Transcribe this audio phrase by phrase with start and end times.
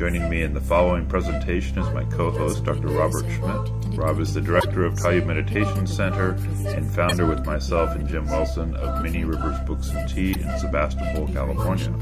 [0.00, 2.86] Joining me in the following presentation is my co-host, Dr.
[2.86, 3.98] Robert Schmidt.
[3.98, 6.30] Rob is the director of Tayu Meditation Center
[6.68, 11.28] and founder with myself and Jim Wilson of Many Rivers Books and Tea in Sebastopol,
[11.28, 11.92] California.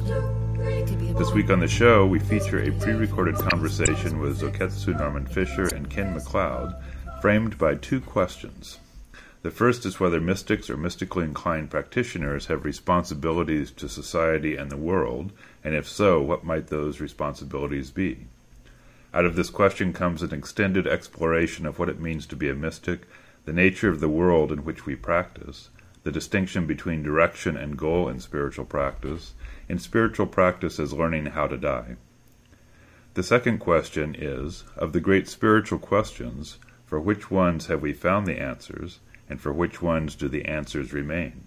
[1.19, 5.91] This week on the show, we feature a pre-recorded conversation with Zoketsu Norman Fischer and
[5.91, 6.81] Ken McLeod,
[7.21, 8.79] framed by two questions.
[9.43, 14.77] The first is whether mystics or mystically inclined practitioners have responsibilities to society and the
[14.77, 15.33] world,
[15.69, 18.27] and if so, what might those responsibilities be?
[19.13, 22.55] Out of this question comes an extended exploration of what it means to be a
[22.55, 23.03] mystic,
[23.45, 25.69] the nature of the world in which we practice,
[26.05, 29.35] the distinction between direction and goal in spiritual practice,
[29.69, 31.97] and spiritual practice as learning how to die.
[33.13, 38.27] The second question is of the great spiritual questions, for which ones have we found
[38.27, 41.45] the answers, and for which ones do the answers remain?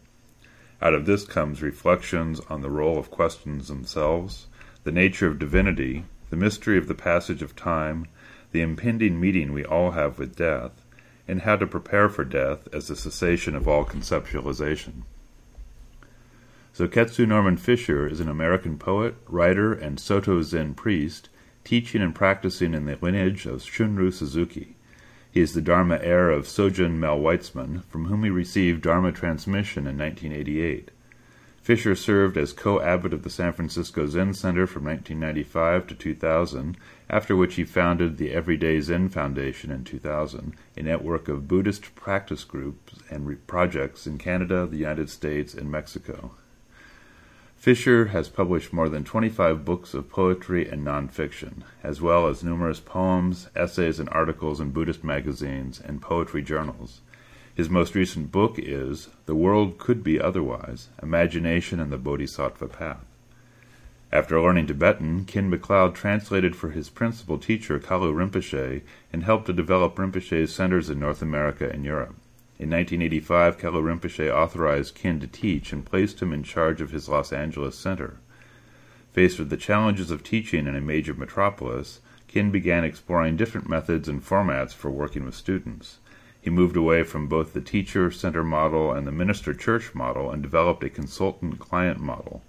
[0.81, 4.47] Out of this comes reflections on the role of questions themselves,
[4.83, 8.07] the nature of divinity, the mystery of the passage of time,
[8.51, 10.83] the impending meeting we all have with death,
[11.27, 15.03] and how to prepare for death as the cessation of all conceptualization.
[16.75, 21.29] Zoketsu Norman Fischer is an American poet, writer, and Soto Zen priest,
[21.63, 24.75] teaching and practicing in the lineage of Shunryu Suzuki.
[25.31, 29.87] He is the Dharma heir of Sojun Mel Weitsman, from whom he received Dharma transmission
[29.87, 30.91] in 1988.
[31.61, 36.75] Fischer served as co-abbot of the San Francisco Zen Center from 1995 to 2000,
[37.09, 42.43] after which he founded the Everyday Zen Foundation in 2000, a network of Buddhist practice
[42.43, 46.31] groups and projects in Canada, the United States, and Mexico.
[47.61, 52.79] Fischer has published more than 25 books of poetry and nonfiction, as well as numerous
[52.79, 57.01] poems, essays, and articles in Buddhist magazines and poetry journals.
[57.53, 63.05] His most recent book is The World Could Be Otherwise Imagination and the Bodhisattva Path.
[64.11, 68.81] After learning Tibetan, Ken McLeod translated for his principal teacher, Kalu Rinpoche,
[69.13, 72.15] and helped to develop Rinpoche's centers in North America and Europe.
[72.61, 77.09] In 1985, Kalu Rinpoche authorized Ken to teach and placed him in charge of his
[77.09, 78.17] Los Angeles center.
[79.13, 84.07] Faced with the challenges of teaching in a major metropolis, Ken began exploring different methods
[84.07, 85.97] and formats for working with students.
[86.39, 90.43] He moved away from both the teacher center model and the minister church model and
[90.43, 92.43] developed a consultant client model.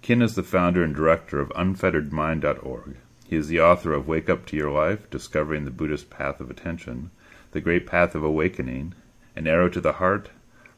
[0.00, 2.96] Ken is the founder and director of unfetteredmind.org.
[3.26, 6.50] He is the author of Wake Up to Your Life Discovering the Buddhist Path of
[6.50, 7.10] Attention,
[7.50, 8.94] The Great Path of Awakening,
[9.36, 10.30] an Arrow to the Heart,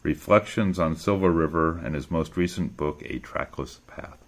[0.02, 4.18] Reflections on Silver River, and his most recent book, A Trackless Path.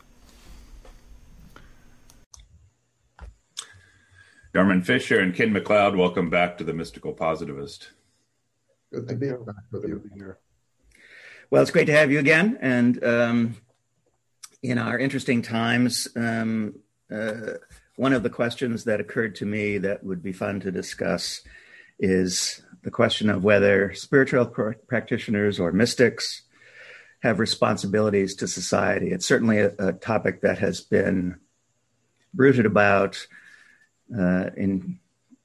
[4.55, 7.91] Norman Fischer and Ken McLeod, welcome back to the Mystical Positivist.
[8.93, 10.35] Good to be back with you.
[11.51, 12.59] Well, it's great to have you again.
[12.61, 13.57] And um,
[14.63, 16.75] in our interesting times, um,
[17.13, 17.55] uh,
[17.97, 21.43] one of the questions that occurred to me that would be fun to discuss
[21.99, 26.41] is the question of whether spiritual pr- practitioners or mystics
[27.21, 29.11] have responsibilities to society.
[29.11, 31.39] It's certainly a, a topic that has been
[32.33, 33.27] brooded about.
[34.11, 35.01] Uh, in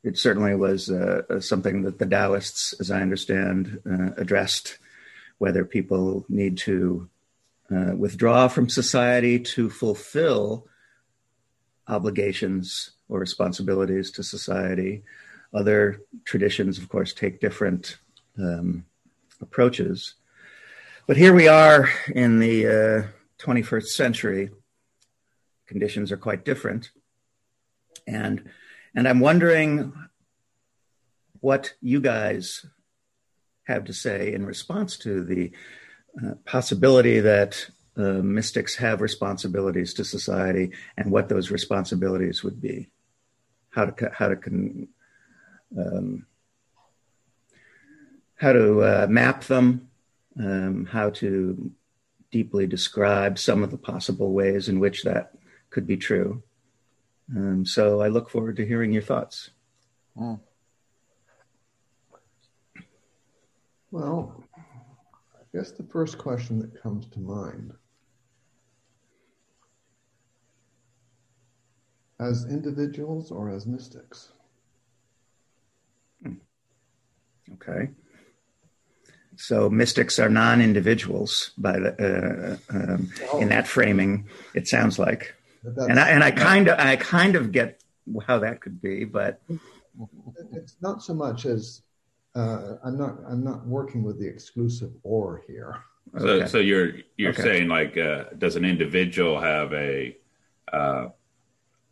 [0.06, 4.78] it certainly was uh, something that the Taoists, as I understand, uh, addressed
[5.38, 7.09] whether people need to
[7.70, 10.66] uh, withdraw from society to fulfill
[11.90, 15.03] obligations or responsibilities to society,
[15.53, 17.97] other traditions, of course, take different
[18.38, 18.86] um,
[19.41, 20.16] approaches.
[21.06, 23.08] But here we are in the uh,
[23.40, 24.50] 21st century.
[25.67, 26.91] Conditions are quite different.
[28.08, 28.50] And,
[28.96, 29.94] and I'm wondering
[31.40, 32.66] what you guys
[33.64, 35.52] have to say in response to the
[36.22, 42.88] uh, possibility that uh, mystics have responsibilities to society and what those responsibilities would be.
[43.70, 44.88] How to, how to con-
[45.78, 46.25] um,
[48.35, 49.90] how to uh, map them,
[50.40, 51.72] um, how to
[52.31, 55.34] deeply describe some of the possible ways in which that
[55.70, 56.41] could be true.
[57.35, 59.52] Um, so I look forward to hearing your thoughts.
[60.17, 60.35] Hmm.
[63.91, 67.73] Well, I guess the first question that comes to mind
[72.19, 74.33] as individuals or as mystics?
[77.53, 77.90] Okay.
[79.35, 83.40] So mystics are non-individuals by the uh, um, oh.
[83.40, 84.28] in that framing.
[84.53, 87.81] It sounds like, and I, and I kind of I kind of get
[88.28, 89.41] how that could be, but
[90.51, 91.81] it's not so much as
[92.35, 95.84] uh, I'm not I'm not working with the exclusive or here.
[96.17, 96.47] So, okay.
[96.47, 97.41] so you're you're okay.
[97.41, 100.16] saying like, uh, does an individual have a
[100.72, 101.07] uh,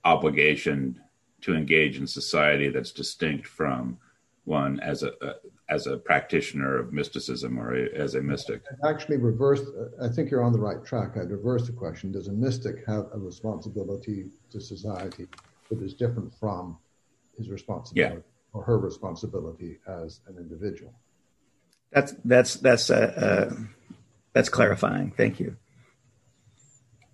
[0.04, 1.00] obligation
[1.42, 3.98] to engage in society that's distinct from
[4.46, 5.34] one as a, a
[5.70, 8.62] as a practitioner of mysticism or a, as a mystic?
[8.84, 9.62] I'd actually reverse.
[10.02, 11.18] I think you're on the right track.
[11.18, 15.28] I'd reverse the question: Does a mystic have a responsibility to society
[15.70, 16.78] that is different from
[17.38, 18.22] his responsibility yeah.
[18.54, 20.94] or her responsibility as an individual?
[21.92, 23.56] That's that's that's uh, uh,
[24.34, 25.12] that's clarifying.
[25.12, 25.56] Thank you.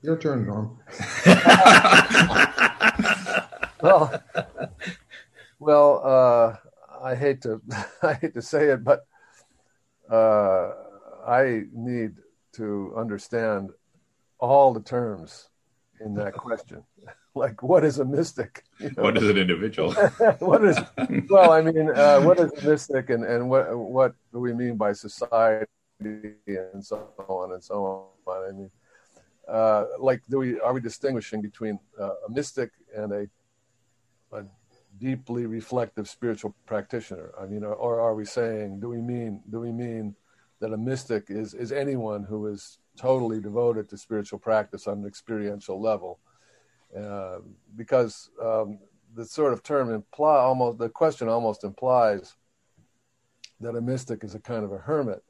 [0.02, 0.78] Your turn, Norm.
[3.82, 4.24] well,
[5.60, 6.56] well, uh,
[7.02, 7.62] I hate to
[8.02, 9.06] I hate to say it, but
[10.12, 10.72] uh,
[11.28, 12.14] I need
[12.54, 13.72] to understand
[14.40, 15.50] all the terms
[16.00, 16.84] in that question.
[17.36, 18.64] like, what is a mystic?
[18.80, 19.04] You know?
[19.04, 19.94] What is an individual?
[20.40, 20.78] what is
[21.30, 21.52] well?
[21.52, 24.94] I mean, uh, what is a mystic, and and what what do we mean by
[24.94, 25.66] society,
[26.00, 28.50] and so on and so on?
[28.50, 28.72] I mean,
[29.48, 33.28] uh, like, do we are we distinguishing between uh, a mystic and a
[34.32, 34.44] a
[35.00, 37.32] deeply reflective spiritual practitioner?
[37.40, 40.16] I mean, or, or, are we saying, do we mean, do we mean
[40.60, 45.06] that a mystic is, is anyone who is totally devoted to spiritual practice on an
[45.06, 46.20] experiential level?
[46.98, 47.40] Uh,
[47.76, 48.80] because um,
[49.16, 52.36] the sort of term imply almost the question almost implies
[53.60, 55.24] that a mystic is a kind of a hermit,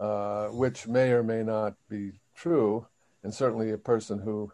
[0.00, 2.86] uh, which may or may not be true,
[3.22, 4.50] and certainly a person who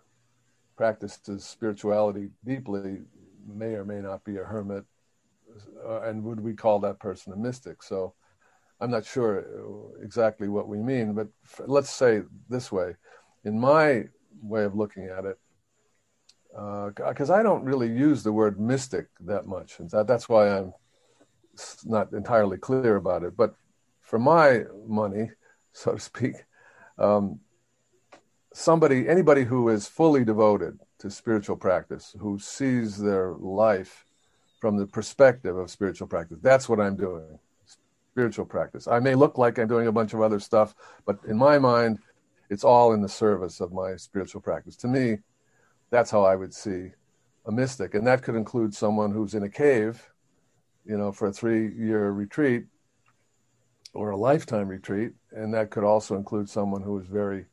[0.77, 2.99] practices spirituality deeply
[3.47, 4.85] may or may not be a hermit,
[5.87, 7.83] uh, and would we call that person a mystic?
[7.83, 8.15] So
[8.81, 9.45] I'm not sure
[10.03, 11.29] exactly what we mean, but
[11.67, 12.97] let's say this way.
[13.45, 14.05] In my
[14.43, 15.39] way of looking at it,
[16.51, 20.49] because uh, I don't really use the word mystic that much, and that, that's why
[20.49, 20.73] I'm
[21.85, 23.37] not entirely clear about it.
[23.37, 23.55] But
[24.01, 25.31] for my money,
[25.73, 26.35] so to speak,
[26.99, 27.41] um,
[28.53, 34.07] somebody, anybody who is fully devoted to spiritual practice, who sees their life
[34.61, 36.39] from the perspective of spiritual practice.
[36.43, 37.39] That's what I'm doing.
[38.13, 38.87] Spiritual practice.
[38.87, 40.75] I may look like I'm doing a bunch of other stuff,
[41.07, 41.99] but in my mind,
[42.51, 44.77] it's all in the service of my spiritual practice.
[44.77, 45.19] To me,
[45.91, 46.91] that's how I would see
[47.47, 47.95] a mystic.
[47.95, 50.11] And that could include someone who's in a cave,
[50.85, 52.65] you know, for a three year retreat
[53.95, 55.13] or a lifetime retreat.
[55.33, 57.47] And that could also include someone who is very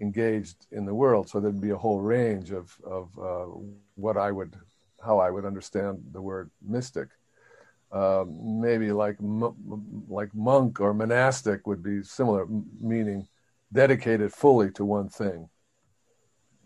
[0.00, 1.28] engaged in the world.
[1.28, 3.46] So there'd be a whole range of of uh,
[3.94, 4.56] what I would,
[5.04, 7.08] how I would understand the word mystic.
[7.92, 9.16] Uh, maybe like
[10.08, 12.46] like monk or monastic would be similar,
[12.80, 13.26] meaning
[13.72, 15.48] dedicated fully to one thing.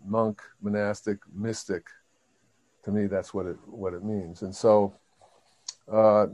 [0.05, 1.87] Monk, monastic, mystic.
[2.83, 4.43] To me, that's what it what it means.
[4.43, 4.93] And so,
[5.91, 6.27] uh,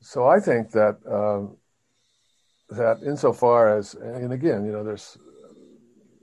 [0.00, 1.46] so I think that uh,
[2.68, 5.16] that insofar as, and again, you know, there's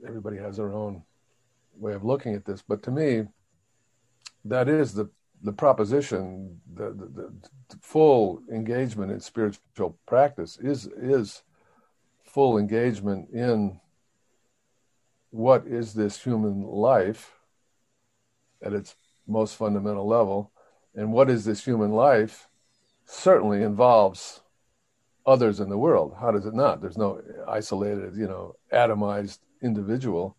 [0.06, 1.02] everybody has their own
[1.76, 3.26] way of looking at this, but to me,
[4.44, 5.08] that is the
[5.44, 6.60] the proposition.
[6.74, 7.32] The, the,
[7.68, 11.42] the full engagement in spiritual practice is is
[12.24, 13.80] full engagement in
[15.30, 17.32] what is this human life
[18.62, 18.94] at its
[19.26, 20.52] most fundamental level,
[20.94, 22.48] and what is this human life
[23.04, 24.40] certainly involves
[25.26, 26.14] others in the world.
[26.20, 26.80] How does it not?
[26.80, 30.36] There's no isolated, you know, atomized individual.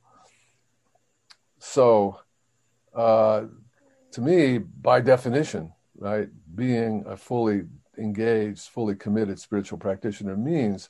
[1.59, 2.19] So,
[2.93, 3.45] uh,
[4.11, 7.63] to me, by definition, right, being a fully
[7.97, 10.89] engaged, fully committed spiritual practitioner means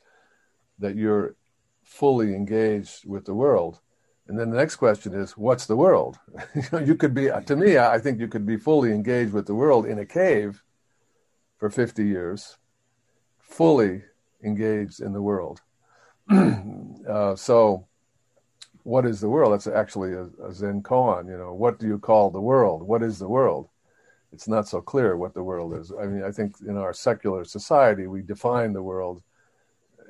[0.80, 1.36] that you're
[1.84, 3.80] fully engaged with the world.
[4.28, 6.18] And then the next question is, what's the world?
[6.56, 9.46] you know, you could be, to me, I think you could be fully engaged with
[9.46, 10.64] the world in a cave
[11.58, 12.58] for 50 years,
[13.40, 14.04] fully
[14.44, 15.62] engaged in the world.
[16.32, 17.88] uh, so,
[18.84, 19.54] what is the world?
[19.54, 21.28] That's actually a, a Zen koan.
[21.28, 22.84] You know, what do you call the world?
[22.84, 23.70] What is the world?
[24.32, 25.92] It's not so clear what the world is.
[25.92, 29.22] I mean, I think in our secular society, we define the world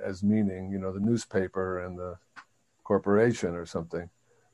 [0.04, 2.18] as meaning, you know, the newspaper and the
[2.84, 4.10] corporation or something.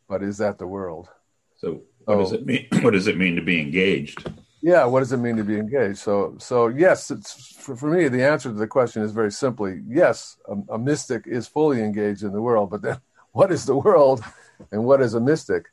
[0.08, 1.10] But is that the world?
[1.58, 2.68] So, what oh, does it mean?
[2.82, 4.28] What does it mean to be engaged?
[4.62, 6.00] Yeah, what does it mean to be engaged?
[6.00, 8.08] So, so yes, it's for, for me.
[8.08, 10.38] The answer to the question is very simply yes.
[10.48, 12.98] A, a mystic is fully engaged in the world, but then
[13.32, 14.24] what is the world
[14.72, 15.66] and what is a mystic.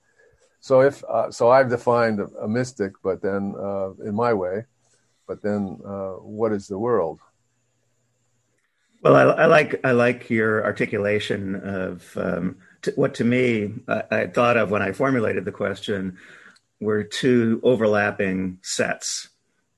[0.60, 4.64] So if uh, so, I've defined a, a mystic, but then uh, in my way,
[5.26, 7.20] but then uh, what is the world?
[9.02, 14.02] Well, I, I, like I like your articulation of um, t- what to me I,
[14.10, 16.18] I, thought of when I formulated the question
[16.80, 19.28] were two overlapping sets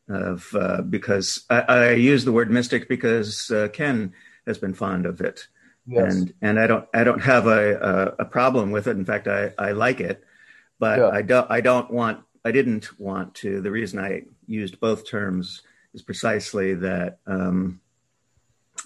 [0.08, 4.14] of uh, because I, I, use the word mystic because uh, Ken
[4.46, 5.48] has been fond of it,
[5.88, 6.14] yes.
[6.14, 8.96] and and I don't I don't have a, a, a problem with it.
[8.96, 10.22] In fact, I, I like it,
[10.78, 11.08] but yeah.
[11.08, 13.60] I don't I don't want I didn't want to.
[13.60, 15.62] The reason I used both terms
[15.94, 17.18] is precisely that.
[17.26, 17.80] Um,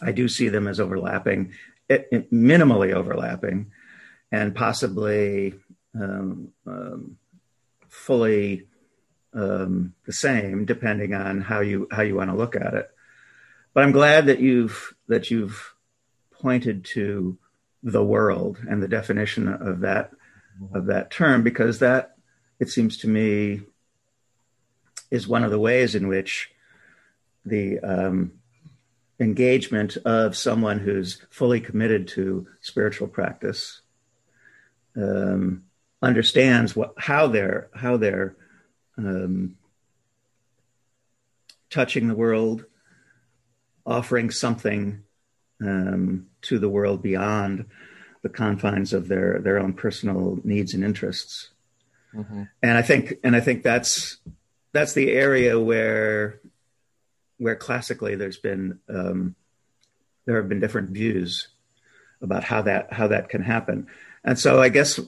[0.01, 1.53] I do see them as overlapping,
[1.89, 3.73] it, it, minimally overlapping,
[4.31, 5.55] and possibly
[5.95, 7.19] um, um,
[7.89, 8.69] fully
[9.35, 12.91] um, the same, depending on how you how you want to look at it.
[13.75, 15.72] But I'm glad that you've that you've
[16.43, 17.39] pointed to
[17.83, 20.11] the world and the definition of that
[20.75, 22.17] of that term because that
[22.61, 23.63] it seems to me
[25.11, 26.51] is one of the ways in which
[27.45, 28.33] the um,
[29.19, 33.81] engagement of someone who's fully committed to spiritual practice
[34.97, 35.65] um,
[36.03, 38.37] understands what how they're how they're
[38.99, 39.57] um,
[41.71, 42.65] touching the world,
[43.87, 45.03] offering something
[45.63, 47.67] um, to the world beyond
[48.23, 51.51] the confines of their their own personal needs and interests.
[52.15, 52.45] Mm-hmm.
[52.63, 54.19] And I think and I think that's
[54.73, 56.41] that's the area where
[57.39, 59.35] where classically there's been um,
[60.25, 61.49] there have been different views
[62.21, 63.89] about how that how that can happen,
[64.25, 65.01] and so I guess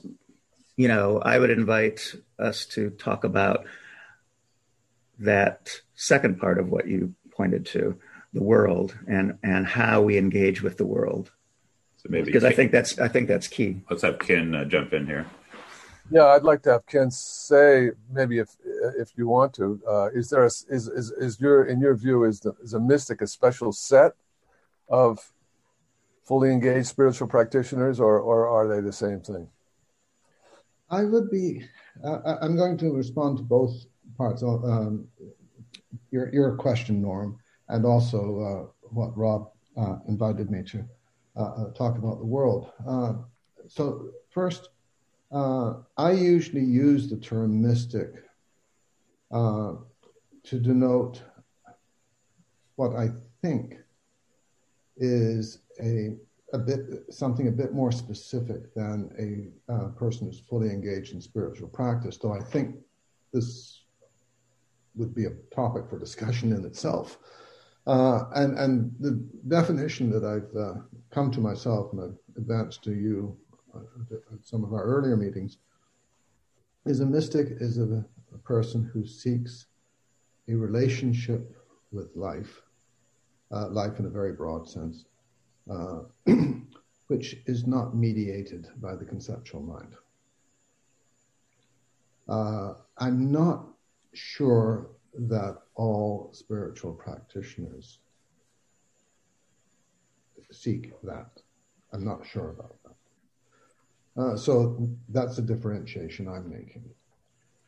[0.75, 3.65] you know I would invite us to talk about
[5.19, 7.97] that second part of what you pointed to,
[8.35, 11.31] the world and and how we engage with the world.
[11.97, 13.81] So maybe because I think that's I think that's key.
[13.89, 15.25] Let's have Ken uh, jump in here.
[16.11, 18.49] Yeah, I'd like to have Ken say maybe if
[18.99, 19.81] if you want to.
[19.87, 22.79] Uh, is there a, is, is is your in your view is the, is a
[22.79, 24.11] mystic a special set
[24.89, 25.17] of
[26.25, 29.47] fully engaged spiritual practitioners, or or are they the same thing?
[30.89, 31.65] I would be.
[32.03, 33.73] Uh, I'm going to respond to both
[34.17, 34.43] parts.
[34.43, 35.07] Um,
[36.11, 40.85] your your question, Norm, and also uh, what Rob uh, invited me to
[41.35, 42.71] uh, talk about the world.
[43.67, 44.69] so first
[45.31, 48.13] I usually use the term mystic
[49.31, 51.23] to denote
[52.75, 53.09] what I
[53.41, 53.77] think
[54.97, 56.15] is a
[56.53, 61.21] a bit something a bit more specific than a uh, person who's fully engaged in
[61.21, 62.17] spiritual practice.
[62.17, 62.77] Though I think
[63.33, 63.81] this
[64.95, 67.17] would be a topic for discussion in itself.
[67.87, 69.11] Uh, and and the
[69.47, 73.37] definition that I've uh, come to myself and I've advanced to you
[74.33, 75.57] at some of our earlier meetings,
[76.85, 79.67] is a mystic is a, a person who seeks
[80.47, 81.55] a relationship
[81.91, 82.61] with life,
[83.51, 85.05] uh, life in a very broad sense,
[85.69, 85.99] uh,
[87.07, 89.95] which is not mediated by the conceptual mind.
[92.27, 93.67] Uh, I'm not
[94.13, 97.99] sure that all spiritual practitioners
[100.51, 101.29] seek that.
[101.93, 104.21] I'm not sure about that.
[104.21, 106.85] Uh, so that's a differentiation I'm making.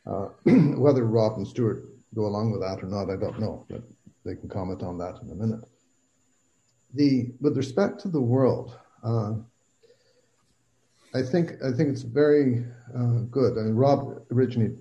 [0.06, 0.28] Uh,
[0.76, 3.82] whether Rob and Stuart go along with that or not, I don't know, but
[4.24, 5.64] they can comment on that in a minute.
[6.94, 9.34] The with respect to the world, uh,
[11.14, 12.64] I think I think it's very
[12.96, 13.58] uh, good.
[13.58, 14.74] I mean, Rob originally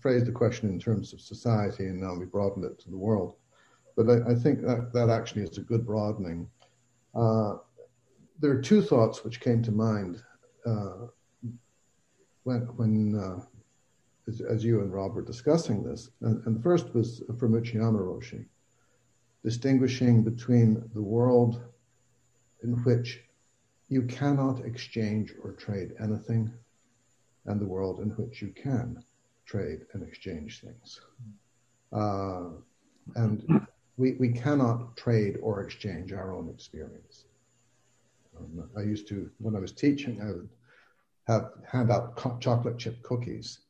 [0.00, 3.34] phrased the question in terms of society, and now we broadened it to the world.
[3.96, 6.48] But I, I think that that actually is a good broadening.
[7.14, 7.56] Uh,
[8.38, 10.22] there are two thoughts which came to mind
[10.64, 11.06] uh,
[12.44, 13.40] when when uh,
[14.28, 17.98] as, as, you and Rob were discussing this, and, and the first was from Uchiyama
[17.98, 18.44] Roshi,
[19.42, 21.60] distinguishing between the world
[22.62, 23.20] in which
[23.88, 26.52] you cannot exchange or trade anything,
[27.46, 29.02] and the world in which you can
[29.48, 31.00] trade and exchange things.
[31.92, 32.50] Uh,
[33.16, 37.24] and we, we cannot trade or exchange our own experience.
[38.38, 40.48] Um, I used to, when I was teaching, I would
[41.26, 43.60] have hand out chocolate chip cookies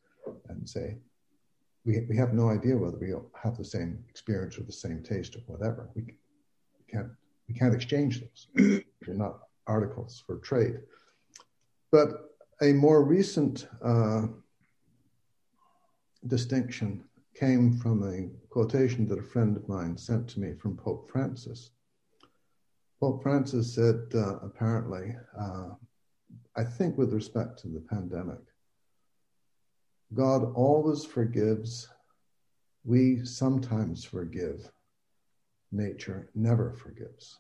[0.49, 0.97] and say,
[1.85, 5.37] we, we have no idea whether we have the same experience or the same taste
[5.37, 5.89] or whatever.
[5.95, 7.09] We, we can't
[7.49, 8.47] we can't exchange those.
[9.01, 10.81] They're not articles for trade.
[11.91, 14.27] But a more recent uh,
[16.27, 21.09] distinction came from a quotation that a friend of mine sent to me from Pope
[21.11, 21.71] Francis.
[23.01, 25.69] Pope Francis said, uh, apparently, uh,
[26.57, 28.41] I think with respect to the pandemic,
[30.15, 31.89] God always forgives.
[32.85, 34.71] We sometimes forgive.
[35.71, 37.39] Nature never forgives.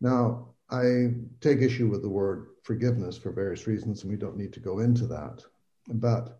[0.00, 4.52] Now, I take issue with the word forgiveness for various reasons, and we don't need
[4.54, 5.42] to go into that.
[5.88, 6.39] But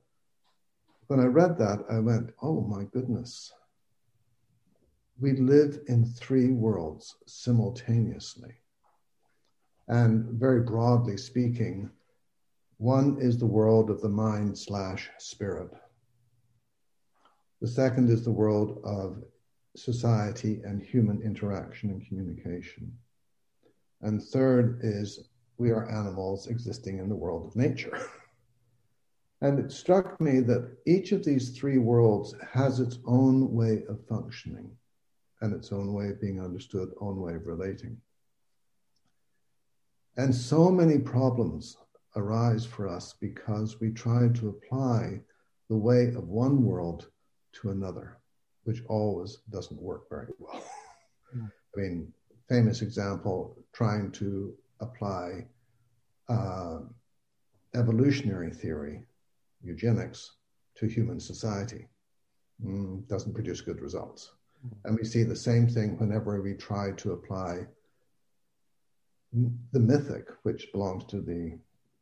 [1.11, 3.53] when I read that, I went, oh my goodness.
[5.21, 8.53] We live in three worlds simultaneously.
[9.89, 11.91] And very broadly speaking,
[12.77, 15.73] one is the world of the mind slash spirit.
[17.61, 19.25] The second is the world of
[19.75, 22.97] society and human interaction and communication.
[24.01, 28.01] And third is we are animals existing in the world of nature.
[29.43, 34.07] and it struck me that each of these three worlds has its own way of
[34.07, 34.71] functioning
[35.41, 37.97] and its own way of being understood, own way of relating.
[40.17, 41.79] And so many problems
[42.17, 45.21] arise for us because we try to apply
[45.69, 47.09] the way of one world
[47.53, 48.19] to another,
[48.65, 50.63] which always doesn't work very well.
[51.35, 52.13] I mean,
[52.49, 55.47] famous example trying to apply
[56.29, 56.81] uh,
[57.75, 59.05] evolutionary theory,
[59.63, 60.33] eugenics,
[60.77, 61.89] to human society.
[62.65, 64.33] Mm, doesn't produce good results.
[64.67, 64.77] Mm.
[64.85, 67.67] And we see the same thing whenever we try to apply
[69.73, 71.57] the mythic, which belongs to the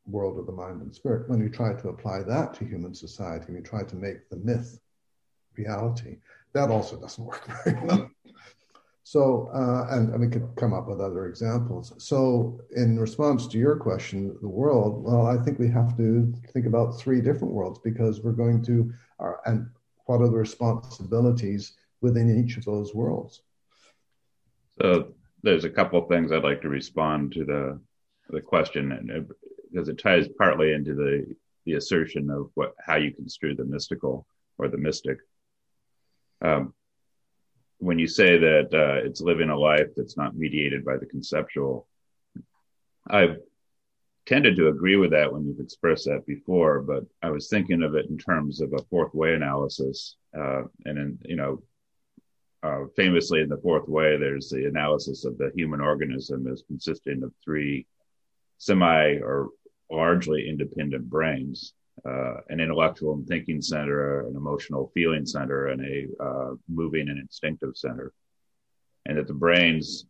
[0.06, 3.52] world of the mind and spirit, when we try to apply that to human society,
[3.52, 4.80] we try to make the myth
[5.56, 6.16] reality.
[6.54, 8.10] That also doesn't work very well.
[9.08, 11.94] So, uh, and, and, we could come up with other examples.
[11.96, 16.66] So, in response to your question, the world, well, I think we have to think
[16.66, 19.70] about three different worlds because we're going to, uh, and
[20.04, 21.72] what are the responsibilities
[22.02, 23.40] within each of those worlds?
[24.78, 27.80] So, there's a couple of things I'd like to respond to the
[28.28, 29.26] the question, and
[29.72, 34.26] because it ties partly into the the assertion of what how you construe the mystical
[34.58, 35.16] or the mystic.
[36.42, 36.74] Um,
[37.78, 41.86] when you say that uh, it's living a life that's not mediated by the conceptual,
[43.08, 43.38] I've
[44.26, 47.94] tended to agree with that when you've expressed that before, but I was thinking of
[47.94, 50.16] it in terms of a fourth way analysis.
[50.36, 51.62] Uh, and in, you know,
[52.62, 57.22] uh, famously in the fourth way, there's the analysis of the human organism as consisting
[57.22, 57.86] of three
[58.58, 59.48] semi or
[59.90, 61.72] largely independent brains
[62.06, 67.18] uh, an intellectual and thinking center, an emotional feeling center, and a uh, moving and
[67.18, 68.12] instinctive center,
[69.06, 70.06] and that the brains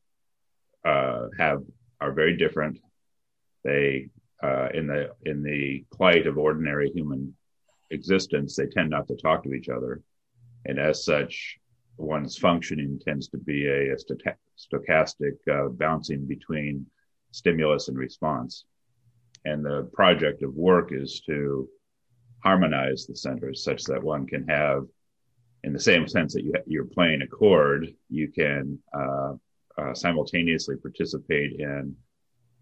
[0.85, 1.63] uh, have
[2.01, 2.79] are very different.
[3.65, 4.09] They
[4.43, 7.35] uh, in the in the plight of ordinary human
[7.91, 10.03] existence, they tend not to talk to each other,
[10.67, 11.59] and as such,
[11.97, 16.87] one's functioning tends to be a, a stochastic uh, bouncing between
[17.33, 18.65] stimulus and response.
[19.45, 21.69] And the project of work is to
[22.41, 24.87] harmonize the centers such that one can have,
[25.65, 29.33] in the same sense that you, you're playing a chord, you can uh,
[29.77, 31.95] uh, simultaneously participate in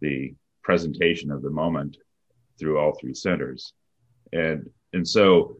[0.00, 1.96] the presentation of the moment
[2.58, 3.72] through all three centers.
[4.32, 5.58] And and so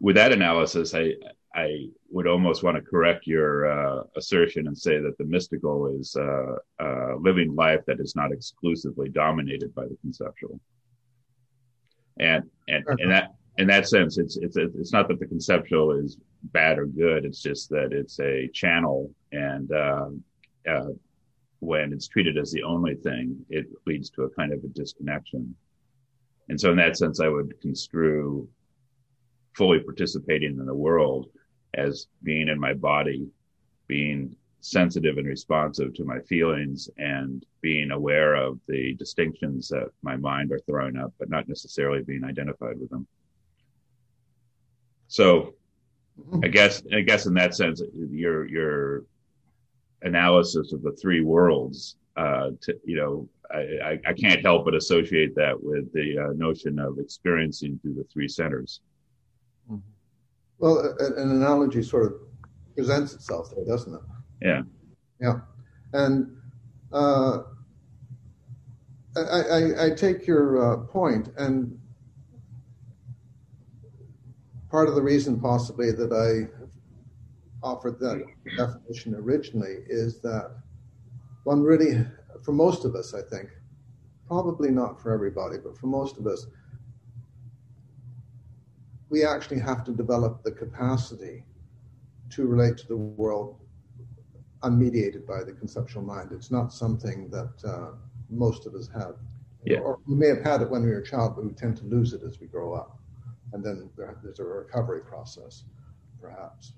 [0.00, 1.14] with that analysis, I
[1.54, 6.16] I would almost want to correct your uh, assertion and say that the mystical is
[6.16, 10.58] uh, uh, living life that is not exclusively dominated by the conceptual
[12.18, 16.16] and and in that in that sense, it's it's it's not that the conceptual is
[16.44, 17.24] bad or good.
[17.24, 20.06] It's just that it's a channel, and uh,
[20.68, 20.88] uh,
[21.60, 25.54] when it's treated as the only thing, it leads to a kind of a disconnection.
[26.48, 28.48] And so, in that sense, I would construe
[29.54, 31.28] fully participating in the world
[31.74, 33.28] as being in my body,
[33.86, 40.16] being sensitive and responsive to my feelings and being aware of the distinctions that my
[40.16, 43.06] mind are throwing up, but not necessarily being identified with them.
[45.08, 45.54] So
[46.44, 49.04] I guess, I guess in that sense, your, your
[50.02, 55.34] analysis of the three worlds, uh, to, you know, I, I, can't help but associate
[55.34, 58.80] that with the uh, notion of experiencing through the three centers.
[60.58, 62.12] Well, an analogy sort of
[62.74, 64.00] presents itself there, doesn't it?
[64.42, 64.62] Yeah.
[65.20, 65.40] Yeah.
[65.92, 66.36] And
[66.92, 67.42] uh,
[69.16, 71.78] I, I, I, take your uh, point, and
[74.70, 76.48] part of the reason possibly that I
[77.62, 78.24] offered that
[78.56, 80.56] definition originally is that
[81.44, 82.04] one really,
[82.42, 83.50] for most of us, I think,
[84.26, 86.46] probably not for everybody, but for most of us,
[89.08, 91.44] we actually have to develop the capacity
[92.30, 93.61] to relate to the world
[94.62, 96.30] unmediated by the conceptual mind.
[96.32, 97.92] It's not something that uh,
[98.30, 99.16] most of us have.
[99.64, 99.78] Yeah.
[99.78, 101.84] Or we may have had it when we were a child, but we tend to
[101.84, 102.98] lose it as we grow up.
[103.52, 103.90] And then
[104.22, 105.64] there's a recovery process,
[106.20, 106.72] perhaps.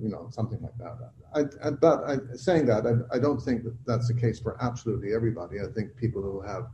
[0.00, 1.10] you know, something like that.
[1.34, 4.56] I, I, but I, saying that, I, I, don't think that that's the case for
[4.62, 5.60] absolutely everybody.
[5.60, 6.68] I think people who have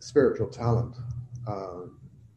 [0.00, 0.96] spiritual talent,
[1.46, 1.86] uh,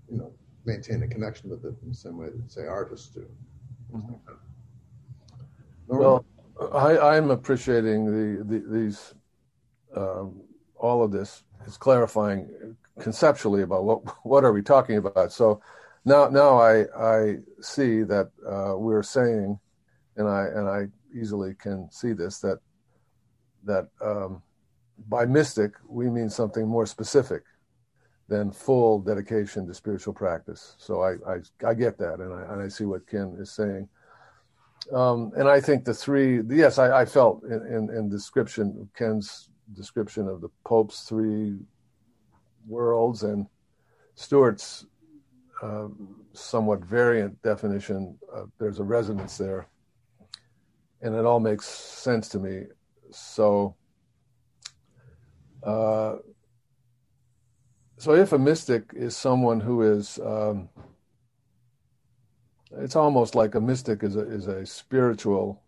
[0.09, 0.31] you know,
[0.65, 3.27] maintain a connection with it in the same way that, say, artists do.
[3.93, 4.13] Mm-hmm.
[5.87, 6.25] Well,
[6.73, 9.13] I, am appreciating the, the these
[9.95, 10.41] um,
[10.75, 15.31] all of this is clarifying conceptually about what what are we talking about.
[15.31, 15.61] So
[16.05, 19.59] now now I I see that uh, we're saying,
[20.17, 22.59] and I and I easily can see this that
[23.63, 24.41] that um,
[25.07, 27.43] by mystic we mean something more specific
[28.27, 30.75] than full dedication to spiritual practice.
[30.79, 33.87] So I I, I get that, and I and I see what Ken is saying.
[34.93, 39.49] Um, and I think the three, yes, I, I felt in, in, in description Ken's
[39.73, 41.57] description of the Pope's three
[42.67, 43.47] worlds and
[44.15, 44.85] Stuart's
[45.61, 45.87] uh,
[46.33, 48.17] somewhat variant definition.
[48.33, 49.67] Uh, there's a resonance there,
[51.01, 52.63] and it all makes sense to me.
[53.11, 53.75] So,
[55.63, 56.15] uh,
[57.97, 60.69] so if a mystic is someone who is, um,
[62.71, 65.61] it's almost like a mystic is a is a spiritual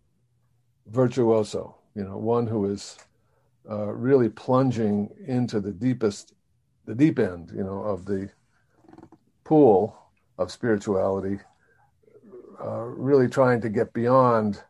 [0.87, 1.75] virtuoso.
[1.95, 2.97] You know, one who is
[3.69, 6.33] uh, really plunging into the deepest,
[6.85, 8.29] the deep end, you know, of the
[9.43, 9.97] pool
[10.37, 11.39] of spirituality,
[12.63, 14.61] uh, really trying to get beyond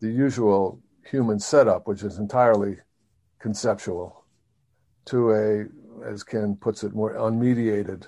[0.00, 2.76] the usual human setup, which is entirely
[3.38, 4.24] conceptual,
[5.04, 5.64] to a,
[6.06, 8.06] as Ken puts it, more unmediated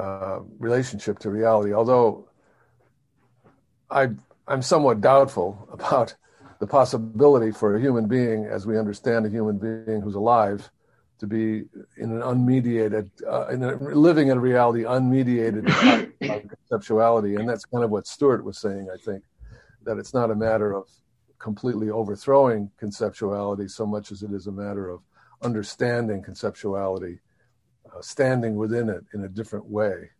[0.00, 1.72] uh, relationship to reality.
[1.72, 2.28] Although
[3.90, 4.08] I,
[4.48, 6.14] I'm somewhat doubtful about
[6.58, 10.70] the possibility for a human being, as we understand a human being who's alive,
[11.18, 11.64] to be
[11.98, 15.64] in an unmediated, uh, in a, living in a reality unmediated
[16.70, 18.88] conceptuality, and that's kind of what Stuart was saying.
[18.92, 19.22] I think
[19.84, 20.88] that it's not a matter of
[21.38, 25.00] completely overthrowing conceptuality so much as it is a matter of
[25.42, 27.18] understanding conceptuality,
[27.96, 30.10] uh, standing within it in a different way,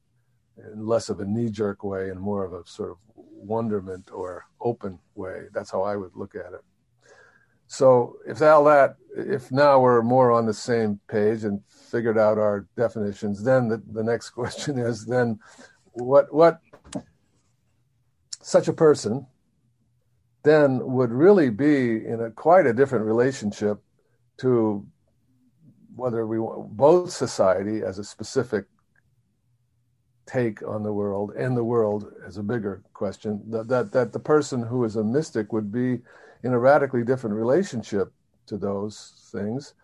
[0.73, 4.99] in less of a knee-jerk way and more of a sort of wonderment or open
[5.15, 5.45] way.
[5.53, 6.63] That's how I would look at it.
[7.67, 12.37] So if all that, if now we're more on the same page and figured out
[12.37, 15.39] our definitions, then the, the next question is then
[15.93, 16.61] what what
[18.43, 19.27] such a person
[20.43, 23.79] then would really be in a quite a different relationship
[24.39, 24.87] to
[25.97, 28.67] whether we want both society as a specific
[30.27, 34.19] take on the world and the world as a bigger question that, that that the
[34.19, 35.99] person who is a mystic would be
[36.45, 38.13] in a radically different relationship
[38.47, 39.75] to those things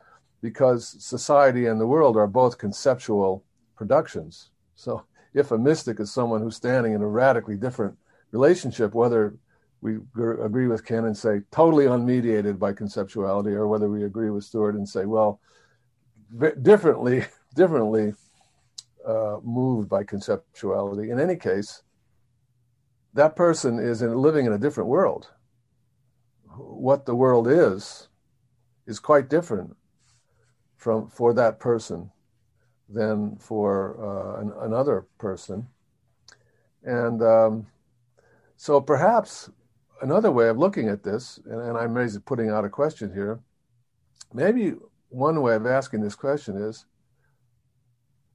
[0.43, 3.43] because society and the world are both conceptual
[3.75, 4.51] productions.
[4.77, 5.03] So
[5.35, 7.97] if a mystic is someone who's standing in a radically different
[8.33, 9.35] relationship whether
[9.81, 14.45] we agree with Ken and say totally unmediated by conceptuality or whether we agree with
[14.45, 15.41] Stuart and say well
[16.63, 18.15] differently differently
[19.07, 21.11] uh, moved by conceptuality.
[21.11, 21.83] In any case,
[23.15, 25.31] that person is in, living in a different world.
[26.57, 28.09] What the world is
[28.87, 29.77] is quite different
[30.77, 32.11] from for that person
[32.89, 35.67] than for uh, an, another person,
[36.83, 37.67] and um,
[38.57, 39.51] so perhaps
[40.03, 43.41] another way of looking at this, and, and I'm putting out a question here.
[44.33, 44.75] Maybe
[45.09, 46.85] one way of asking this question is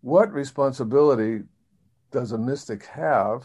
[0.01, 1.43] what responsibility
[2.11, 3.43] does a mystic have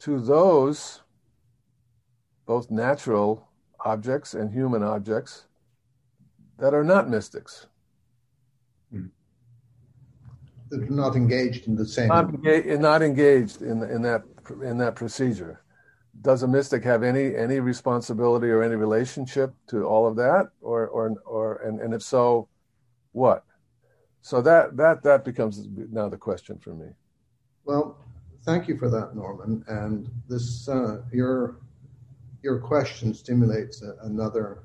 [0.00, 1.02] to those
[2.46, 3.48] both natural
[3.84, 5.46] objects and human objects
[6.58, 7.66] that are not mystics?
[8.90, 9.06] Hmm.
[10.70, 12.08] That are not engaged in the same.
[12.08, 14.22] Not, engaged, not engaged in, in that
[14.62, 15.61] in that procedure.
[16.22, 20.86] Does a mystic have any any responsibility or any relationship to all of that, or
[20.88, 22.48] or or and, and if so,
[23.12, 23.44] what?
[24.20, 26.86] So that that that becomes now the question for me.
[27.64, 27.98] Well,
[28.44, 29.64] thank you for that, Norman.
[29.66, 31.60] And this uh, your
[32.42, 34.62] your question stimulates a, another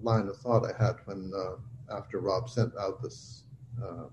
[0.00, 3.44] line of thought I had when uh, after Rob sent out this
[3.82, 4.04] uh,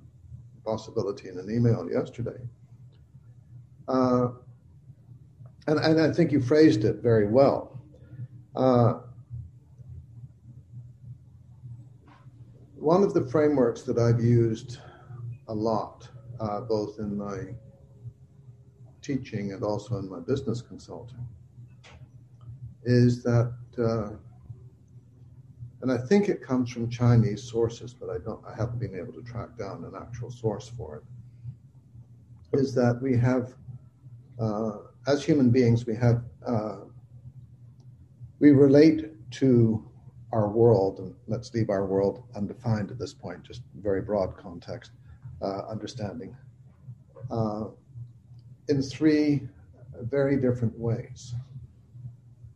[0.65, 2.39] possibility in an email yesterday.
[5.67, 7.79] And, and I think you phrased it very well.
[8.55, 8.99] Uh,
[12.75, 14.79] one of the frameworks that I've used
[15.47, 17.53] a lot, uh, both in my
[19.01, 21.27] teaching and also in my business consulting,
[22.83, 24.09] is that, uh,
[25.81, 29.13] and I think it comes from Chinese sources, but I don't, I haven't been able
[29.13, 32.59] to track down an actual source for it.
[32.59, 33.53] is that we have,
[34.39, 36.77] uh, as human beings, we have, uh,
[38.39, 39.87] we relate to
[40.31, 44.91] our world, and let's leave our world undefined at this point, just very broad context,
[45.41, 46.35] uh, understanding,
[47.29, 47.65] uh,
[48.69, 49.47] in three
[50.03, 51.33] very different ways.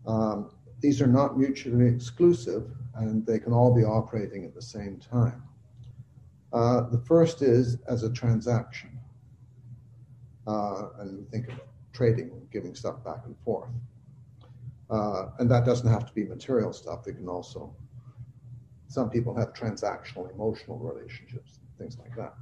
[0.07, 4.97] Um, these are not mutually exclusive, and they can all be operating at the same
[4.97, 5.43] time.
[6.53, 8.91] Uh, the first is as a transaction.
[10.47, 11.59] Uh, and think of
[11.95, 13.69] trading, giving stuff back and forth.
[14.89, 17.07] Uh, and that doesn't have to be material stuff.
[17.07, 17.73] It can also,
[18.87, 22.33] some people have transactional emotional relationships, things like that.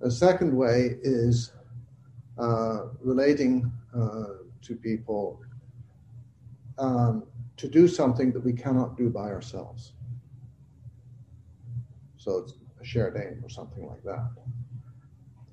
[0.00, 1.52] The second way is
[2.38, 5.40] uh, relating uh, to people
[6.78, 7.24] um,
[7.56, 9.94] to do something that we cannot do by ourselves.
[12.18, 14.30] So it's a shared aim or something like that.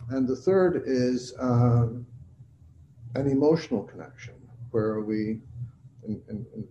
[0.10, 2.06] And the third is um,
[3.16, 4.34] an emotional connection
[4.72, 5.40] where we,
[6.08, 6.68] in, in, in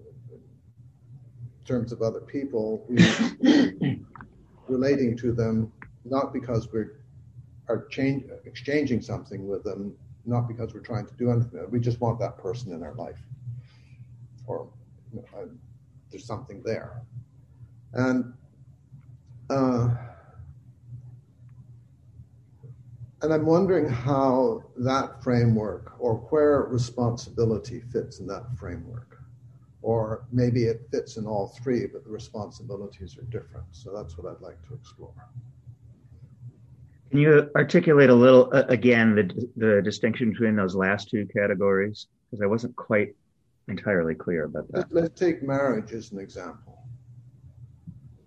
[1.64, 2.84] terms of other people,
[4.68, 5.72] relating to them
[6.04, 6.84] not because we
[7.68, 9.94] are change, exchanging something with them,
[10.26, 11.64] not because we're trying to do anything.
[11.70, 13.18] We just want that person in our life,
[14.46, 14.68] or
[15.12, 15.46] you know, uh,
[16.10, 17.02] there's something there,
[17.92, 18.32] and.
[19.50, 19.88] Uh,
[23.22, 29.18] and I'm wondering how that framework or where responsibility fits in that framework.
[29.80, 33.66] Or maybe it fits in all three, but the responsibilities are different.
[33.72, 35.14] So that's what I'd like to explore.
[37.10, 42.06] Can you articulate a little uh, again the, the distinction between those last two categories?
[42.30, 43.14] Because I wasn't quite
[43.68, 44.92] entirely clear about that.
[44.92, 46.78] Let's take marriage as an example.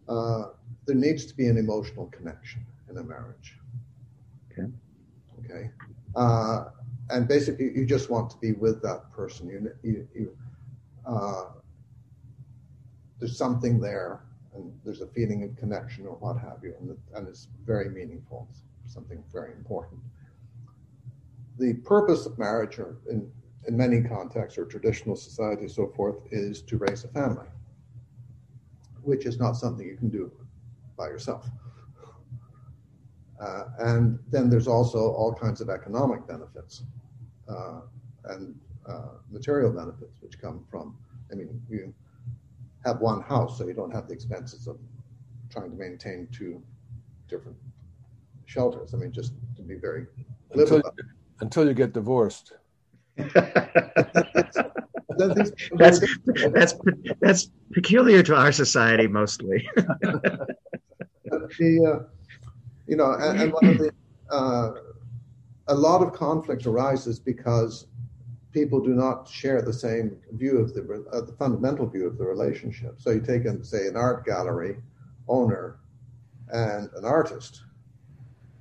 [0.08, 0.50] Uh,
[0.86, 3.58] there needs to be an emotional connection in a marriage.
[5.46, 5.70] Okay.
[6.16, 6.66] Uh,
[7.10, 9.48] and basically, you just want to be with that person.
[9.48, 10.38] You, you, you
[11.06, 11.46] uh,
[13.20, 14.22] there's something there,
[14.56, 18.48] and there's a feeling of connection or what have you, and, and it's very meaningful.
[18.84, 20.02] It's something very important.
[21.58, 23.32] The purpose of marriage, or in,
[23.68, 27.48] in many contexts, or traditional society, so forth, is to raise a family,
[29.04, 30.32] which is not something you can do
[30.98, 31.48] by yourself.
[33.46, 36.84] Uh, and then there's also all kinds of economic benefits
[37.48, 37.82] uh,
[38.26, 38.56] and
[38.88, 40.98] uh, material benefits which come from,
[41.32, 41.94] I mean, you
[42.86, 44.78] have one house, so you don't have the expenses of
[45.50, 46.62] trying to maintain two
[47.28, 47.58] different
[48.46, 48.94] shelters.
[48.94, 50.06] I mean, just to be very
[50.52, 50.82] until,
[51.40, 52.54] until you get divorced.
[55.18, 56.02] that's that's
[57.22, 59.68] that's peculiar to our society mostly.
[61.26, 62.15] the uh,
[62.88, 63.92] you know, and, and one of the,
[64.30, 64.72] uh,
[65.68, 67.88] a lot of conflict arises because
[68.52, 72.24] people do not share the same view of the, uh, the fundamental view of the
[72.24, 73.02] relationship.
[73.02, 74.78] So you take, in, say, an art gallery
[75.28, 75.80] owner
[76.50, 77.64] and an artist.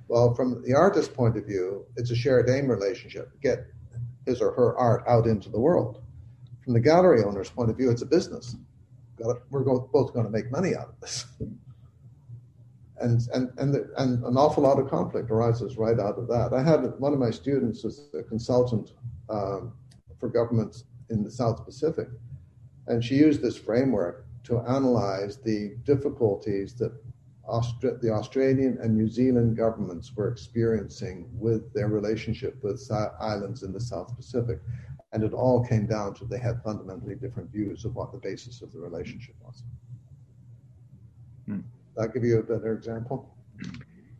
[0.07, 3.31] Well, from the artist's point of view, it's a shared aim relationship.
[3.41, 3.67] Get
[4.25, 6.01] his or her art out into the world.
[6.63, 8.55] From the gallery owner's point of view, it's a business.
[9.49, 11.25] We're both going to make money out of this.
[12.99, 16.53] And and and, the, and an awful lot of conflict arises right out of that.
[16.53, 18.93] I had one of my students was a consultant
[19.29, 19.73] um,
[20.19, 22.07] for governments in the South Pacific,
[22.87, 26.93] and she used this framework to analyze the difficulties that
[27.49, 33.71] Austra- the Australian and New Zealand governments were experiencing with their relationship with islands in
[33.71, 34.59] the South Pacific.
[35.13, 38.61] And it all came down to they had fundamentally different views of what the basis
[38.61, 39.63] of the relationship was.
[41.45, 41.59] Hmm
[41.95, 43.35] that give you a better example?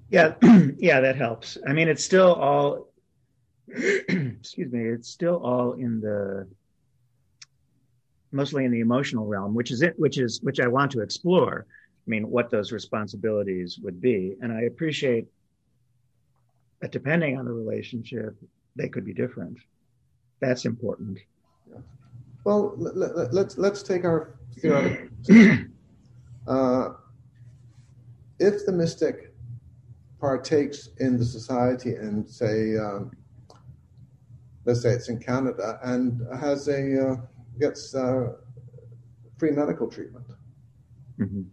[0.10, 0.36] Yeah,
[0.78, 1.58] yeah, that helps.
[1.68, 2.88] I mean, it's still all,
[3.68, 6.48] excuse me, it's still all in the,
[8.32, 11.66] mostly in the emotional realm, which is it, which is, which I want to explore.
[11.70, 14.36] I mean, what those responsibilities would be.
[14.42, 15.26] And I appreciate
[16.82, 18.36] that depending on the relationship,
[18.76, 19.58] they could be different.
[20.40, 21.18] That's important.
[21.68, 21.78] Yeah.
[22.44, 25.08] Well, let, us let's, let's take our theoretical.
[26.48, 26.90] uh,
[28.40, 29.34] if the mystic
[30.20, 33.12] partakes in the society and say, um,
[34.66, 37.16] let's say it's in Canada and has a uh,
[37.60, 38.34] gets uh,
[39.38, 40.26] free medical treatment,
[41.20, 41.44] mm-hmm.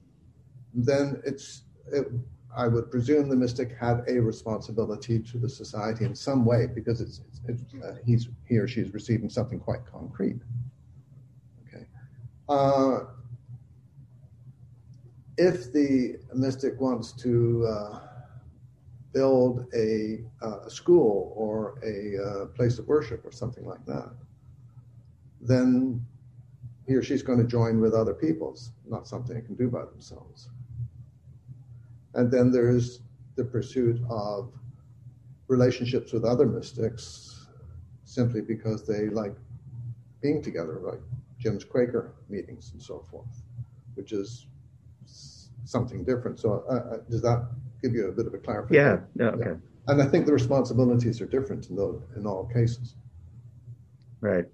[0.75, 2.07] then it's it,
[2.55, 7.01] I would presume the mystic had a responsibility to the society in some way because
[7.01, 10.40] it's, it's, it's uh, he's he or she is receiving something quite concrete.
[11.66, 11.87] Okay.
[15.44, 17.98] If the mystic wants to uh,
[19.12, 24.12] build a, uh, school or a uh, place of worship or something like that,
[25.40, 26.00] then
[26.87, 29.85] he or she's going to join with other peoples, not something they can do by
[29.85, 30.48] themselves.
[32.14, 33.00] And then there's
[33.35, 34.52] the pursuit of
[35.48, 37.48] relationships with other mystics
[38.05, 39.35] simply because they like
[40.20, 41.00] being together, like
[41.40, 43.42] Jim's Quaker meetings and so forth,
[43.96, 44.46] which is
[45.64, 46.38] something different.
[46.40, 47.46] So, uh, uh does that
[47.83, 49.07] give you a bit of a clarification?
[49.16, 49.25] Yeah.
[49.25, 49.51] yeah okay.
[49.51, 49.57] Yeah.
[49.88, 52.94] And I think the responsibilities are different in those in all cases.
[54.20, 54.46] Right.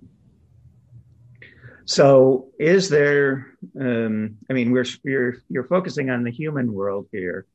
[1.85, 3.57] So, is there?
[3.79, 7.47] Um, I mean, we're you're you're focusing on the human world here.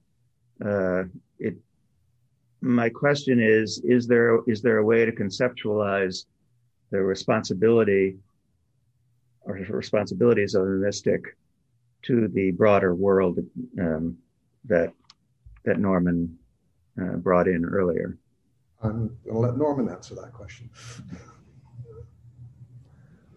[0.64, 1.04] Uh,
[1.40, 1.56] it.
[2.62, 6.26] My question is: Is there is there a way to conceptualize
[6.92, 8.18] the responsibility
[9.42, 11.36] or responsibilities of the mystic
[12.04, 13.40] to the broader world
[13.80, 14.18] um,
[14.66, 14.94] that
[15.66, 16.38] that Norman
[17.02, 18.18] uh, brought in earlier?
[18.82, 20.70] I'm going to let Norman answer that question.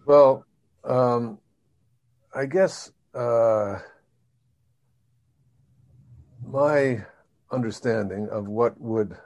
[0.05, 0.45] Well,
[0.85, 1.37] um,
[2.33, 3.79] I guess uh,
[6.45, 7.03] my
[7.51, 9.17] understanding of what would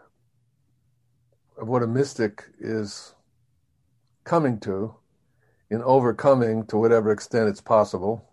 [1.56, 3.14] of what a mystic is
[4.24, 4.96] coming to
[5.70, 8.31] in overcoming to whatever extent it's possible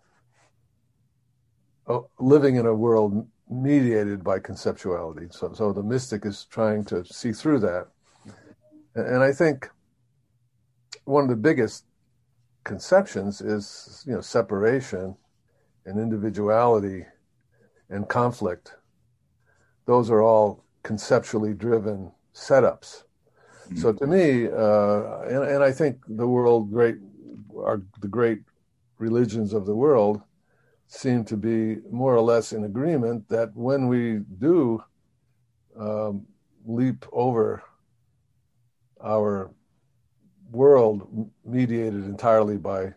[2.19, 5.33] living in a world mediated by conceptuality.
[5.33, 7.87] So so the mystic is trying to see through that.
[8.95, 9.69] And i think
[11.05, 11.85] one of the biggest
[12.63, 15.15] conceptions is you know separation
[15.85, 17.05] and individuality
[17.89, 18.75] and conflict.
[19.85, 23.03] Those are all conceptually driven setups.
[23.75, 26.97] So to me uh, and, and, i think the world great
[27.55, 28.41] are the great
[28.97, 30.21] religions of the world
[30.89, 34.83] seem to be more or less in agreement that when we do
[35.79, 36.25] um,
[36.65, 37.63] leap over
[39.01, 39.51] our
[40.51, 42.91] world mediated entirely by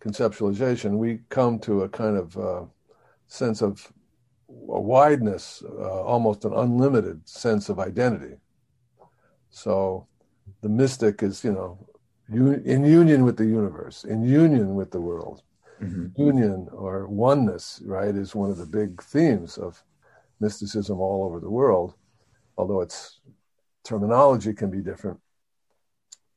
[0.00, 2.62] conceptualization, we come to a kind of uh,
[3.26, 3.92] sense of
[4.48, 8.36] a wideness, uh, almost an unlimited sense of identity.
[9.50, 10.06] So
[10.62, 11.84] the mystic is, you know,
[12.28, 15.42] in union with the universe, in union with the world.
[15.82, 16.20] Mm-hmm.
[16.20, 19.82] Union or oneness, right, is one of the big themes of
[20.40, 21.94] mysticism all over the world,
[22.56, 23.20] although its
[23.84, 25.20] terminology can be different.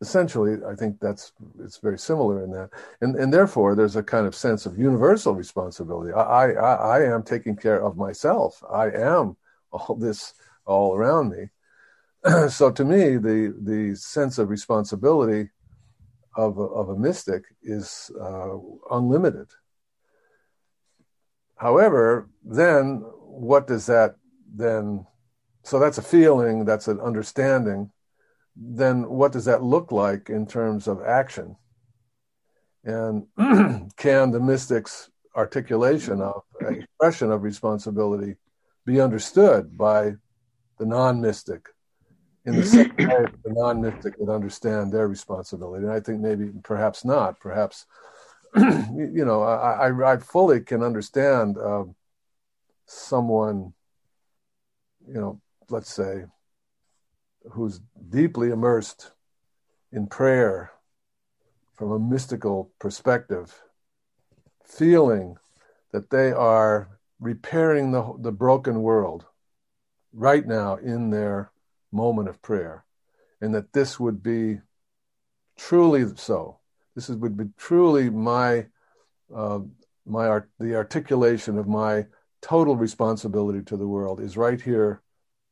[0.02, 2.69] Essentially i think that's it's very similar in that.
[3.02, 6.13] And and therefore there's a kind of sense of universal responsibility.
[6.13, 8.63] I i, I am taking care of myself.
[8.71, 9.36] I am
[9.71, 10.34] all this
[10.65, 11.49] all around me.
[12.49, 15.49] So to me the the sense of responsibility
[16.45, 18.56] of a, of a mystic is uh,
[18.91, 19.49] unlimited
[21.58, 22.84] however then
[23.47, 24.15] what does that
[24.65, 25.06] then
[25.63, 27.91] so that's a feeling that's an understanding
[28.60, 31.56] then what does that look like in terms of action?
[32.84, 33.28] And
[33.97, 38.36] can the mystic's articulation of expression of responsibility
[38.86, 40.15] be understood by
[40.78, 41.69] the non-mystic
[42.45, 45.86] in the same way the non-mystic would understand their responsibility?
[45.86, 47.39] And I think maybe perhaps not.
[47.39, 47.86] Perhaps
[48.56, 51.84] you know I, I, I fully can understand uh,
[52.86, 53.73] someone
[55.08, 56.25] you know let's say
[57.52, 59.12] who's deeply immersed
[59.91, 60.71] in prayer
[61.73, 63.62] from a mystical perspective,
[64.65, 65.38] feeling
[65.91, 69.25] that they are repairing the, the broken world
[70.13, 71.48] right now in their
[71.91, 72.86] moment of prayer,
[73.41, 74.60] and that this would be
[75.58, 76.60] truly so.
[76.95, 78.67] This is, would be truly my
[79.34, 79.60] uh,
[80.06, 82.06] my art, the articulation of my
[82.41, 85.02] total responsibility to the world is right here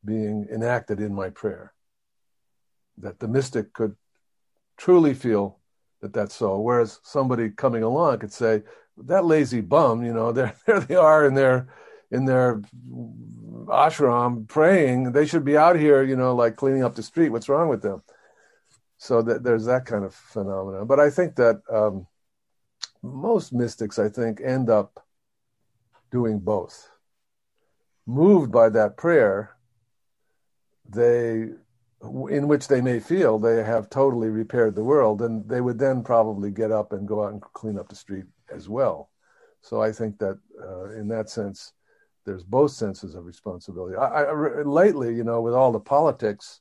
[0.03, 1.73] being enacted in my prayer
[2.97, 3.95] that the mystic could
[4.77, 5.59] truly feel
[6.01, 6.59] that that's so.
[6.59, 8.63] Whereas somebody coming along could say,
[9.05, 11.67] that lazy bum, you know, there, there they are in their,
[12.11, 12.61] in their
[13.67, 15.11] ashram praying.
[15.11, 17.29] They should be out here, you know, like cleaning up the street.
[17.29, 18.01] What's wrong with them?
[18.97, 20.87] So that there's that kind of phenomenon.
[20.87, 22.07] But I think that um,
[23.03, 25.05] most mystics, I think, end up
[26.11, 26.89] doing both.
[28.05, 29.57] Moved by that prayer,
[30.89, 31.49] they
[32.29, 36.03] in which they may feel they have totally repaired the world, and they would then
[36.03, 39.09] probably get up and go out and clean up the street as well.
[39.61, 41.73] So I think that uh, in that sense,
[42.27, 43.95] there's both senses of responsibility.
[43.95, 46.59] I, I, lately, you know, with all the politics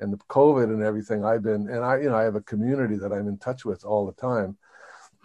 [0.00, 2.96] and the COVID and everything, I've been, and I, you know, I have a community
[2.96, 4.56] that I'm in touch with all the time,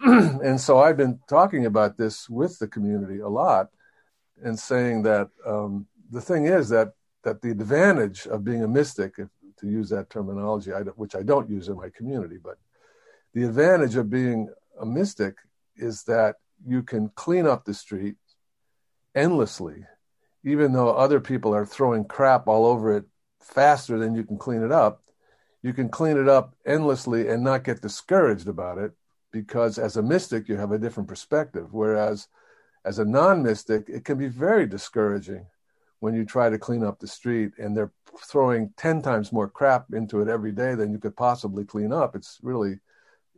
[0.00, 3.70] and so I've been talking about this with the community a lot,
[4.44, 6.92] and saying that um, the thing is that
[7.24, 9.28] that the advantage of being a mystic, if,
[9.58, 12.58] to use that terminology, I, which I don't use in my community, but
[13.32, 14.48] the advantage of being
[14.80, 15.36] a mystic
[15.76, 16.36] is that
[16.66, 18.16] you can clean up the street
[19.18, 19.84] endlessly,
[20.44, 23.04] even though other people are throwing crap all over it
[23.40, 25.02] faster than you can clean it up.
[25.62, 28.92] You can clean it up endlessly and not get discouraged about it
[29.32, 31.72] because as a mystic, you have a different perspective.
[31.72, 32.28] Whereas
[32.84, 35.46] as a non mystic, it can be very discouraging
[35.98, 37.92] when you try to clean up the street and they're
[38.24, 42.14] throwing 10 times more crap into it every day than you could possibly clean up.
[42.14, 42.78] It's really,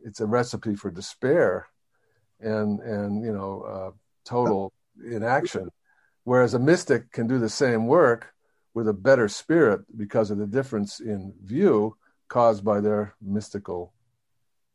[0.03, 1.65] it's a recipe for despair
[2.39, 3.91] and, and, you know, uh,
[4.25, 4.71] total
[5.03, 5.69] inaction.
[6.23, 8.33] Whereas a mystic can do the same work
[8.73, 13.93] with a better spirit because of the difference in view caused by their mystical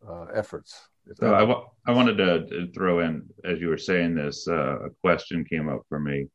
[0.06, 0.88] uh, efforts.
[1.14, 4.90] So I, w- I wanted to throw in, as you were saying this, uh, a
[5.02, 6.26] question came up for me.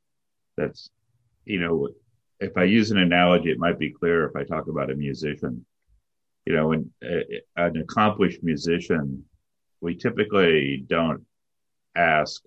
[0.57, 0.89] That's,
[1.45, 1.89] you know,
[2.39, 5.65] if I use an analogy, it might be clearer if I talk about a musician.
[6.45, 7.21] You know, when uh,
[7.57, 9.23] an accomplished musician,
[9.81, 11.23] we typically don't
[11.95, 12.41] ask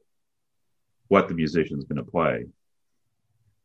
[1.08, 2.46] what the musician's going to play,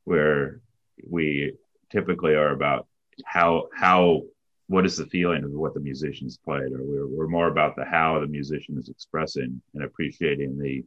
[0.03, 0.61] where
[1.07, 1.53] we
[1.91, 2.87] typically are about
[3.25, 4.21] how how
[4.67, 7.85] what is the feeling of what the musicians played, or we're we're more about the
[7.85, 10.83] how the musician is expressing and appreciating the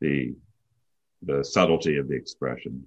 [0.00, 0.34] the
[1.22, 2.84] the subtlety of the expression.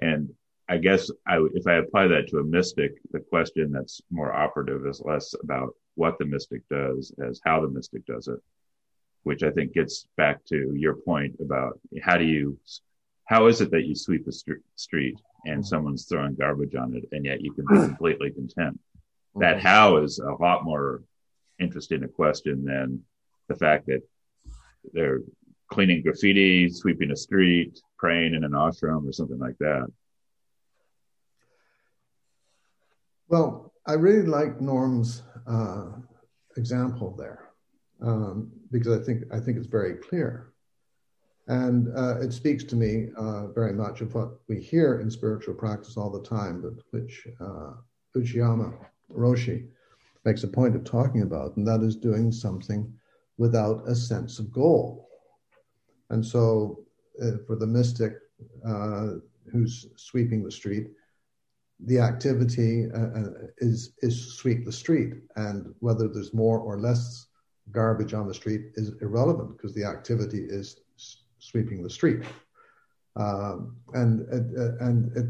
[0.00, 0.30] And
[0.68, 4.84] I guess I, if I apply that to a mystic, the question that's more operative
[4.86, 8.40] is less about what the mystic does as how the mystic does it,
[9.26, 12.56] which I think gets back to your point about how do you,
[13.24, 17.08] how is it that you sweep the st- street and someone's throwing garbage on it
[17.10, 18.78] and yet you can be completely content?
[19.34, 21.02] That how is a lot more
[21.58, 23.02] interesting a question than
[23.48, 24.02] the fact that
[24.92, 25.22] they're
[25.72, 29.88] cleaning graffiti, sweeping a street, praying in an ashram or something like that.
[33.26, 35.86] Well, I really like Norm's uh,
[36.56, 37.46] example there
[38.00, 40.52] um, because I think I think it's very clear,
[41.48, 45.54] and uh, it speaks to me uh, very much of what we hear in spiritual
[45.54, 47.72] practice all the time, but which uh,
[48.16, 48.74] Uchiyama
[49.12, 49.68] Roshi
[50.24, 52.92] makes a point of talking about, and that is doing something
[53.38, 55.08] without a sense of goal.
[56.10, 56.84] And so,
[57.22, 58.14] uh, for the mystic
[58.66, 59.14] uh,
[59.52, 60.88] who's sweeping the street,
[61.80, 67.26] the activity uh, uh, is is sweep the street, and whether there's more or less
[67.72, 70.80] garbage on the street is irrelevant because the activity is
[71.38, 72.22] sweeping the street,
[73.16, 74.20] um, and
[74.80, 75.26] and it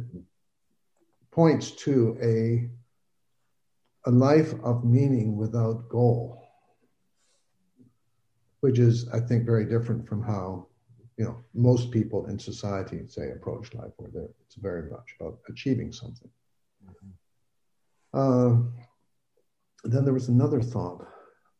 [1.30, 2.70] points to a
[4.08, 6.42] a life of meaning without goal,
[8.60, 10.68] which is, I think, very different from how
[11.16, 15.92] you know most people in society say approach life, where it's very much about achieving
[15.92, 16.30] something.
[18.14, 18.56] Uh,
[19.84, 21.06] then there was another thought.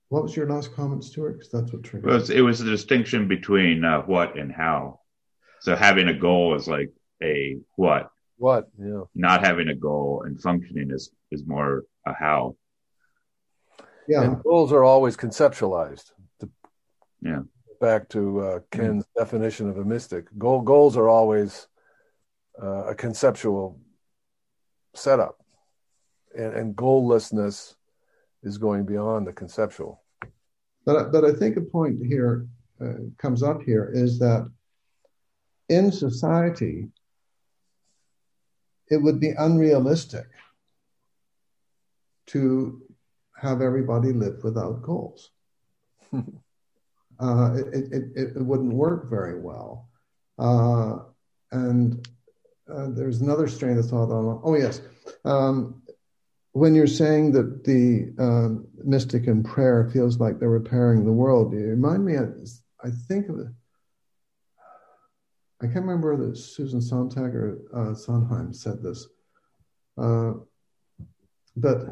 [0.08, 1.32] What was your last comment, Stuart?
[1.32, 2.10] Because that's what triggered.
[2.10, 5.00] It was, it was the distinction between uh, what and how.
[5.60, 6.92] So having a goal is like
[7.22, 8.10] a what.
[8.38, 8.68] What?
[8.78, 9.02] Yeah.
[9.14, 12.56] Not having a goal and functioning is is more a how.
[14.06, 14.22] Yeah.
[14.22, 16.12] And goals are always conceptualized.
[16.40, 16.50] To,
[17.20, 17.40] yeah.
[17.80, 19.18] Back to uh, Ken's mm-hmm.
[19.18, 21.66] definition of a mystic, goal goals are always
[22.62, 23.80] uh, a conceptual
[24.94, 25.38] setup
[26.36, 27.74] and, and goallessness
[28.46, 30.02] is going beyond the conceptual.
[30.84, 32.46] But, but I think a point here
[32.80, 34.48] uh, comes up here is that
[35.68, 36.88] in society,
[38.88, 40.26] it would be unrealistic
[42.26, 42.82] to
[43.36, 45.30] have everybody live without goals.
[46.14, 49.88] uh, it, it, it, wouldn't work very well.
[50.38, 50.98] Uh,
[51.50, 52.08] and
[52.72, 54.80] uh, there's another strain of thought on, oh, yes.
[55.24, 55.82] Um,
[56.56, 61.52] when you're saying that the um, mystic in prayer feels like they're repairing the world,
[61.52, 63.48] you remind me, I think of it.
[65.60, 69.06] I can't remember that Susan Sontag or uh, Sondheim said this,
[69.98, 70.32] uh,
[71.58, 71.88] but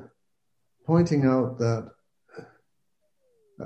[0.87, 1.91] pointing out that,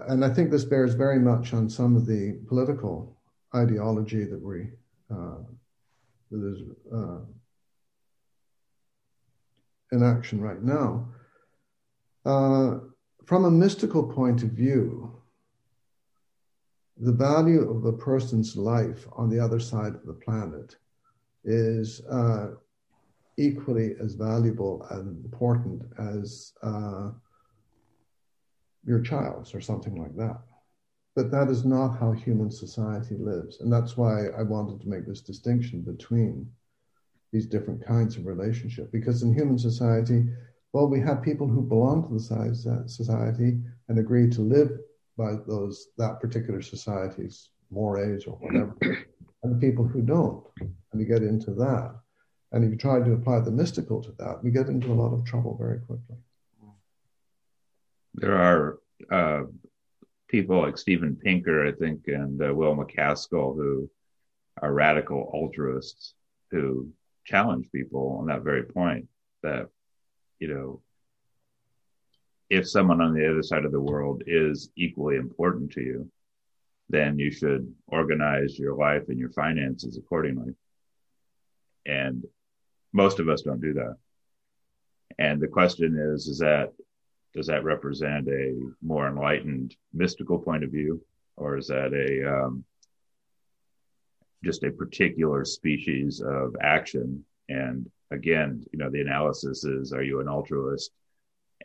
[0.08, 3.20] and I think this bears very much on some of the political
[3.54, 4.70] ideology that we
[5.12, 5.42] uh,
[6.32, 7.18] that is uh,
[9.92, 11.08] in action right now.
[12.24, 12.78] Uh,
[13.26, 15.18] from a mystical point of view,
[17.00, 20.76] the value of a person's life on the other side of the planet
[21.44, 22.48] is uh,
[23.36, 27.10] equally as valuable and important as uh,
[28.84, 30.40] your child's or something like that.
[31.14, 33.60] But that is not how human society lives.
[33.60, 36.50] And that's why I wanted to make this distinction between
[37.32, 38.90] these different kinds of relationship.
[38.92, 40.24] Because in human society,
[40.72, 43.58] well, we have people who belong to the society
[43.88, 44.70] and agree to live
[45.16, 48.74] by those that particular society's mores or whatever,
[49.42, 51.94] and the people who don't, and we get into that.
[52.52, 55.12] And if you try to apply the mystical to that, we get into a lot
[55.12, 56.16] of trouble very quickly.
[58.14, 58.78] There are
[59.10, 59.44] uh,
[60.28, 63.90] people like Steven Pinker, I think, and uh, Will MacAskill who
[64.62, 66.14] are radical altruists
[66.50, 66.88] who
[67.28, 69.06] challenge people on that very point
[69.42, 69.68] that,
[70.38, 70.80] you know,
[72.48, 76.10] if someone on the other side of the world is equally important to you,
[76.88, 80.54] then you should organize your life and your finances accordingly.
[81.84, 82.24] And
[82.92, 83.96] most of us don't do that.
[85.18, 86.72] And the question is, is that,
[87.34, 91.04] does that represent a more enlightened mystical point of view?
[91.36, 92.64] Or is that a, um,
[94.44, 97.24] just a particular species of action.
[97.48, 100.92] And again, you know, the analysis is, are you an altruist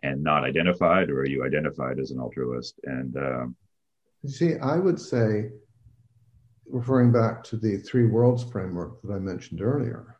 [0.02, 2.80] and not identified or are you identified as an altruist?
[2.84, 3.56] And, um,
[4.24, 5.50] you see, I would say,
[6.66, 10.18] referring back to the three worlds framework that I mentioned earlier,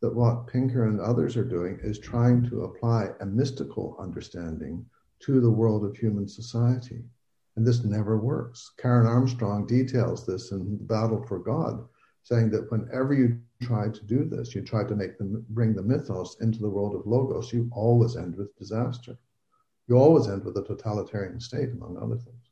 [0.00, 4.86] that what Pinker and others are doing is trying to apply a mystical understanding
[5.20, 7.02] to the world of human society.
[7.58, 8.70] And this never works.
[8.78, 11.88] Karen Armstrong details this in the Battle for God,
[12.22, 15.82] saying that whenever you try to do this, you try to make them bring the
[15.82, 19.18] mythos into the world of logos, you always end with disaster.
[19.88, 22.44] You always end with a totalitarian state, among other things.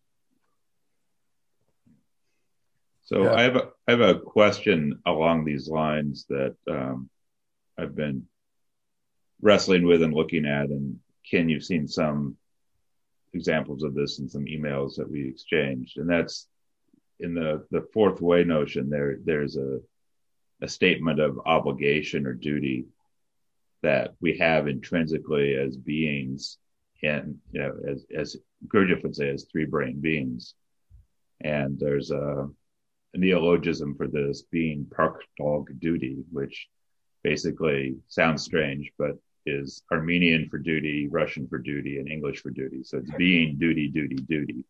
[3.04, 3.34] So yeah.
[3.34, 7.08] I have a I have a question along these lines that um,
[7.78, 8.26] I've been
[9.40, 10.98] wrestling with and looking at, and
[11.30, 12.36] Ken, you've seen some
[13.32, 16.48] examples of this in some emails that we exchanged, and that's
[17.20, 18.90] in the the fourth way notion.
[18.90, 19.80] There there's a
[20.62, 22.86] a statement of obligation or duty
[23.82, 26.58] that we have intrinsically as beings,
[27.02, 30.54] and you know, as as Gurdjieff would say, as three brain beings.
[31.42, 32.48] And there's a,
[33.14, 36.66] a neologism for this being park dog duty, which
[37.22, 42.82] basically sounds strange, but is Armenian for duty, Russian for duty, and English for duty.
[42.82, 44.64] So it's being duty, duty, duty.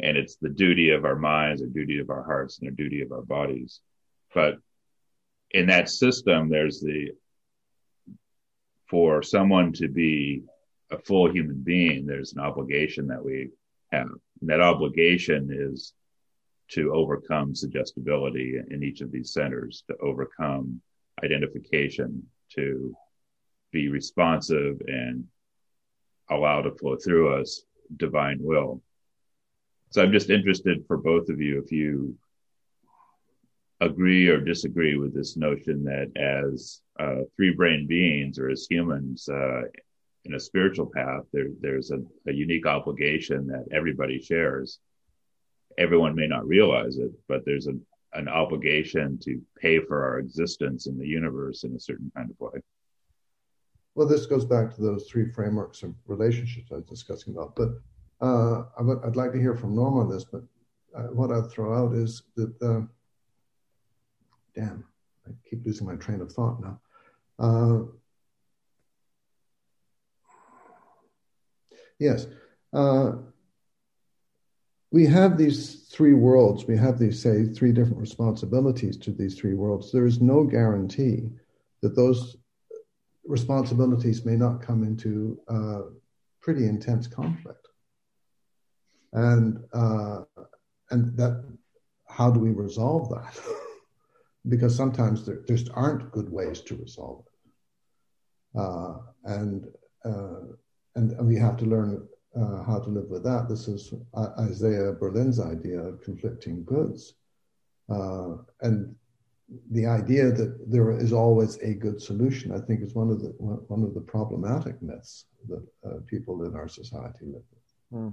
[0.00, 3.00] And it's the duty of our minds, the duty of our hearts, and the duty
[3.02, 3.80] of our bodies.
[4.34, 4.56] But
[5.52, 7.12] in that system, there's the,
[8.88, 10.42] for someone to be
[10.90, 13.50] a full human being, there's an obligation that we
[13.92, 14.08] have.
[14.40, 15.92] And that obligation is
[16.70, 20.80] to overcome suggestibility in each of these centers, to overcome
[21.24, 22.94] identification, to
[23.72, 25.24] be responsive and
[26.30, 27.62] allow to flow through us
[27.96, 28.82] divine will.
[29.90, 32.16] So I'm just interested for both of you if you
[33.80, 39.28] agree or disagree with this notion that as uh, three brain beings or as humans
[39.28, 39.62] uh,
[40.24, 44.80] in a spiritual path, there, there's a, a unique obligation that everybody shares.
[45.78, 50.98] Everyone may not realize it, but there's an obligation to pay for our existence in
[50.98, 52.60] the universe in a certain kind of way.
[53.98, 57.56] Well, this goes back to those three frameworks of relationships I was discussing about.
[57.56, 57.70] But
[58.20, 60.22] uh, I would, I'd like to hear from Norm on this.
[60.24, 60.42] But
[60.96, 62.82] uh, what I'd throw out is that, uh,
[64.54, 64.84] damn,
[65.26, 66.80] I keep losing my train of thought now.
[67.40, 67.78] Uh,
[71.98, 72.28] yes.
[72.72, 73.14] Uh,
[74.92, 76.66] we have these three worlds.
[76.66, 79.90] We have these, say, three different responsibilities to these three worlds.
[79.90, 81.30] There is no guarantee
[81.82, 82.36] that those
[83.28, 85.82] responsibilities may not come into uh,
[86.40, 87.68] pretty intense conflict.
[89.12, 90.22] And uh,
[90.90, 91.44] and that
[92.08, 93.38] how do we resolve that?
[94.48, 99.66] because sometimes there just aren't good ways to resolve it, uh, and,
[100.04, 100.40] uh,
[100.94, 102.06] and we have to learn
[102.36, 103.48] uh, how to live with that.
[103.48, 107.14] This is uh, Isaiah Berlin's idea of conflicting goods,
[107.88, 108.94] and
[109.70, 113.28] the idea that there is always a good solution, I think, is one of the
[113.38, 117.68] one of the problematic myths that uh, people in our society live with.
[117.90, 118.08] Hmm.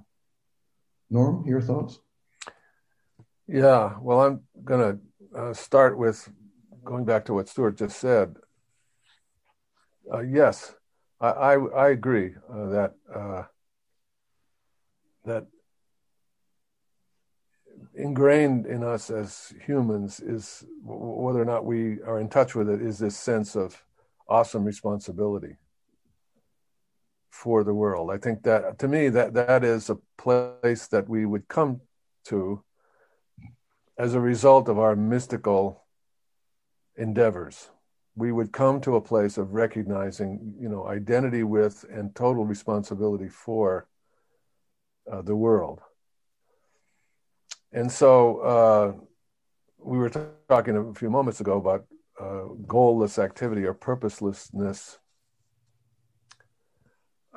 [1.10, 2.00] Norm, your thoughts?
[3.48, 5.00] Yeah, well, I'm going
[5.34, 6.30] to uh, start with
[6.84, 8.36] going back to what Stuart just said.
[10.12, 10.74] Uh, yes,
[11.20, 13.44] I, I, I agree uh, that uh,
[15.26, 15.48] that
[17.98, 22.82] ingrained in us as humans is whether or not we are in touch with it
[22.82, 23.82] is this sense of
[24.28, 25.56] awesome responsibility
[27.30, 31.26] for the world i think that to me that that is a place that we
[31.26, 31.80] would come
[32.24, 32.64] to
[33.98, 35.86] as a result of our mystical
[36.98, 37.70] endeavors
[38.16, 43.28] we would come to a place of recognizing, you know, identity with and total responsibility
[43.28, 43.88] for
[45.12, 45.82] uh, the world.
[47.76, 48.94] And so uh,
[49.78, 50.10] we were
[50.48, 51.86] talking a few moments ago about
[52.18, 54.98] uh, goalless activity or purposelessness.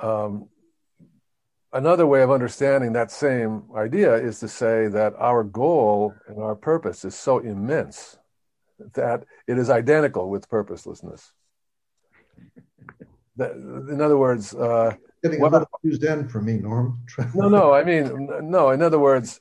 [0.01, 0.49] Um,
[1.73, 6.55] another way of understanding that same idea is to say that our goal and our
[6.55, 8.17] purpose is so immense
[8.95, 11.33] that it is identical with purposelessness.
[13.39, 17.01] That, in other words, uh, getting a little confused in for me, Norm.
[17.35, 18.71] no, no, I mean, no.
[18.71, 19.41] In other words,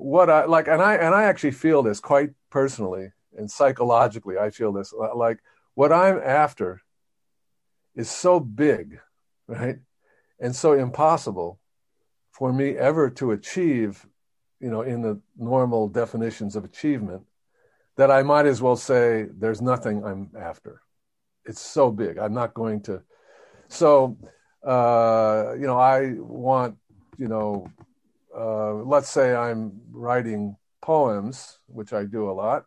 [0.00, 4.38] what I like, and I and I actually feel this quite personally and psychologically.
[4.38, 5.38] I feel this like
[5.74, 6.82] what I'm after
[7.94, 8.98] is so big,
[9.46, 9.78] right,
[10.40, 11.58] and so impossible
[12.32, 14.06] for me ever to achieve,
[14.60, 17.22] you know, in the normal definitions of achievement
[17.96, 20.80] that I might as well say there's nothing I'm after.
[21.44, 22.16] It's so big.
[22.16, 23.02] I'm not going to.
[23.68, 24.16] So,
[24.66, 26.76] uh, you know, I want,
[27.18, 27.66] you know,
[28.40, 32.64] uh, let's say I'm writing poems, which I do a lot.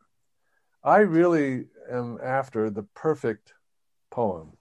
[0.83, 3.53] I really am after the perfect
[4.11, 4.51] poem,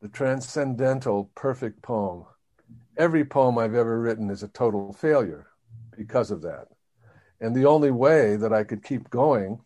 [0.00, 2.26] the transcendental perfect poem.
[2.96, 5.48] Every poem I've ever written is a total failure
[5.96, 6.68] because of that.
[7.40, 9.58] And the only way that I could keep going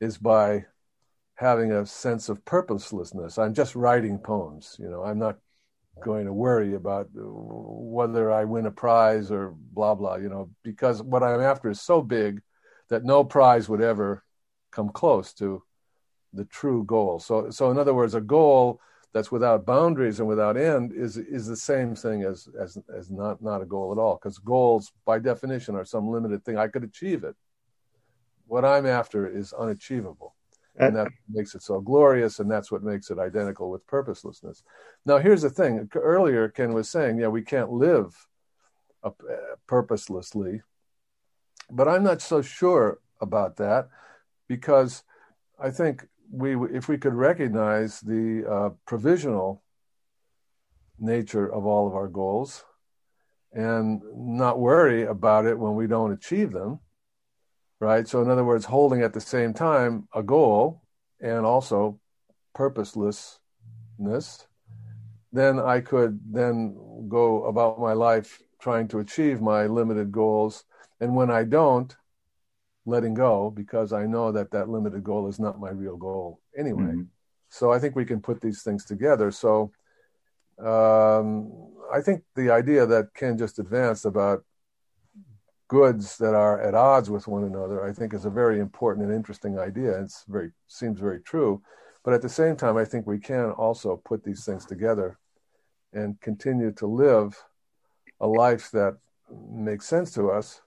[0.00, 0.64] is by
[1.34, 3.36] having a sense of purposelessness.
[3.36, 5.38] I'm just writing poems, you know, I'm not
[6.00, 11.02] going to worry about whether I win a prize or blah, blah, you know, because
[11.02, 12.40] what I'm after is so big
[12.88, 14.24] that no prize would ever
[14.70, 15.62] come close to
[16.32, 17.18] the true goal.
[17.18, 18.80] So, so in other words, a goal
[19.12, 23.42] that's without boundaries and without end is is the same thing as as as not
[23.42, 26.56] not a goal at all because goals by definition are some limited thing.
[26.56, 27.36] I could achieve it.
[28.46, 30.34] What i'm after is unachievable
[30.76, 34.62] and that makes it so glorious and that's what makes it identical with purposelessness.
[35.04, 35.88] Now here's the thing.
[35.94, 38.26] Earlier ken was saying yeah we can't live
[39.04, 39.10] uh,
[39.66, 40.62] purposelessly.
[41.70, 43.88] But i'm not so sure about that
[44.48, 45.04] because
[45.58, 49.62] i think we if we could recognize the uh, provisional
[50.98, 52.64] nature of all of our goals
[53.52, 56.80] and not worry about it when we don't achieve them
[57.82, 60.82] right so in other words holding at the same time a goal
[61.20, 61.98] and also
[62.54, 64.46] purposelessness
[65.32, 66.76] then i could then
[67.08, 70.64] go about my life trying to achieve my limited goals
[71.00, 71.96] and when i don't
[72.86, 76.82] letting go because I know that that limited goal is not my real goal anyway.
[76.82, 77.02] Mm-hmm.
[77.48, 79.30] So I think we can put these things together.
[79.30, 79.72] So
[80.58, 81.52] um,
[81.92, 84.44] I think the idea that Ken just advanced about
[85.72, 89.16] goods that are at odds with one another, I think is a very important and
[89.16, 89.98] interesting idea.
[90.02, 91.62] It's very seems very true,
[92.04, 95.18] but at the same time, I think we can also put these things together
[95.94, 97.42] and continue to live
[98.20, 98.98] a life that
[99.50, 100.60] makes sense to us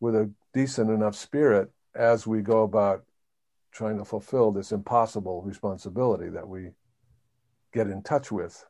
[0.00, 3.04] with a decent enough spirit as we go about
[3.70, 6.70] trying to fulfill this impossible responsibility that we
[7.72, 8.64] get in touch with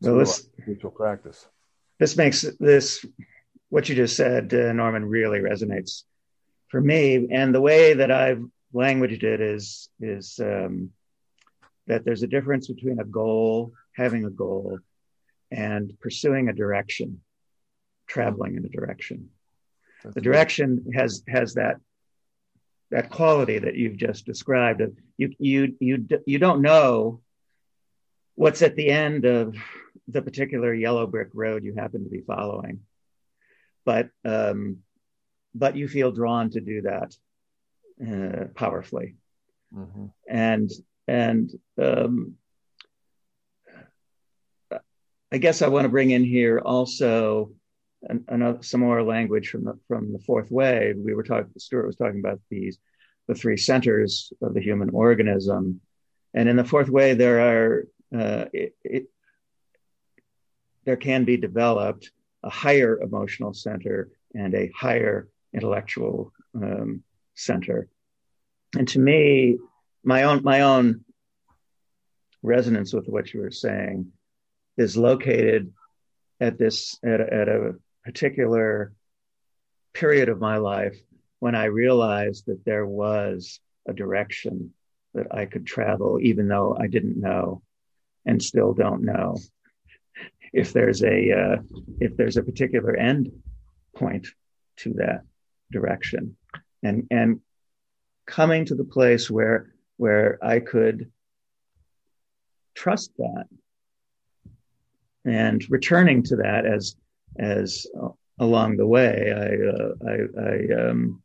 [0.00, 1.48] well, this spiritual practice.
[1.98, 3.04] This makes this
[3.70, 6.02] what you just said, uh, Norman, really resonates
[6.68, 7.28] for me.
[7.30, 10.90] And the way that I've languaged it is is um,
[11.86, 14.78] that there's a difference between a goal, having a goal,
[15.50, 17.20] and pursuing a direction,
[18.06, 19.30] traveling in a direction.
[20.02, 21.76] That's the direction has has that
[22.90, 24.80] that quality that you've just described.
[24.80, 27.20] Of you you you you don't know
[28.34, 29.56] what's at the end of
[30.08, 32.80] the particular yellow brick road you happen to be following,
[33.84, 34.78] but um,
[35.54, 37.16] but you feel drawn to do that
[38.06, 39.16] uh, powerfully,
[39.74, 40.06] mm-hmm.
[40.28, 40.70] and
[41.08, 41.50] and
[41.80, 42.36] um,
[45.32, 47.52] I guess I want to bring in here also
[48.28, 50.94] another some more language from the from the fourth way.
[50.96, 51.50] We were talking.
[51.58, 52.78] Stuart was talking about these
[53.28, 55.80] the three centers of the human organism,
[56.34, 57.86] and in the fourth way, there are
[58.18, 59.04] uh, it, it,
[60.84, 62.10] there can be developed
[62.42, 67.02] a higher emotional center and a higher intellectual um,
[67.34, 67.88] center.
[68.76, 69.58] And to me,
[70.04, 71.04] my own my own
[72.42, 74.12] resonance with what you were saying
[74.76, 75.72] is located
[76.40, 77.74] at this at at a
[78.04, 78.92] particular
[79.92, 80.96] period of my life
[81.40, 84.72] when I realized that there was a direction
[85.14, 87.62] that I could travel, even though I didn't know
[88.24, 89.36] and still don't know
[90.52, 91.56] if there's a uh,
[92.00, 93.30] if there's a particular end
[93.96, 94.26] point
[94.78, 95.22] to that
[95.70, 96.36] direction.
[96.82, 97.40] And and
[98.26, 101.10] coming to the place where where I could
[102.74, 103.44] trust that
[105.24, 106.96] and returning to that as
[107.38, 111.22] as uh, along the way I uh, I, I um,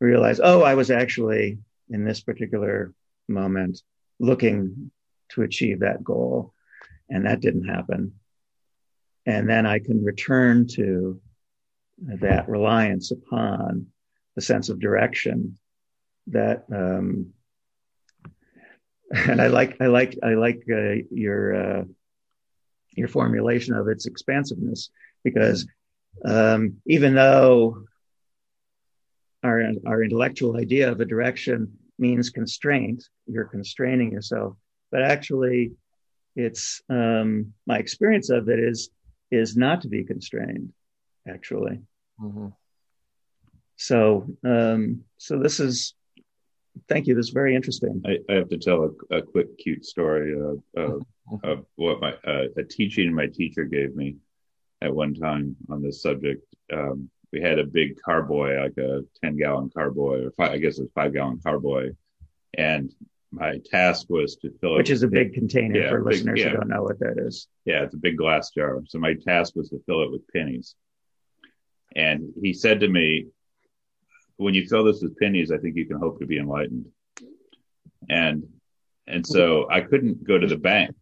[0.00, 1.58] realized oh I was actually
[1.90, 2.92] in this particular
[3.28, 3.82] moment
[4.18, 4.90] looking
[5.30, 6.52] to achieve that goal.
[7.08, 8.12] And that didn't happen
[9.26, 11.20] and then I can return to
[11.98, 13.86] that reliance upon
[14.34, 15.58] the sense of direction
[16.28, 17.32] that um,
[19.10, 21.84] and I like I like I like uh, your uh,
[22.92, 24.90] your formulation of its expansiveness
[25.22, 25.66] because
[26.24, 27.84] um, even though
[29.42, 34.56] our our intellectual idea of a direction means constraint, you're constraining yourself,
[34.90, 35.72] but actually,
[36.34, 38.90] it's um, my experience of it is
[39.32, 40.72] is not to be constrained,
[41.26, 41.80] actually.
[42.20, 42.48] Mm-hmm.
[43.76, 45.94] So um, so this is
[46.88, 47.14] thank you.
[47.14, 48.02] This is very interesting.
[48.06, 51.02] I, I have to tell a, a, quick, cute story of, of,
[51.42, 54.16] of what my uh, a teaching my teacher gave me
[54.82, 56.44] at one time on this subject.
[56.72, 60.78] Um, we had a big carboy, like a ten gallon carboy, or five, I guess
[60.78, 61.90] it's five gallon carboy,
[62.56, 62.94] and
[63.32, 64.78] my task was to fill it.
[64.78, 66.50] Which is a big container yeah, for big, listeners yeah.
[66.50, 67.48] who don't know what that is.
[67.64, 68.78] Yeah, it's a big glass jar.
[68.86, 70.74] So my task was to fill it with pennies.
[71.96, 73.26] And he said to me,
[74.36, 76.86] when you fill this with pennies, I think you can hope to be enlightened.
[78.08, 78.44] And
[79.06, 80.94] and so I couldn't go to the bank.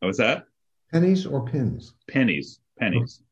[0.00, 0.44] What was that?
[0.92, 1.94] Pennies or pins?
[2.08, 3.22] Pennies, pennies.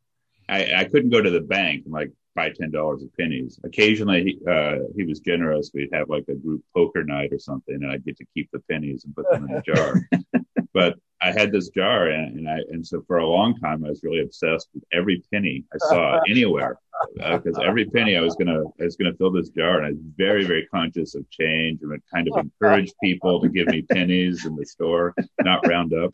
[0.48, 3.58] I, I couldn't go to the bank and like buy ten dollars of pennies.
[3.64, 5.70] Occasionally, he, uh, he was generous.
[5.74, 8.60] We'd have like a group poker night or something, and I'd get to keep the
[8.70, 10.08] pennies and put them in a jar.
[10.74, 13.90] but I had this jar, and, and, I and so for a long time I
[13.90, 16.78] was really obsessed with every penny I saw anywhere
[17.16, 19.90] because uh, every penny I was gonna I was gonna fill this jar, and I
[19.90, 23.82] was very very conscious of change and would kind of encourage people to give me
[23.82, 26.12] pennies in the store, not round up.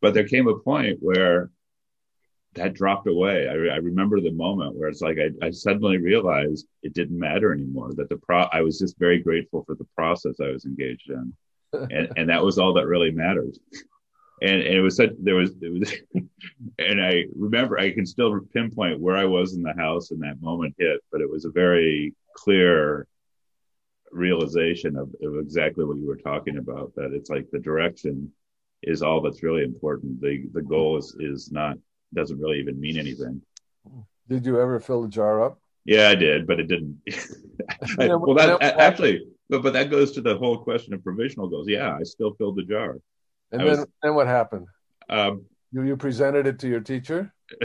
[0.00, 1.50] But there came a point where
[2.54, 3.48] that dropped away.
[3.48, 7.52] I, I remember the moment where it's like I, I, suddenly realized it didn't matter
[7.52, 7.92] anymore.
[7.94, 11.34] That the pro I was just very grateful for the process I was engaged in
[11.74, 13.56] and, and that was all that really mattered.
[14.42, 15.94] And, and it was such there was it was
[16.78, 20.42] and I remember I can still pinpoint where I was in the house and that
[20.42, 23.06] moment hit, but it was a very clear
[24.10, 26.92] realization of, of exactly what you were talking about.
[26.96, 28.32] That it's like the direction
[28.82, 30.20] is all that's really important.
[30.20, 31.78] The the goal is is not
[32.14, 33.42] doesn't really even mean anything.
[34.28, 35.58] Did you ever fill the jar up?
[35.84, 37.00] Yeah, I did, but it didn't.
[37.98, 41.68] I, well, that actually but but that goes to the whole question of provisional goals.
[41.68, 42.98] Yeah, I still filled the jar.
[43.52, 44.66] And I then was, then what happened?
[45.08, 47.32] Um, you you presented it to your teacher.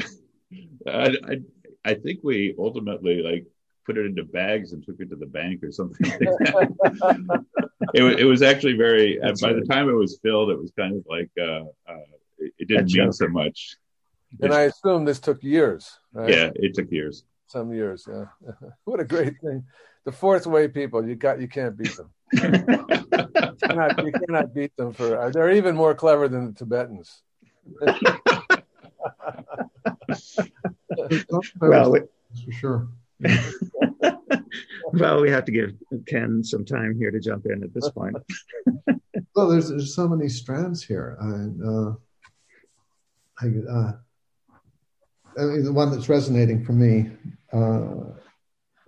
[0.87, 1.41] I, I,
[1.85, 3.45] I think we ultimately like
[3.85, 7.45] put it into bags and took it to the bank or something like that.
[7.93, 9.19] it, was, it was actually very.
[9.21, 9.59] That's by right.
[9.59, 12.05] the time it was filled, it was kind of like uh, uh,
[12.39, 13.77] it, it, didn't mean so much.
[14.41, 15.99] And I assume this took years.
[16.13, 16.29] Right?
[16.29, 17.23] Yeah, it took years.
[17.47, 18.07] Some years.
[18.07, 18.25] Yeah.
[18.85, 19.63] what a great thing
[20.05, 22.09] the fourth way people, you got you can't beat them.
[22.33, 22.41] you,
[23.61, 25.31] cannot, you cannot beat them for.
[25.31, 27.21] They're even more clever than the Tibetans.
[31.61, 32.87] well, for sure.
[34.93, 35.73] well, we have to give
[36.07, 38.15] Ken some time here to jump in at this point.
[39.35, 41.17] well, there's, there's so many strands here.
[41.21, 41.93] I, uh,
[43.41, 43.91] I, uh,
[45.39, 47.09] I mean, the one that's resonating for me
[47.53, 48.11] uh,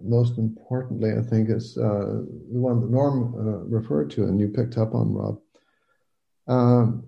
[0.04, 4.48] most importantly, I think, is uh, the one that Norm uh, referred to and you
[4.48, 5.40] picked up on, Rob.
[6.48, 7.06] Um,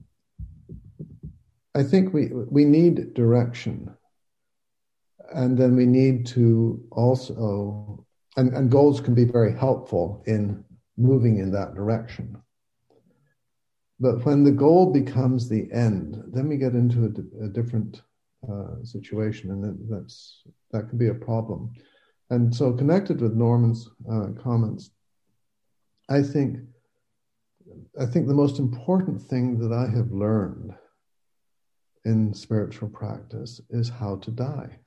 [1.75, 3.91] I think we we need direction,
[5.33, 8.05] and then we need to also,
[8.37, 10.63] and, and goals can be very helpful in
[10.97, 12.37] moving in that direction.
[13.99, 18.01] But when the goal becomes the end, then we get into a, a different
[18.51, 21.71] uh, situation, and that's that can be a problem.
[22.29, 24.91] And so, connected with Norman's uh, comments,
[26.09, 26.59] I think
[27.99, 30.73] I think the most important thing that I have learned
[32.05, 34.79] in spiritual practice is how to die.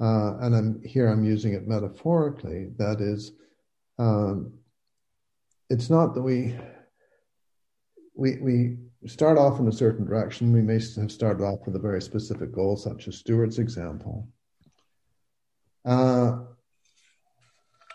[0.00, 1.08] Uh, and I'm here.
[1.08, 2.70] I'm using it metaphorically.
[2.76, 3.32] That is,
[3.98, 4.52] um,
[5.70, 6.58] it's not that we
[8.14, 8.76] we we
[9.06, 10.52] start off in a certain direction.
[10.52, 14.28] We may have started off with a very specific goal, such as Stuart's example.
[15.84, 16.40] Uh,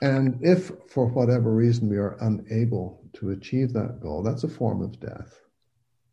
[0.02, 4.82] and if for whatever reason we are unable to achieve that goal, that's a form
[4.82, 5.40] of death.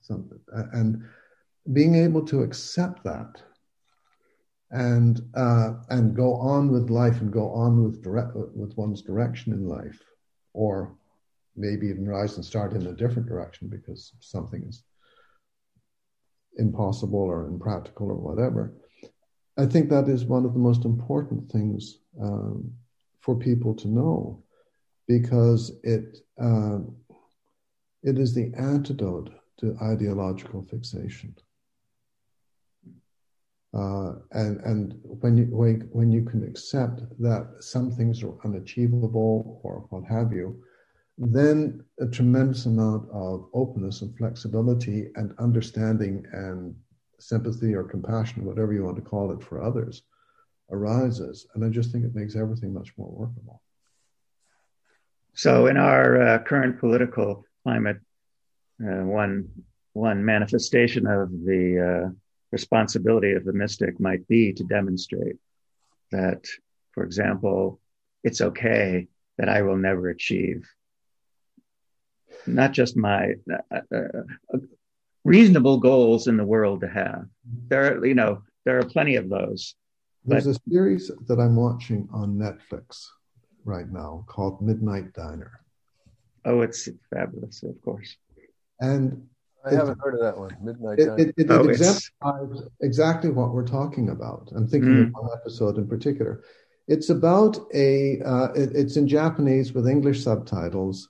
[0.01, 0.25] So,
[0.73, 1.03] and
[1.73, 3.43] being able to accept that
[4.71, 9.53] and uh, and go on with life and go on with direct with one's direction
[9.53, 10.01] in life,
[10.53, 10.97] or
[11.57, 14.85] maybe even rise and start in a different direction because something is
[16.57, 18.75] impossible or impractical or whatever.
[19.57, 22.73] I think that is one of the most important things um,
[23.21, 24.43] for people to know
[25.07, 26.79] because it uh,
[28.03, 31.35] it is the antidote to ideological fixation.
[33.73, 39.61] Uh, and and when you when, when you can accept that some things are unachievable
[39.63, 40.63] or what have you,
[41.17, 46.75] then a tremendous amount of openness and flexibility and understanding and
[47.21, 50.03] sympathy or compassion, whatever you want to call it, for others
[50.71, 51.47] arises.
[51.55, 53.63] And I just think it makes everything much more workable.
[55.35, 57.99] So, in our uh, current political climate,
[58.83, 59.49] uh, one
[59.93, 62.11] one manifestation of the uh,
[62.51, 65.37] responsibility of the mystic might be to demonstrate
[66.11, 66.45] that,
[66.93, 67.81] for example,
[68.25, 69.07] it's okay
[69.39, 70.69] that I will never achieve
[72.47, 73.35] not just my
[73.73, 74.59] uh, uh,
[75.25, 77.27] reasonable goals in the world to have.
[77.69, 79.75] There, are, you know, there are plenty of those.
[80.25, 83.07] There's but, a series that I'm watching on Netflix
[83.65, 85.61] right now called Midnight Diner.
[86.45, 88.17] Oh, it's fabulous, of course.
[88.81, 89.27] And
[89.65, 90.57] I it, haven't heard of that one.
[90.63, 91.19] Midnight it, Diner.
[91.19, 94.51] It, it, oh, exemplifies exactly what we're talking about.
[94.55, 95.07] I'm thinking mm.
[95.07, 96.43] of one episode in particular.
[96.87, 98.21] It's about a.
[98.21, 101.09] Uh, it's in Japanese with English subtitles.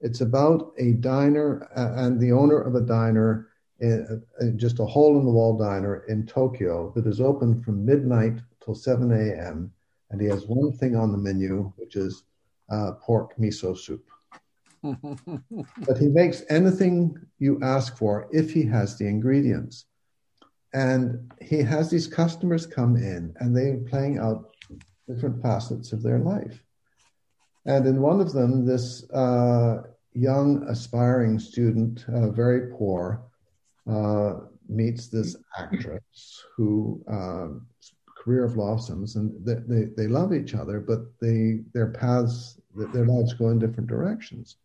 [0.00, 3.48] It's about a diner and the owner of a diner,
[3.84, 4.16] uh,
[4.56, 8.74] just a hole in the wall diner in Tokyo that is open from midnight till
[8.74, 9.72] 7 a.m.
[10.10, 12.24] And he has one thing on the menu, which is
[12.70, 14.04] uh, pork miso soup.
[14.82, 19.84] but he makes anything you ask for if he has the ingredients.
[20.72, 24.54] And he has these customers come in and they're playing out
[25.08, 26.62] different facets of their life.
[27.66, 29.82] And in one of them, this uh,
[30.14, 33.22] young aspiring student, uh, very poor,
[33.88, 37.48] uh, meets this actress who uh,
[38.16, 42.60] career blossoms, and they, they, they love each other, but they their paths
[42.92, 44.56] their lives go in different directions.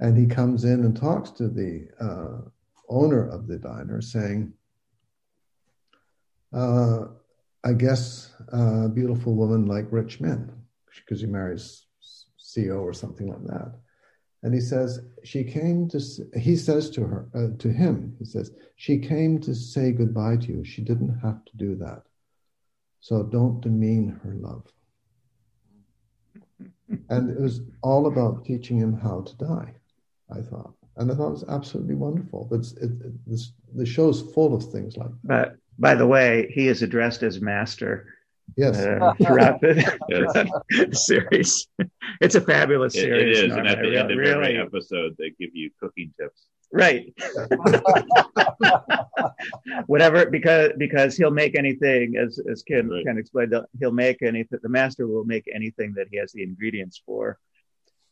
[0.00, 2.48] And he comes in and talks to the uh,
[2.88, 4.52] owner of the diner, saying,
[6.52, 7.06] uh,
[7.64, 10.50] "I guess a beautiful woman like rich men,
[10.96, 11.86] because he marries
[12.38, 13.72] CEO or something like that."
[14.46, 16.00] And he says, she came to,
[16.38, 20.46] he says to her, uh, to him, he says, she came to say goodbye to
[20.46, 20.64] you.
[20.64, 22.02] She didn't have to do that.
[23.00, 24.62] So don't demean her love.
[27.08, 29.74] And it was all about teaching him how to die,
[30.30, 30.74] I thought.
[30.96, 32.46] And I thought it was absolutely wonderful.
[32.48, 35.24] But it, it, this, the show's full of things like that.
[35.24, 38.14] But by the way, he is addressed as master
[38.56, 38.76] Yes.
[38.76, 41.68] Uh, throughout the, series.
[42.20, 43.38] It's a fabulous series.
[43.38, 43.56] it, it is.
[43.56, 46.46] And at the end of really, every episode, they give you cooking tips.
[46.72, 47.14] Right.
[49.86, 53.04] Whatever, because because he'll make anything, as as Ken right.
[53.04, 54.58] Ken explained, he'll make anything.
[54.62, 57.38] The master will make anything that he has the ingredients for.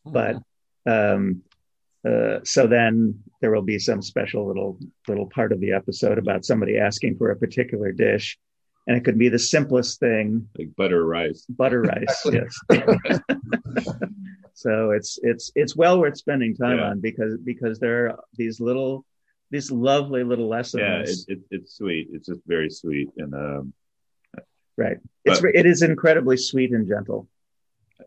[0.05, 0.37] But
[0.85, 1.41] um,
[2.07, 6.45] uh, so then there will be some special little little part of the episode about
[6.45, 8.37] somebody asking for a particular dish,
[8.87, 10.47] and it could be the simplest thing.
[10.57, 11.45] Like butter rice.
[11.49, 12.59] Butter rice yes.
[14.57, 16.85] So it's it's it's well worth spending time yeah.
[16.85, 19.05] on because because there are these little
[19.51, 20.81] these lovely little lessons.
[20.81, 22.07] Yeah it, it, it's sweet.
[22.13, 23.73] It's just very sweet and um
[24.77, 24.97] right.
[25.25, 27.27] it's but, it is incredibly sweet and gentle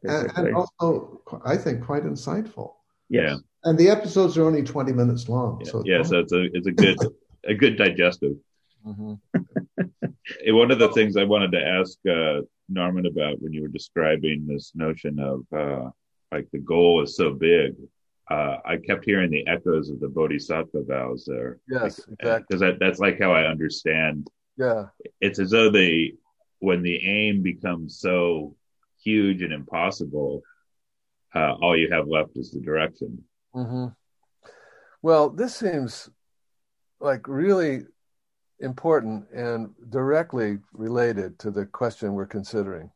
[0.02, 2.72] and, and, also i think quite insightful.
[3.10, 3.36] Yeah.
[3.64, 6.66] And the episodes are only 20 minutes long yeah, so, yeah, so it's a it's
[6.66, 6.98] a good
[7.44, 8.36] a good digestive.
[8.86, 9.14] Mm-hmm.
[10.48, 14.46] one of the things I wanted to ask uh, Norman about when you were describing
[14.46, 15.90] this notion of uh,
[16.32, 17.74] like the goal is so big.
[18.30, 21.58] Uh, I kept hearing the echoes of the Bodhisattva vows there.
[21.68, 22.44] Yes, exactly.
[22.48, 24.28] Because that, that's like how I understand.
[24.56, 24.86] Yeah,
[25.20, 26.12] it's as though the
[26.58, 28.56] when the aim becomes so
[29.02, 30.42] huge and impossible,
[31.34, 33.24] uh, all you have left is the direction.
[33.54, 33.86] Mm-hmm.
[35.00, 36.10] Well, this seems
[37.00, 37.82] like really
[38.60, 42.90] important and directly related to the question we're considering.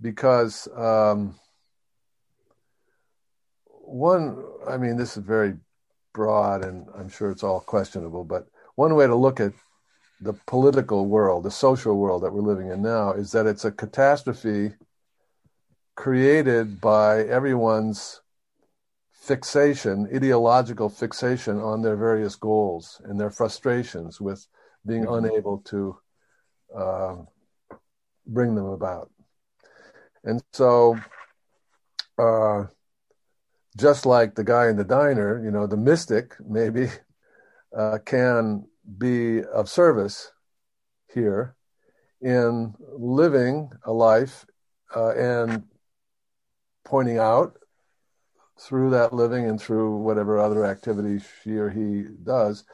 [0.00, 1.38] Because um,
[3.68, 5.54] one, I mean, this is very
[6.12, 9.52] broad and I'm sure it's all questionable, but one way to look at
[10.20, 13.70] the political world, the social world that we're living in now, is that it's a
[13.70, 14.72] catastrophe
[15.96, 18.20] created by everyone's
[19.26, 24.46] fixation, ideological fixation on their various goals and their frustrations with
[24.86, 25.24] being mm-hmm.
[25.24, 25.96] unable to
[26.76, 27.16] uh,
[28.26, 29.10] bring them about.
[30.24, 30.98] And so
[32.18, 32.64] uh,
[33.78, 36.88] just like the guy in the diner, you know, the mystic maybe
[37.76, 38.66] uh, can
[38.98, 40.30] be of service
[41.14, 41.56] here
[42.20, 44.44] in living a life
[44.94, 45.64] uh, and
[46.84, 47.56] pointing out
[48.58, 52.64] through that living and through whatever other activity she or he does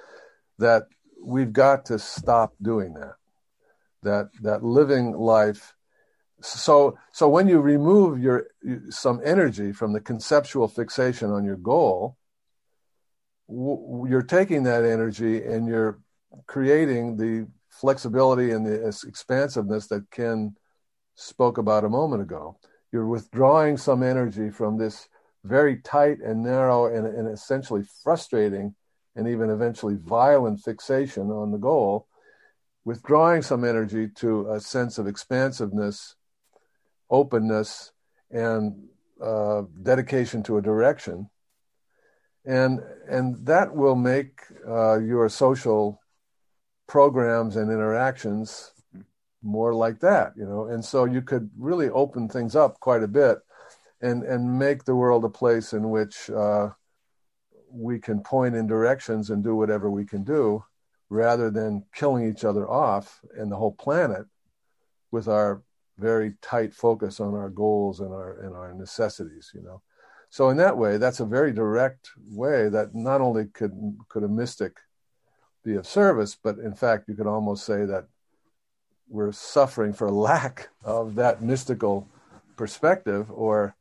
[0.59, 0.85] that
[1.22, 3.14] we've got to stop doing that.
[4.03, 5.74] That that living life
[6.41, 8.47] so so when you remove your
[8.89, 12.16] some energy from the conceptual fixation on your goal
[13.49, 15.99] you're taking that energy and you're
[16.47, 20.57] creating the flexibility and the expansiveness that ken
[21.20, 22.59] spoke about a moment ago.
[22.93, 25.09] You're withdrawing some energy from this
[25.45, 28.74] very tight and narrow and, and essentially frustrating
[29.16, 32.07] and even eventually violent fixation on the goal
[32.84, 36.16] withdrawing some energy to a sense of expansiveness
[37.11, 37.93] openness
[38.30, 38.88] and
[39.22, 41.28] uh, dedication to a direction.
[42.47, 46.01] And and that will make uh, your social
[46.86, 48.72] programs and interactions
[49.43, 50.66] more like that you know?
[50.66, 53.38] And so you could really open things up quite a bit
[54.01, 56.70] and and make the world a place in which uh,
[57.70, 60.64] we can point in directions and do whatever we can do
[61.09, 64.26] rather than killing each other off and the whole planet
[65.11, 65.62] with our
[65.98, 69.82] very tight focus on our goals and our and our necessities you know?
[70.30, 73.72] So in that way that's a very direct way that not only could
[74.09, 74.78] could a mystic
[75.62, 78.07] be of service but in fact you could almost say that
[79.09, 82.09] we're suffering for lack of that mystical
[82.57, 83.74] perspective or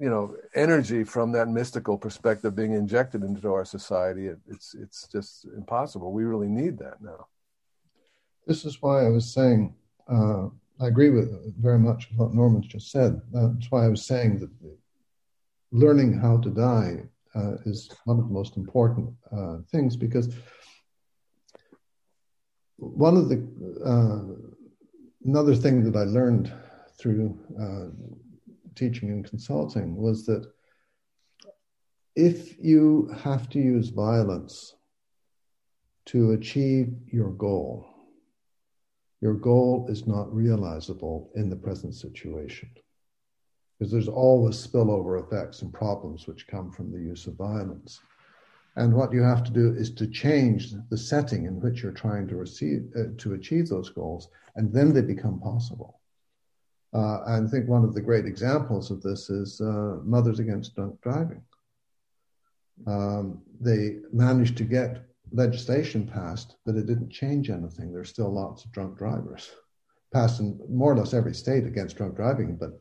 [0.00, 5.06] you know energy from that mystical perspective being injected into our society it, it's it's
[5.08, 7.26] just impossible we really need that now
[8.46, 9.74] this is why i was saying
[10.08, 10.48] uh,
[10.80, 13.20] I agree with very much what Norman's just said.
[13.32, 14.50] That's why I was saying that
[15.72, 17.02] learning how to die
[17.34, 20.34] uh, is one of the most important uh, things because
[22.78, 23.46] one of the
[23.84, 24.22] uh,
[25.26, 26.50] another thing that I learned
[26.98, 27.88] through uh,
[28.80, 30.50] teaching and consulting was that
[32.16, 34.74] if you have to use violence
[36.06, 37.86] to achieve your goal,
[39.20, 42.70] your goal is not realizable in the present situation.
[43.78, 48.00] Because there's always spillover effects and problems which come from the use of violence.
[48.76, 52.28] And what you have to do is to change the setting in which you're trying
[52.28, 55.99] to receive uh, to achieve those goals, and then they become possible.
[56.92, 61.00] Uh, I think one of the great examples of this is uh, Mothers Against Drunk
[61.00, 61.42] Driving.
[62.86, 67.92] Um, they managed to get legislation passed, but it didn't change anything.
[67.92, 69.50] There's still lots of drunk drivers
[70.12, 72.80] passed in more or less every state against drunk driving, but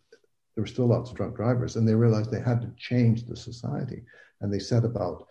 [0.55, 1.75] there were still lots of drunk drivers.
[1.75, 4.03] And they realized they had to change the society.
[4.41, 5.27] And they set about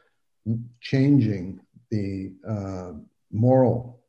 [0.81, 1.61] changing
[1.91, 2.93] the uh,
[3.33, 4.01] moral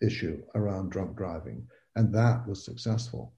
[0.00, 1.66] issue around drunk driving.
[1.94, 3.32] And that was successful.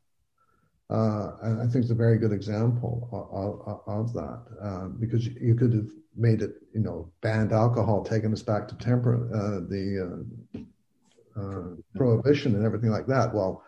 [0.90, 5.26] Uh, and I think it's a very good example of, of, of that uh, because
[5.26, 9.60] you could have made it, you know, banned alcohol, taken us back to temper uh,
[9.68, 10.26] the
[10.56, 13.34] uh, uh, prohibition and everything like that.
[13.34, 13.62] Well,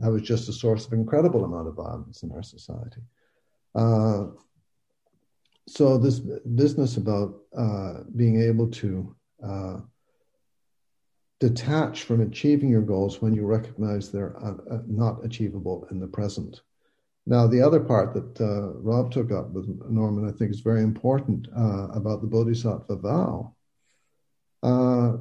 [0.00, 3.00] that was just a source of incredible amount of violence in our society.
[3.74, 4.26] Uh,
[5.66, 7.36] so this business about
[8.14, 9.16] being able to
[11.38, 14.36] detach from achieving your goals when you recognize they're
[14.86, 16.60] not achievable in the present
[17.26, 20.82] now, the other part that uh, Rob took up with Norman, I think, is very
[20.82, 23.52] important uh, about the Bodhisattva vow.
[24.62, 25.16] Uh,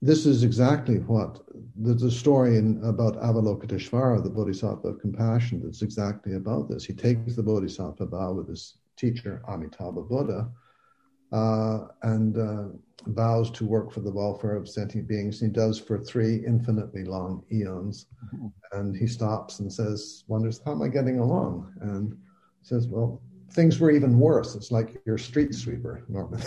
[0.00, 1.42] this is exactly what
[1.76, 6.86] there's a story in, about Avalokiteshvara, the Bodhisattva of compassion, that's exactly about this.
[6.86, 10.61] He takes the Bodhisattva vow with his teacher, Amitabha Buddha, uh,
[11.32, 12.64] and uh,
[13.06, 15.40] vows to work for the welfare of sentient beings.
[15.40, 18.06] He does for three infinitely long eons.
[18.34, 18.46] Mm-hmm.
[18.72, 21.72] And he stops and says, wonders, how am I getting along?
[21.80, 22.16] And
[22.62, 23.20] says, well,
[23.50, 24.54] things were even worse.
[24.54, 26.40] It's like your street sweeper, Norman.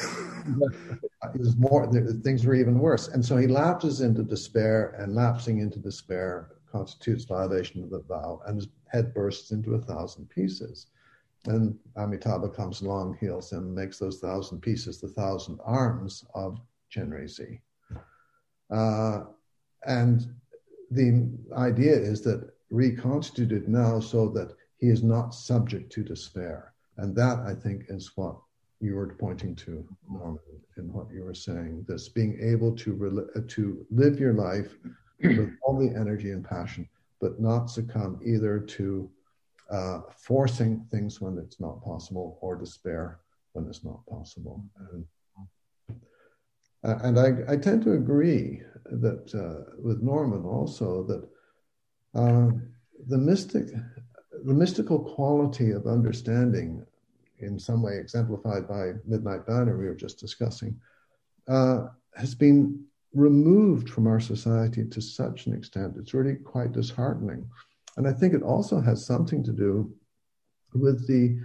[1.34, 1.92] it was more,
[2.24, 3.10] things were even worse.
[3.10, 8.42] And so he lapses into despair, and lapsing into despair constitutes violation of the vow,
[8.46, 10.88] and his head bursts into a thousand pieces.
[11.48, 16.60] And Amitabha comes along, heals him, makes those thousand pieces the thousand arms of
[16.94, 17.60] Chenrezig.
[18.72, 19.26] Uh,
[19.86, 20.34] and
[20.92, 26.74] the idea is that reconstituted now so that he is not subject to despair.
[26.98, 28.38] And that, I think, is what
[28.80, 30.40] you were pointing to, Norman,
[30.78, 31.86] in what you were saying.
[31.88, 34.78] This being able to, to live your life
[35.24, 36.88] with all the energy and passion,
[37.22, 39.10] but not succumb either to
[39.70, 43.20] uh, forcing things when it's not possible or despair
[43.54, 44.64] when it's not possible.
[44.92, 45.06] And,
[46.84, 51.28] and I, I, tend to agree that uh, with Norman also that
[52.14, 52.52] uh,
[53.08, 53.68] the mystic,
[54.46, 56.86] the mystical quality of understanding,
[57.40, 60.80] in some way exemplified by Midnight Banner we were just discussing,
[61.48, 65.96] uh, has been removed from our society to such an extent.
[65.98, 67.48] It's really quite disheartening.
[67.98, 69.94] And I think it also has something to do
[70.74, 71.40] with the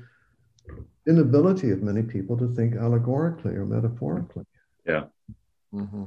[1.06, 4.44] inability of many people to think allegorically or metaphorically.
[4.86, 5.04] Yeah.
[5.72, 6.04] Mm-hmm.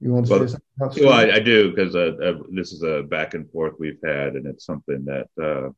[0.00, 1.04] You want to well, say something?
[1.04, 4.36] Well, I, I do because uh, uh, this is a back and forth we've had,
[4.36, 5.70] and it's something that uh,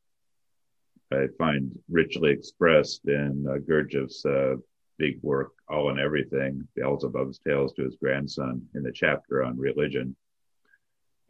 [1.15, 4.55] I find richly expressed in uh, Gurdjieff's uh,
[4.99, 10.15] big work, All and Everything, Beelzebub's Tales to his grandson, in the chapter on religion.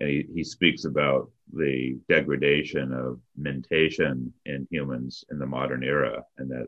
[0.02, 6.24] And he, he speaks about the degradation of mentation in humans in the modern era,
[6.40, 6.66] and that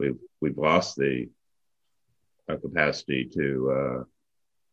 [0.00, 1.28] we've we've lost the
[2.48, 4.04] capacity to uh,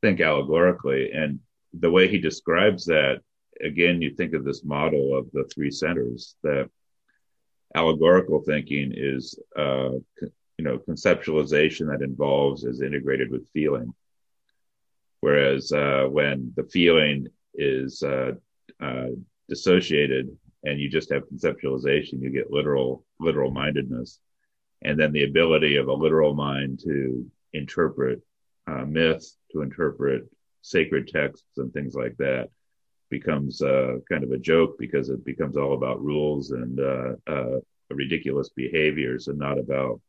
[0.02, 1.12] think allegorically.
[1.12, 1.42] And
[1.74, 3.22] the way he describes that,
[3.64, 6.72] again, you think of this model of the three centers that
[7.76, 9.92] allegorical thinking is, uh,
[10.58, 13.94] you know, conceptualization that involves is integrated with feeling.
[15.20, 18.32] Whereas uh, when the feeling is uh,
[18.82, 19.08] uh,
[19.50, 20.30] dissociated
[20.64, 24.20] and you just have conceptualization, you get literal literal mindedness,
[24.84, 28.22] and then the ability of a literal mind to interpret
[28.68, 30.30] uh, myth, to interpret
[30.62, 32.50] sacred texts and things like that
[33.10, 37.60] becomes uh, kind of a joke because it becomes all about rules and uh, uh,
[37.90, 40.00] ridiculous behaviors and not about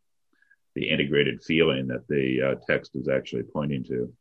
[0.74, 4.12] the integrated feeling that the uh, text is actually pointing to.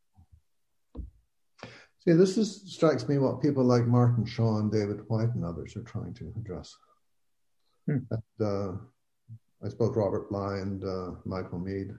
[2.04, 5.76] See, this is, strikes me what people like Martin Shaw and David Whyte and others
[5.76, 6.76] are trying to address.
[7.86, 7.98] Hmm.
[8.10, 8.72] And, uh,
[9.64, 11.94] I suppose Robert Bly and uh, Michael Meade.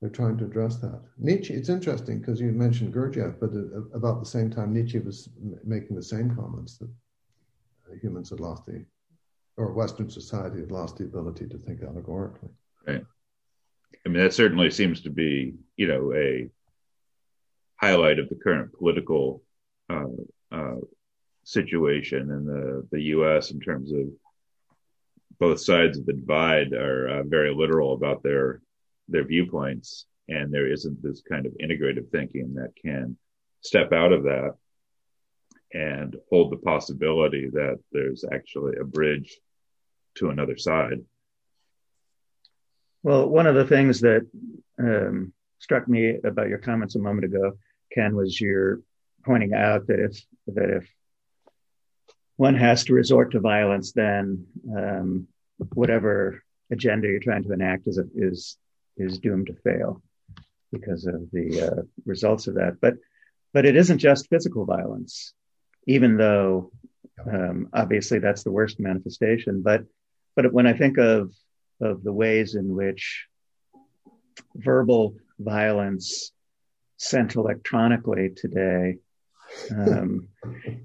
[0.00, 1.00] they're trying to address that.
[1.16, 3.50] Nietzsche, it's interesting because you mentioned Gurdjieff, but
[3.96, 5.28] about the same time, Nietzsche was
[5.64, 6.90] making the same comments that
[8.02, 8.84] humans had lost the,
[9.56, 12.50] or Western society had lost the ability to think allegorically.
[12.86, 13.04] Right.
[14.04, 16.50] I mean, that certainly seems to be, you know, a
[17.76, 19.42] highlight of the current political
[19.90, 20.06] uh,
[20.52, 20.76] uh,
[21.44, 23.50] situation in the, the U.S.
[23.50, 24.06] in terms of
[25.38, 28.60] both sides of the divide are uh, very literal about their
[29.08, 33.16] their viewpoints and there isn't this kind of integrative thinking that can
[33.60, 34.54] step out of that
[35.72, 39.38] and hold the possibility that there's actually a bridge
[40.14, 41.00] to another side.
[43.02, 44.26] Well, one of the things that
[44.78, 45.32] um,
[45.64, 47.52] struck me about your comments a moment ago,
[47.90, 48.80] Ken, was your
[49.24, 50.88] pointing out that if that if
[52.36, 54.46] one has to resort to violence, then
[54.76, 55.26] um,
[55.72, 58.58] whatever agenda you're trying to enact is is
[58.98, 60.02] is doomed to fail
[60.70, 62.78] because of the uh, results of that.
[62.80, 62.94] But
[63.54, 65.32] but it isn't just physical violence,
[65.86, 66.72] even though
[67.32, 69.62] um, obviously that's the worst manifestation.
[69.62, 69.84] But
[70.36, 71.32] but when I think of
[71.80, 73.28] of the ways in which
[74.54, 76.32] verbal violence
[76.96, 78.98] sent electronically today
[79.70, 80.28] um,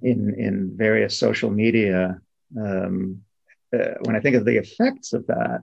[0.02, 2.20] in in various social media,
[2.58, 3.22] um,
[3.74, 5.62] uh, when I think of the effects of that,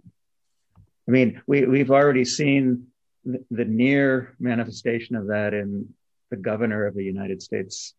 [1.07, 2.89] I mean, we, we've already seen
[3.25, 5.95] the, the near manifestation of that in
[6.31, 7.95] the governor of the United States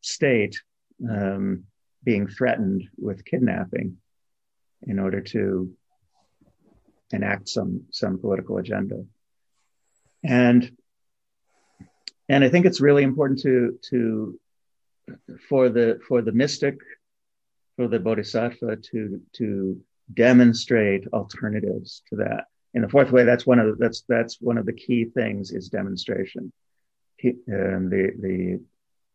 [0.00, 0.60] state
[1.08, 1.64] um,
[2.04, 3.96] being threatened with kidnapping
[4.82, 5.72] in order to
[7.12, 9.04] enact some some political agenda.
[10.24, 10.76] And
[12.28, 14.40] and I think it's really important to to
[15.48, 16.78] for the for the mystic,
[17.76, 19.80] for the bodhisattva to to
[20.14, 22.44] demonstrate alternatives to that.
[22.74, 25.50] In the fourth way, that's one of the, that's that's one of the key things
[25.50, 26.52] is demonstration.
[27.24, 28.60] Um, the the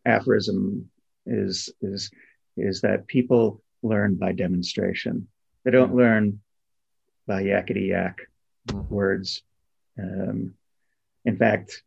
[0.06, 0.90] aphorism
[1.26, 2.12] is is
[2.56, 5.28] is that people learn by demonstration.
[5.64, 5.98] They don't mm-hmm.
[5.98, 6.42] learn
[7.26, 8.20] by yakety yak
[8.90, 9.42] words.
[10.00, 10.54] Um,
[11.28, 11.84] in fact,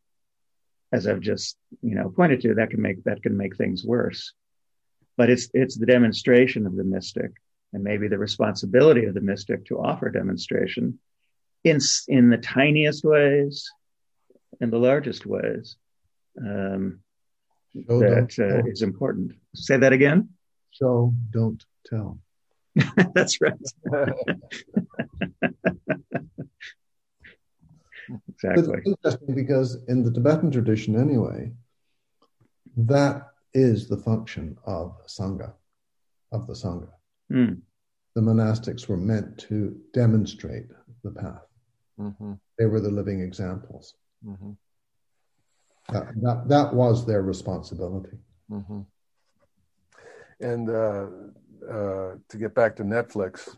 [0.92, 4.34] as I've just you know pointed to, that can make that can make things worse.
[5.16, 7.32] But it's it's the demonstration of the mystic
[7.72, 10.98] and maybe the responsibility of the mystic to offer demonstration
[11.64, 13.68] in in the tiniest ways
[14.60, 15.76] in the largest ways
[16.38, 17.00] um,
[17.74, 19.32] that uh, is important.
[19.54, 20.28] Say that again.
[20.72, 22.18] Show, don't tell.
[23.14, 23.54] That's right.
[28.28, 28.78] exactly.
[28.78, 31.52] It's interesting because in the Tibetan tradition, anyway,
[32.76, 35.52] that is the function of sangha,
[36.32, 36.90] of the sangha.
[37.32, 37.60] Mm.
[38.14, 40.66] The monastics were meant to demonstrate
[41.02, 41.46] the path.
[41.98, 42.32] Mm-hmm.
[42.58, 43.94] They were the living examples.
[44.26, 44.52] Mm-hmm.
[45.92, 48.18] That, that, that was their responsibility.
[48.50, 48.80] Mm-hmm.
[50.40, 51.06] And uh,
[51.68, 53.56] uh, to get back to Netflix,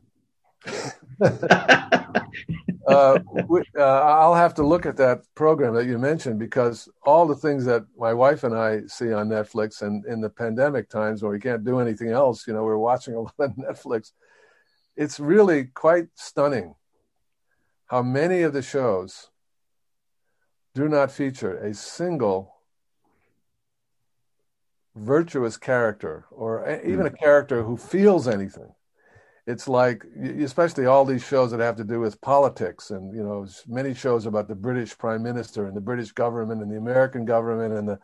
[2.87, 3.19] uh,
[3.49, 7.35] we, uh, I'll have to look at that program that you mentioned because all the
[7.35, 11.33] things that my wife and I see on Netflix and in the pandemic times where
[11.33, 14.13] we can't do anything else, you know, we're watching a lot of Netflix.
[14.97, 16.75] It's really quite stunning
[17.87, 19.31] how many of the shows
[20.75, 22.55] do not feature a single
[24.95, 28.75] virtuous character or even a character who feels anything
[29.47, 30.05] it's like
[30.41, 34.27] especially all these shows that have to do with politics and you know many shows
[34.27, 37.99] about the british prime minister and the british government and the american government and the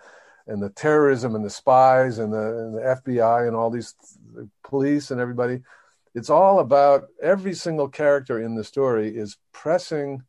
[0.48, 3.94] and the terrorism and the spies and the, and the fbi and all these
[4.62, 5.60] police and everybody.
[6.15, 10.23] It's all about every single character in the story is pressing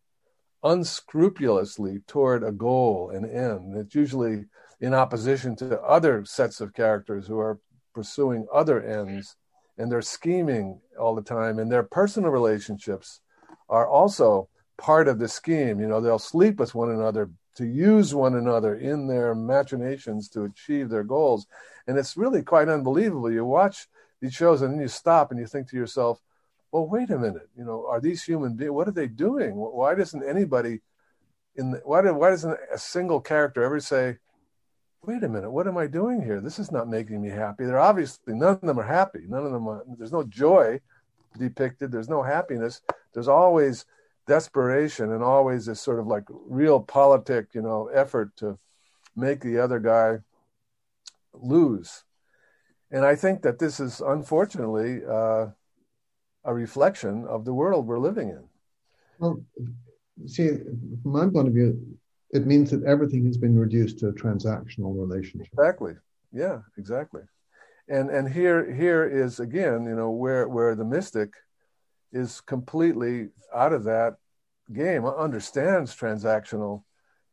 [0.64, 3.77] unscrupulously toward a goal and end.
[3.77, 4.45] It's usually
[4.81, 7.60] in opposition to other sets of characters who are
[7.94, 9.36] pursuing other ends
[9.80, 13.22] and they're scheming all the time and their personal relationships
[13.69, 15.80] are also part of the scheme.
[15.80, 20.43] You know they'll sleep with one another to use one another in their machinations to
[20.43, 21.47] achieve their goals.
[21.88, 23.31] And it's really quite unbelievable.
[23.31, 23.88] You watch
[24.22, 26.19] these shows and then you stop and you think to yourself
[26.72, 27.49] well wait a minute.
[27.57, 29.53] You know are these human beings what are they doing?
[29.56, 30.81] Why doesn't anybody
[31.56, 34.18] in the, why, why doesn't a single character ever say
[35.03, 36.41] wait a minute, what am I doing here?
[36.41, 37.65] This is not making me happy.
[37.65, 39.21] They're obviously none of them are happy.
[39.27, 40.80] None of them are, there's no joy
[41.38, 41.91] depicted.
[41.91, 42.81] There's no happiness.
[43.13, 43.85] There's always
[44.27, 48.57] desperation and always this sort of like realpolitik, you know, effort to
[49.15, 50.19] make the other guy
[51.34, 52.03] lose.
[52.91, 55.47] And I think that this is unfortunately uh,
[56.43, 58.43] a reflection of the world we're living in.
[59.19, 59.43] Well,
[60.26, 61.98] see, from my point of view,
[62.31, 65.51] it means that everything has been reduced to a transactional relationship.
[65.53, 65.93] Exactly.
[66.31, 67.22] Yeah, exactly.
[67.88, 71.34] And and here here is again, you know, where where the mystic
[72.11, 74.18] is completely out of that
[74.72, 76.84] game, understands transactional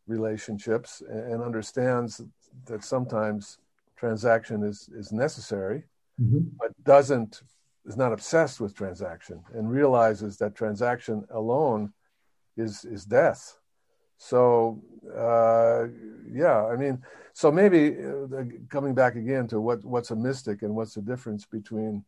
[0.07, 2.23] relationships and understands
[2.65, 3.59] that sometimes
[3.97, 5.85] transaction is is necessary,
[6.21, 6.49] mm-hmm.
[6.59, 7.43] but doesn't
[7.85, 11.93] is not obsessed with transaction and realizes that transaction alone
[12.57, 13.59] is is death
[14.19, 14.83] so
[15.15, 15.87] uh,
[16.31, 17.03] yeah, I mean,
[17.33, 21.45] so maybe uh, coming back again to what what's a mystic and what's the difference
[21.45, 22.05] between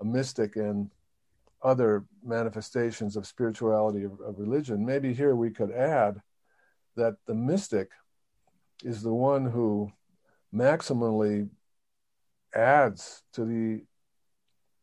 [0.00, 0.90] a mystic and
[1.62, 4.84] other manifestations of spirituality of, of religion.
[4.86, 6.20] Maybe here we could add
[6.96, 7.90] that the mystic
[8.82, 9.92] is the one who
[10.54, 11.48] maximally
[12.54, 13.84] adds to the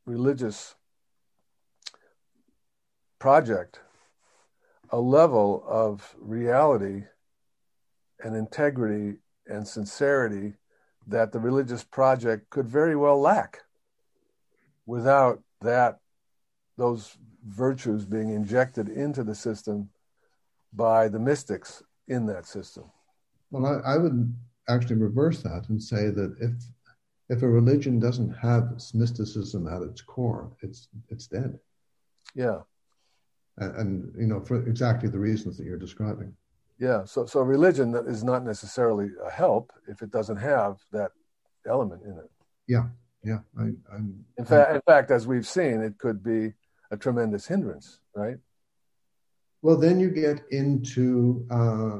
[0.06, 0.76] religious
[3.20, 3.82] project
[4.92, 7.04] a level of reality
[8.24, 10.54] and integrity and sincerity
[11.08, 13.62] that the religious project could very well lack
[14.86, 16.00] without that
[16.78, 19.90] those virtues being injected into the system
[20.74, 22.84] by the mystics in that system.
[23.52, 24.34] Well I, I, would
[24.70, 26.52] actually reverse that and say that if
[27.30, 31.58] if a religion doesn't have mysticism at its core it's it's dead.
[32.36, 32.62] Yeah
[33.58, 36.34] and, and you know for exactly the reasons that you're describing.
[36.80, 37.06] Yeah.
[37.06, 41.12] So so religion is not necessarily a help if it doesn't have that
[41.68, 42.30] element in it.
[42.68, 42.86] Yeah.
[43.24, 43.40] Yeah.
[43.58, 43.64] I,
[43.94, 46.54] I'm, in fact in fact as we've seen it could be
[46.92, 48.38] a tremendous hindrance right?
[49.62, 52.00] Well then you get into uh,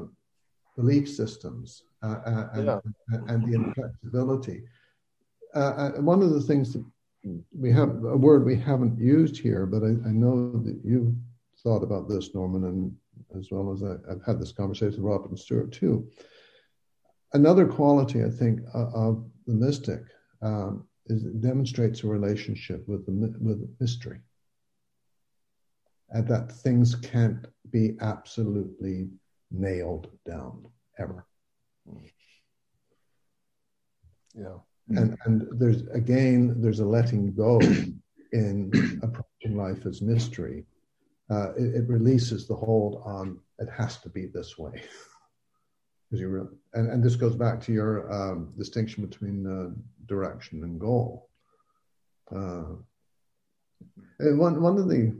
[0.76, 2.78] belief systems uh, uh and, yeah.
[3.26, 4.62] and, the inflexibility.
[5.54, 6.84] Uh, uh, one of the things that
[7.58, 11.16] we have a word we haven't used here but I, I know that you
[11.62, 12.96] thought about this, Norman, and
[13.36, 16.08] as well as I, have had this conversation with Robert and Stuart too.
[17.32, 20.02] Another quality, I think, uh, of the mystic
[20.40, 24.20] um, is it demonstrates a relationship with the with mystery,
[26.10, 29.08] and that things can't be absolutely
[29.50, 30.64] nailed down
[30.98, 31.26] ever.
[34.34, 34.58] Yeah,
[34.88, 37.60] and and there's again there's a letting go
[38.32, 38.70] in
[39.02, 40.64] approaching life as mystery
[41.30, 44.82] uh, it, it, releases the hold on it has to be this way.
[46.10, 49.68] Because you really, and, and this goes back to your um, distinction between uh,
[50.06, 51.28] direction and goal.
[52.34, 52.76] Uh,
[54.18, 55.14] and one one of the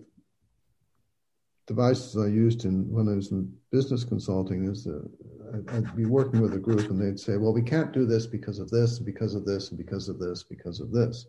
[1.66, 5.06] devices I used in when I was in business consulting is that
[5.72, 8.58] I'd be working with a group and they'd say, "Well, we can't do this because
[8.58, 11.26] of this, because of this, and because of this, because of this."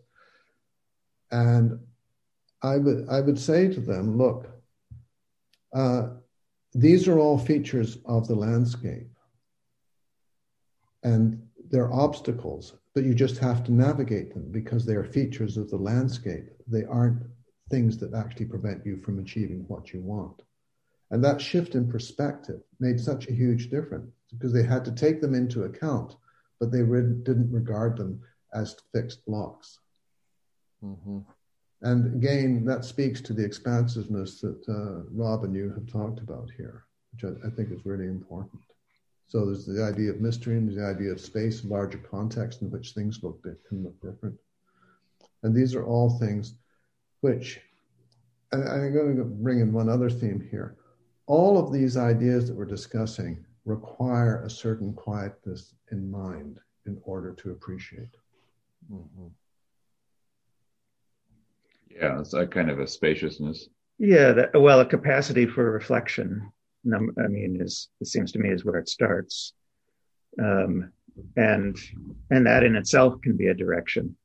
[1.30, 1.78] And
[2.62, 4.48] I would I would say to them, "Look,
[5.74, 6.08] uh,
[6.74, 9.08] these are all features of the landscape.
[11.02, 15.70] And they're obstacles, but you just have to navigate them because they are features of
[15.70, 16.50] the landscape.
[16.66, 17.22] They aren't
[17.70, 20.42] things that actually prevent you from achieving what you want.
[21.10, 25.20] And that shift in perspective made such a huge difference because they had to take
[25.20, 26.14] them into account,
[26.60, 28.20] but they re- didn't regard them
[28.54, 29.78] as fixed blocks.
[30.84, 31.20] Mm-hmm.
[31.82, 36.50] And again, that speaks to the expansiveness that uh, Rob and you have talked about
[36.56, 38.60] here, which I, I, think is really important.
[39.28, 42.92] So there's the idea of mystery and the idea of space, larger context in which
[42.92, 44.38] things look can look different.
[45.42, 46.54] And these are all things
[47.20, 47.60] which,
[48.52, 50.76] and I'm going to bring in one other theme here.
[51.26, 57.32] All of these ideas that we're discussing require a certain quietness in mind in order
[57.34, 58.16] to appreciate.
[58.92, 59.28] Mm-hmm.
[61.90, 63.68] Yeah, it's that kind of a spaciousness.
[63.98, 66.50] Yeah, that, well, a capacity for reflection.
[66.94, 69.52] I mean, is it seems to me is where it starts,
[70.42, 70.90] um,
[71.36, 71.76] and
[72.30, 74.16] and that in itself can be a direction.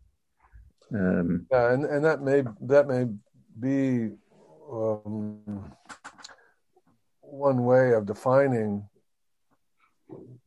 [0.94, 3.06] Um, yeah, and, and that may that may
[3.60, 4.12] be
[4.72, 5.74] um,
[7.20, 8.88] one way of defining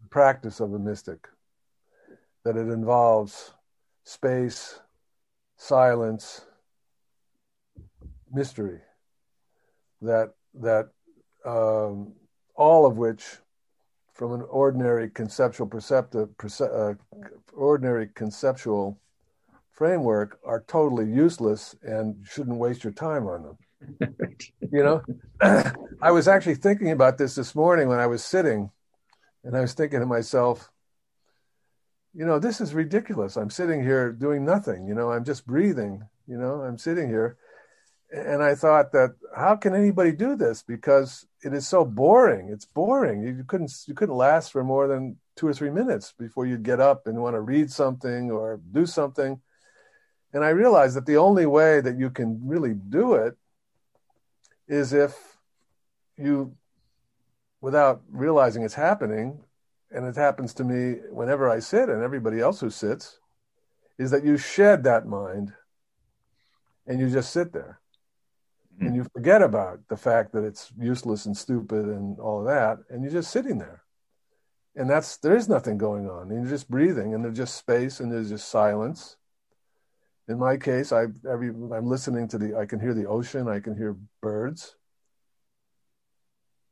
[0.09, 1.29] practice of a mystic.
[2.45, 3.53] That it involves
[4.05, 4.81] space,
[5.59, 6.47] silence,
[8.33, 8.81] mystery
[10.03, 10.91] that that
[11.45, 12.13] um,
[12.55, 13.25] all of which
[14.15, 16.95] from an ordinary conceptual perceptive perce- uh,
[17.53, 18.99] ordinary conceptual
[19.71, 23.59] framework are totally useless and shouldn't waste your time on them.
[24.71, 25.03] You know?
[26.03, 28.71] I was actually thinking about this this morning when i was sitting
[29.45, 30.71] and i was thinking to myself
[32.15, 33.37] you know this is ridiculous.
[33.37, 37.39] I'm sitting here doing nothing you know i'm just breathing you know i'm sitting here
[38.11, 42.49] and I thought that how can anybody do this because it is so boring.
[42.49, 43.23] It's boring.
[43.23, 46.81] You couldn't you couldn't last for more than two or three minutes before you'd get
[46.81, 49.41] up and want to read something or do something.
[50.33, 53.37] And I realized that the only way that you can really do it
[54.67, 55.17] is if
[56.19, 56.55] you,
[57.61, 59.41] without realizing it's happening,
[59.91, 63.21] and it happens to me whenever I sit and everybody else who sits,
[63.97, 65.55] is that you shed that mind
[66.87, 67.81] and you just sit there
[68.81, 68.95] and hmm.
[68.97, 73.03] you forget about the fact that it's useless and stupid and all of that and
[73.03, 73.83] you're just sitting there.
[74.77, 78.01] And that's there is nothing going on and you're just breathing and there's just space
[78.01, 79.17] and there's just silence.
[80.29, 83.61] In my case i every i'm listening to the i can hear the ocean i
[83.61, 84.77] can hear birds.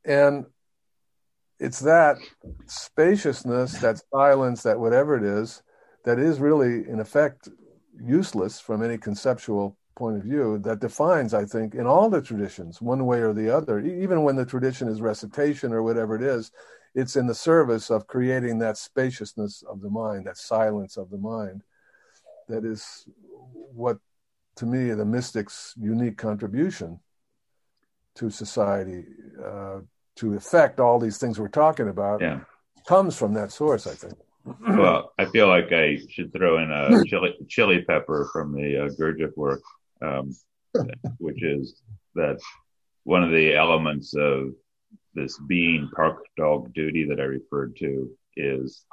[0.05, 0.45] And
[1.59, 2.17] it's that
[2.67, 5.63] spaciousness that silence that whatever it is
[6.05, 7.49] that is really in effect
[7.99, 12.81] useless from any conceptual point of view that defines, I think, in all the traditions,
[12.81, 16.51] one way or the other, even when the tradition is recitation or whatever it is,
[16.95, 21.17] it's in the service of creating that spaciousness of the mind, that silence of the
[21.17, 21.63] mind.
[22.47, 23.07] That is
[23.43, 23.97] what,
[24.57, 26.99] to me, the mystic's unique contribution
[28.15, 29.03] to society,
[29.43, 29.79] uh,
[30.15, 32.39] to affect all these things we're talking about, yeah.
[32.87, 34.15] comes from that source, I think.
[34.67, 38.89] Well, I feel like I should throw in a chili, chili pepper from the uh,
[38.89, 39.61] Gurdjieff work
[40.01, 40.35] um,
[41.17, 41.81] which is
[42.15, 42.39] that
[43.03, 44.53] one of the elements of
[45.13, 48.85] this being park dog duty that I referred to is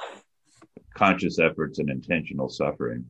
[0.94, 3.04] conscious efforts and intentional suffering.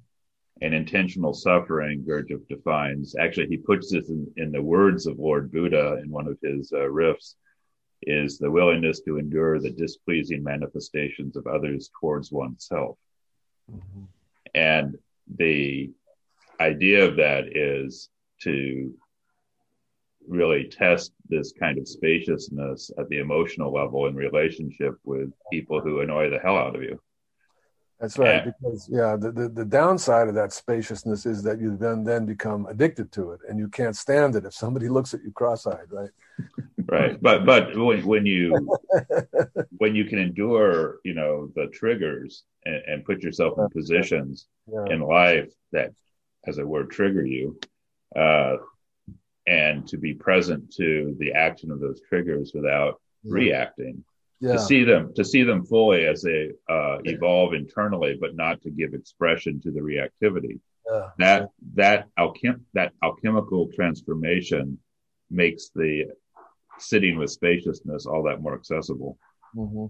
[0.62, 5.50] And intentional suffering, Gurdjieff defines, actually, he puts this in, in the words of Lord
[5.50, 7.34] Buddha in one of his uh, riffs,
[8.02, 12.96] is the willingness to endure the displeasing manifestations of others towards oneself.
[13.70, 14.04] Mm-hmm.
[14.54, 14.96] And
[15.36, 15.90] the
[16.60, 18.08] idea of that is
[18.42, 18.94] to
[20.26, 26.00] really test this kind of spaciousness at the emotional level in relationship with people who
[26.00, 27.00] annoy the hell out of you.
[28.00, 28.42] That's right.
[28.42, 32.26] And, because yeah, the, the, the, downside of that spaciousness is that you then then
[32.26, 35.90] become addicted to it and you can't stand it if somebody looks at you cross-eyed,
[35.90, 36.10] right?
[36.86, 37.22] right.
[37.22, 38.76] But but when when you
[39.78, 44.92] when you can endure, you know, the triggers and, and put yourself in positions yeah.
[44.92, 45.92] in life that
[46.46, 47.58] as it were, trigger you,
[48.16, 48.56] uh,
[49.46, 53.32] and to be present to the action of those triggers without yeah.
[53.34, 54.04] reacting.
[54.40, 54.54] Yeah.
[54.54, 58.70] To see them, to see them fully as they uh, evolve internally, but not to
[58.70, 60.60] give expression to the reactivity.
[60.90, 61.08] Yeah.
[61.18, 64.78] That that alchem- that alchemical transformation
[65.30, 66.06] makes the
[66.78, 69.16] sitting with spaciousness all that more accessible.
[69.56, 69.86] Mm-hmm.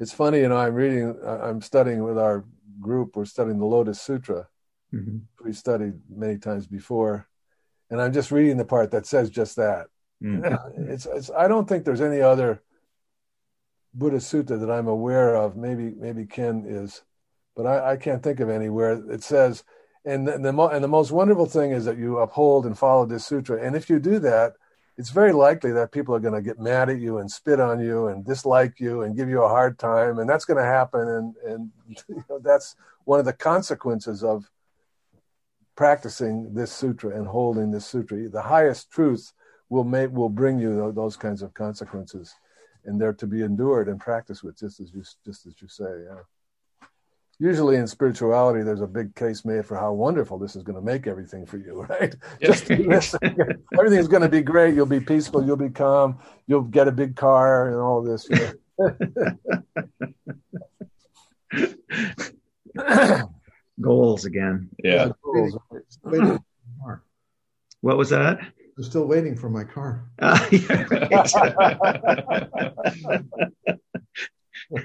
[0.00, 0.56] It's funny, you know.
[0.56, 2.44] I'm reading, I'm studying with our
[2.80, 3.16] group.
[3.16, 4.48] We're studying the Lotus Sutra,
[4.92, 5.18] mm-hmm.
[5.44, 7.26] we studied many times before.
[7.90, 9.86] And I'm just reading the part that says just that.
[10.22, 10.58] Mm.
[10.92, 12.62] It's, it's, I don't think there's any other
[13.94, 15.56] Buddhist sutta that I'm aware of.
[15.56, 17.02] Maybe maybe Ken is,
[17.54, 19.64] but I, I can't think of anywhere it says.
[20.04, 23.26] And the, the and the most wonderful thing is that you uphold and follow this
[23.26, 23.62] sutra.
[23.62, 24.54] And if you do that,
[24.96, 27.80] it's very likely that people are going to get mad at you and spit on
[27.80, 31.08] you and dislike you and give you a hard time, and that's going to happen.
[31.08, 31.70] And and
[32.08, 34.50] you know, that's one of the consequences of
[35.76, 38.28] practicing this sutra and holding this sutra.
[38.28, 39.32] The highest truth
[39.68, 42.34] will make will bring you those kinds of consequences,
[42.84, 46.04] and they're to be endured and practiced with, just as you just as you say.
[46.06, 46.22] Yeah
[47.42, 50.82] usually in spirituality, there's a big case made for how wonderful this is going to
[50.82, 52.14] make everything for you, right?
[52.40, 54.74] Just everything's going to be great.
[54.74, 55.44] You'll be peaceful.
[55.44, 56.18] You'll be calm.
[56.46, 58.28] You'll get a big car and all this.
[58.30, 58.52] You
[62.76, 63.34] know?
[63.82, 64.70] Goals again.
[64.82, 65.10] Yeah.
[65.22, 65.58] Goals.
[67.82, 68.38] What was that?
[68.78, 70.08] I'm still waiting for my car.
[70.20, 70.86] Uh, yeah,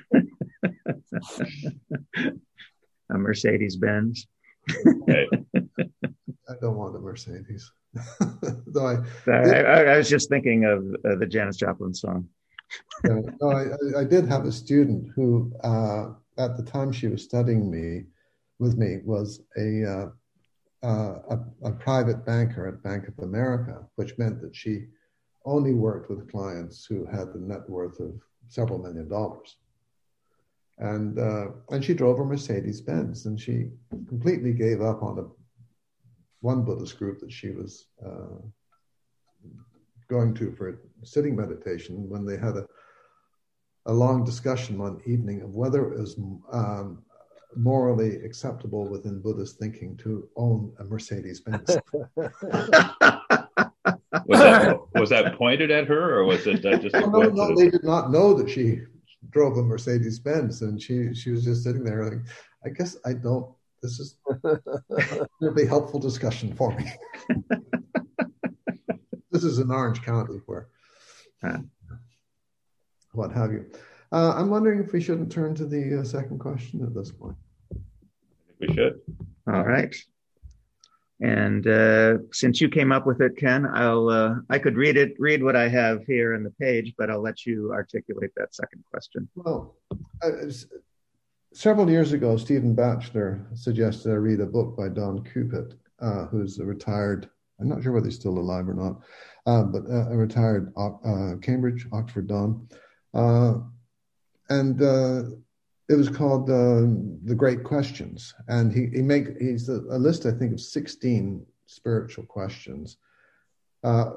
[3.09, 4.27] a Mercedes Benz.
[4.67, 5.27] I
[6.59, 7.71] don't want a Mercedes.
[8.67, 12.27] Though I, I, I, was just thinking of uh, the Janis Joplin song.
[13.05, 13.67] yeah, no, I,
[13.99, 18.05] I, did have a student who, uh, at the time she was studying me,
[18.59, 20.07] with me, was a, uh,
[20.83, 24.85] uh, a, a private banker at Bank of America, which meant that she
[25.45, 29.55] only worked with clients who had the net worth of several million dollars.
[30.79, 33.69] And uh, and she drove a Mercedes Benz, and she
[34.07, 35.23] completely gave up on a
[36.41, 38.37] one Buddhist group that she was uh,
[40.07, 42.67] going to for sitting meditation when they had a
[43.87, 46.19] a long discussion one evening of whether it was
[46.51, 47.03] um,
[47.55, 51.77] morally acceptable within Buddhist thinking to own a Mercedes Benz.
[54.25, 56.95] was that was that pointed at her, or was it uh, just?
[56.95, 58.81] no, no, they did not know that she
[59.29, 62.19] drove a Mercedes Benz, and she she was just sitting there like,
[62.65, 63.53] I guess I don't.
[63.81, 66.91] This is a really helpful discussion for me.
[69.31, 70.67] this is in Orange County, where
[71.43, 71.59] uh,
[73.13, 73.65] what have you.
[74.11, 77.35] Uh, I'm wondering if we shouldn't turn to the uh, second question at this point.
[78.59, 78.99] We should.
[79.47, 79.95] All right.
[81.19, 85.15] And uh, since you came up with it, Ken, I'll uh, I could read it,
[85.17, 88.83] read what I have here in the page, but I'll let you articulate that second
[88.89, 89.27] question.
[89.35, 89.75] Well,
[90.21, 90.31] uh,
[91.53, 96.59] several years ago, Stephen Batchelor suggested I read a book by Don Cupitt, uh, who's
[96.59, 97.29] a retired.
[97.59, 99.01] I'm not sure whether he's still alive or not,
[99.47, 100.71] uh, but uh, a retired
[101.41, 102.69] Cambridge Oxford Don,
[104.49, 104.81] and
[105.89, 106.81] it was called uh,
[107.23, 111.45] the Great Questions, and he he make he's a, a list I think of sixteen
[111.65, 112.97] spiritual questions,
[113.83, 114.11] uh,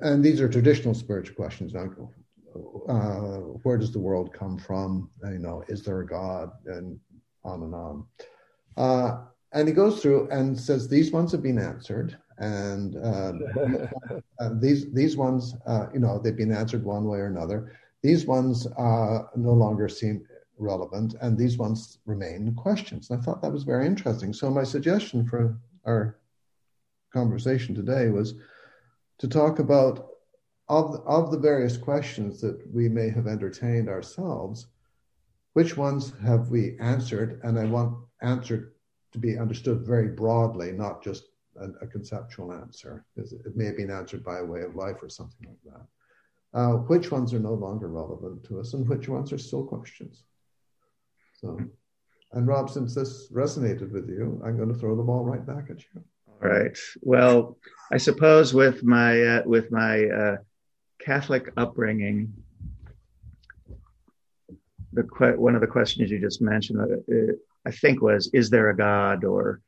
[0.00, 1.74] and these are traditional spiritual questions.
[1.74, 5.10] Uh, where does the world come from?
[5.24, 6.52] You know, is there a God?
[6.66, 7.00] And
[7.44, 8.06] on and on.
[8.76, 13.32] Uh, and he goes through and says these ones have been answered, and uh,
[14.54, 17.72] these these ones, uh, you know, they've been answered one way or another.
[18.04, 20.26] These ones uh, no longer seem
[20.58, 23.08] relevant, and these ones remain questions.
[23.08, 24.34] And I thought that was very interesting.
[24.34, 25.56] So my suggestion for
[25.86, 26.18] our
[27.14, 28.34] conversation today was
[29.20, 30.10] to talk about
[30.68, 34.66] of, of the various questions that we may have entertained ourselves,
[35.54, 37.40] which ones have we answered?
[37.42, 38.74] And I want answered
[39.12, 41.24] to be understood very broadly, not just
[41.58, 43.06] a, a conceptual answer.
[43.16, 45.86] It may have been answered by a way of life or something like that.
[46.54, 50.22] Uh, which ones are no longer relevant to us and which ones are still questions?
[51.40, 51.58] So,
[52.32, 55.68] and Rob, since this resonated with you, I'm going to throw the ball right back
[55.70, 56.04] at you.
[56.28, 56.78] All right.
[57.00, 57.58] Well,
[57.92, 60.36] I suppose with my uh, with my uh,
[61.00, 62.32] Catholic upbringing,
[64.92, 67.32] the que- one of the questions you just mentioned, uh,
[67.66, 69.60] I think was, "Is there a God?" or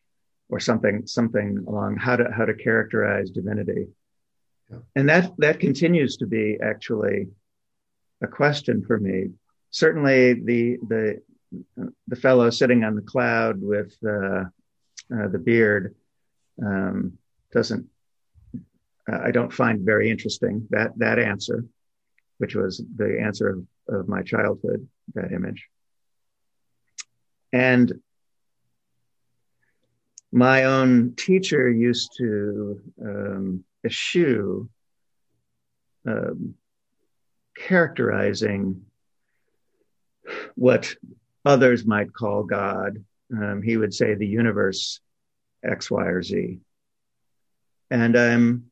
[0.49, 3.89] or something something along how to how to characterize divinity.
[4.95, 7.29] And that that continues to be actually
[8.23, 9.31] a question for me.
[9.71, 11.23] Certainly, the the
[12.09, 14.45] the fellow sitting on the cloud with uh,
[15.15, 15.95] uh, the beard
[16.65, 17.19] um,
[17.53, 17.87] doesn't
[19.09, 21.65] I don't find very interesting that that answer,
[22.39, 25.69] which was the answer of, of my childhood, that image.
[27.53, 28.01] And
[30.33, 34.69] my own teacher used to um, eschew
[36.07, 36.55] um,
[37.57, 38.83] characterizing
[40.55, 40.95] what
[41.45, 43.05] others might call God.
[43.33, 45.01] Um, he would say the universe
[45.65, 46.59] X, Y, or Z.
[47.91, 48.71] And I'm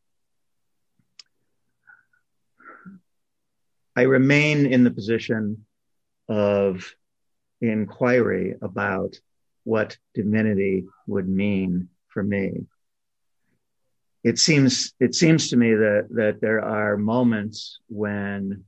[3.96, 5.66] I remain in the position
[6.28, 6.94] of
[7.60, 9.14] inquiry about
[9.62, 12.66] what divinity would mean for me.
[14.24, 18.64] It seems it seems to me that that there are moments when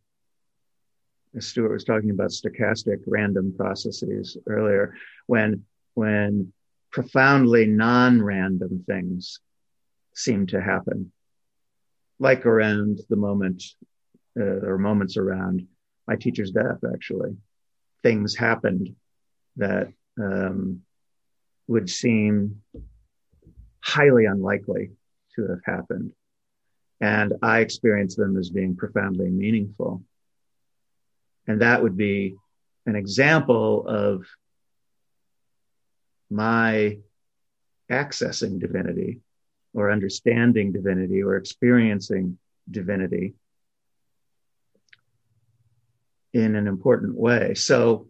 [1.38, 4.94] Stuart was talking about stochastic random processes earlier,
[5.26, 5.64] when
[5.94, 6.52] when
[6.92, 9.40] profoundly non-random things
[10.14, 11.10] seem to happen,
[12.18, 13.62] like around the moment
[14.38, 15.66] uh, or moments around
[16.06, 16.78] my teacher's death.
[16.92, 17.34] Actually,
[18.02, 18.94] things happened
[19.56, 19.88] that
[20.20, 20.82] um,
[21.66, 22.62] would seem
[23.80, 24.90] highly unlikely
[25.36, 26.12] to have happened,
[27.00, 30.02] and I experience them as being profoundly meaningful.
[31.46, 32.36] And that would be
[32.86, 34.26] an example of
[36.30, 36.98] my
[37.90, 39.20] accessing divinity
[39.74, 42.38] or understanding divinity or experiencing
[42.70, 43.34] divinity
[46.32, 47.54] in an important way.
[47.54, 48.08] So,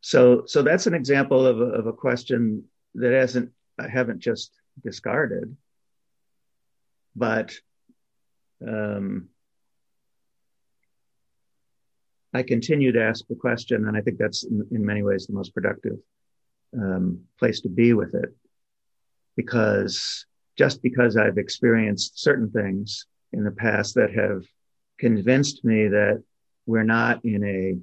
[0.00, 4.52] so, so that's an example of a, of a question that hasn't, I haven't just
[4.82, 5.56] discarded,
[7.16, 7.54] but
[8.66, 9.28] um,
[12.32, 15.34] I continue to ask the question, and I think that's in, in many ways the
[15.34, 15.98] most productive
[16.76, 18.34] um, place to be with it.
[19.36, 20.26] Because
[20.56, 24.44] just because I've experienced certain things in the past that have
[24.98, 26.22] convinced me that
[26.66, 27.76] we're not in a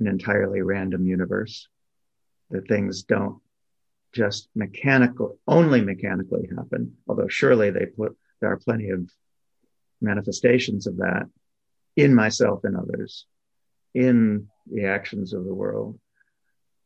[0.00, 1.68] an entirely random universe,
[2.50, 3.40] that things don't
[4.12, 9.10] just mechanical only mechanically happen, although surely they put there are plenty of
[10.02, 11.24] manifestations of that
[11.96, 13.24] in myself and others
[13.94, 15.98] in the actions of the world.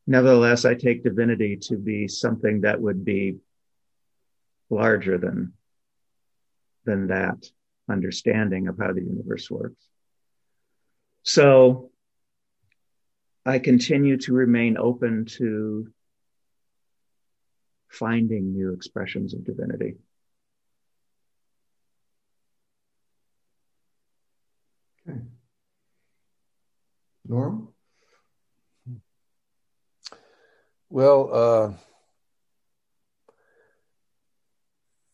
[0.06, 3.38] Nevertheless, I take divinity to be something that would be
[4.70, 5.54] larger than,
[6.84, 7.44] than that
[7.90, 9.84] understanding of how the universe works.
[11.24, 11.90] So
[13.44, 15.88] I continue to remain open to
[17.88, 19.96] finding new expressions of divinity.
[25.08, 25.20] Okay.
[27.28, 27.68] Norm?
[30.88, 31.72] Well, uh,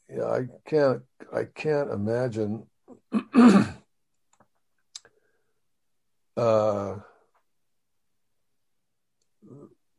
[0.09, 1.03] yeah, I can't.
[1.35, 2.67] I can't imagine
[6.37, 6.97] uh,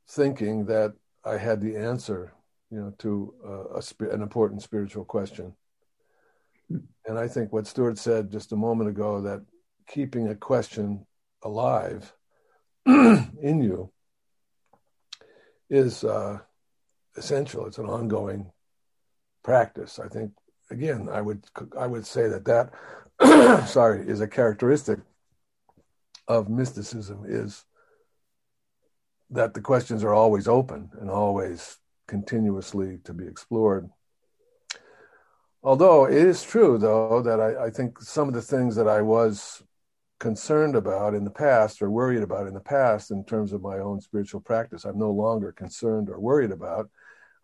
[0.08, 0.94] thinking that
[1.26, 2.34] I had the answer,
[2.72, 5.54] you know, to a, an important spiritual question.
[6.70, 9.42] And I think what Stuart said just a moment ago that
[9.88, 11.06] keeping a question
[11.46, 12.12] alive
[12.86, 13.92] in you
[15.70, 16.40] is uh,
[17.16, 17.66] essential.
[17.68, 18.52] It's an ongoing
[19.44, 20.00] practice.
[20.00, 20.32] I think
[20.70, 21.46] again, I would
[21.80, 25.00] I would say that that sorry is a characteristic
[26.28, 27.64] of mysticism is
[29.30, 31.78] that the questions are always open and always
[32.08, 33.90] continuously to be explored.
[35.64, 39.02] Although it is true, though, that I, I think some of the things that I
[39.02, 39.64] was
[40.20, 43.80] concerned about in the past or worried about in the past in terms of my
[43.80, 44.86] own spiritual practice.
[44.86, 46.90] I'm no longer concerned or worried about.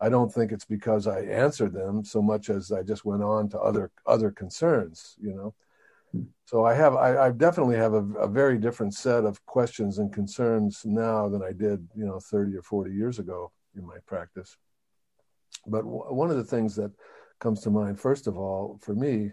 [0.00, 3.48] I don't think it's because I answered them so much as I just went on
[3.50, 5.54] to other other concerns, you know.
[6.12, 6.22] Hmm.
[6.46, 10.12] So I have I, I definitely have a, a, very different set of questions and
[10.12, 14.56] concerns now than I did, you know, 30 or 40 years ago in my practice.
[15.66, 16.90] But w- one of the things that
[17.38, 19.30] comes to mind first of all for me,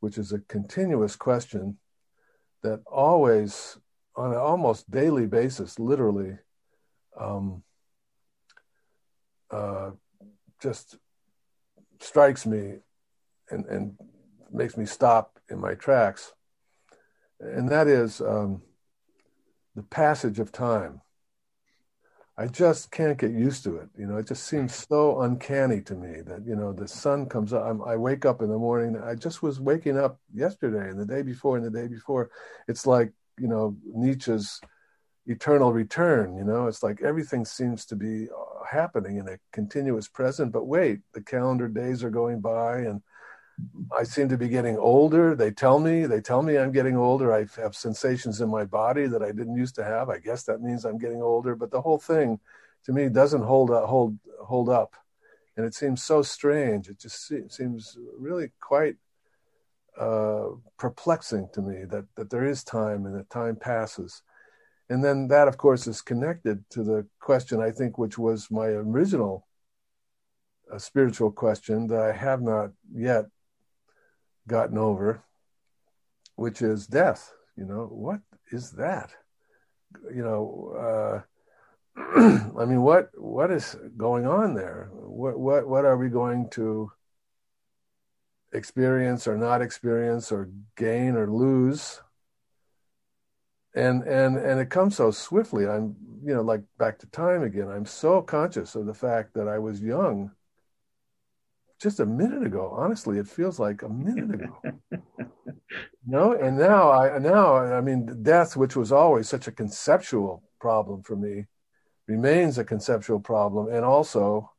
[0.00, 1.78] which is a continuous question
[2.64, 3.78] that always,
[4.16, 6.38] on an almost daily basis, literally,
[7.18, 7.62] um,
[9.50, 9.90] uh,
[10.60, 10.96] just
[12.00, 12.78] strikes me
[13.50, 13.96] and, and
[14.50, 16.32] makes me stop in my tracks.
[17.38, 18.62] And that is um,
[19.74, 21.02] the passage of time.
[22.36, 23.88] I just can't get used to it.
[23.96, 27.52] You know, it just seems so uncanny to me that, you know, the sun comes
[27.52, 27.64] up.
[27.64, 29.00] I'm, i wake up in the morning.
[29.00, 32.30] I just was waking up yesterday and the day before and the day before.
[32.66, 34.60] It's like, you know, Nietzsche's
[35.26, 36.36] eternal return.
[36.36, 40.50] You know, it's like everything seems to be uh, happening in a continuous present.
[40.50, 43.00] But wait, the calendar days are going by and
[43.96, 45.34] I seem to be getting older.
[45.36, 47.32] They tell me, they tell me I'm getting older.
[47.32, 50.08] I have sensations in my body that I didn't used to have.
[50.08, 52.40] I guess that means I'm getting older, but the whole thing
[52.84, 54.94] to me doesn't hold up, hold hold up.
[55.56, 56.88] And it seems so strange.
[56.88, 58.96] It just seems really quite
[59.98, 64.22] uh, perplexing to me that that there is time and that time passes.
[64.90, 68.66] And then that, of course, is connected to the question I think, which was my
[68.66, 69.46] original
[70.70, 73.26] uh, spiritual question that I have not yet
[74.46, 75.22] gotten over,
[76.36, 77.32] which is death.
[77.56, 79.14] You know, what is that?
[80.12, 81.22] You know,
[81.96, 82.00] uh,
[82.58, 84.90] I mean, what what is going on there?
[84.92, 86.90] What what what are we going to
[88.52, 92.00] experience or not experience or gain or lose?
[93.74, 95.68] And and and it comes so swiftly.
[95.68, 97.68] I'm you know like back to time again.
[97.68, 100.32] I'm so conscious of the fact that I was young
[101.80, 102.72] just a minute ago.
[102.76, 104.58] Honestly, it feels like a minute ago.
[106.06, 111.02] no, and now I now I mean death, which was always such a conceptual problem
[111.02, 111.46] for me,
[112.06, 114.50] remains a conceptual problem, and also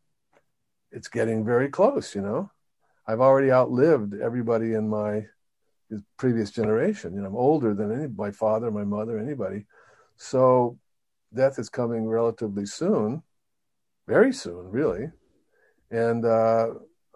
[0.91, 2.15] it's getting very close.
[2.15, 2.51] You know,
[3.07, 5.25] I've already outlived everybody in my
[6.17, 7.13] previous generation.
[7.13, 9.65] You know, I'm older than any my father, my mother, anybody.
[10.17, 10.77] So
[11.33, 13.23] death is coming relatively soon,
[14.07, 15.11] very soon, really.
[15.91, 16.67] And uh,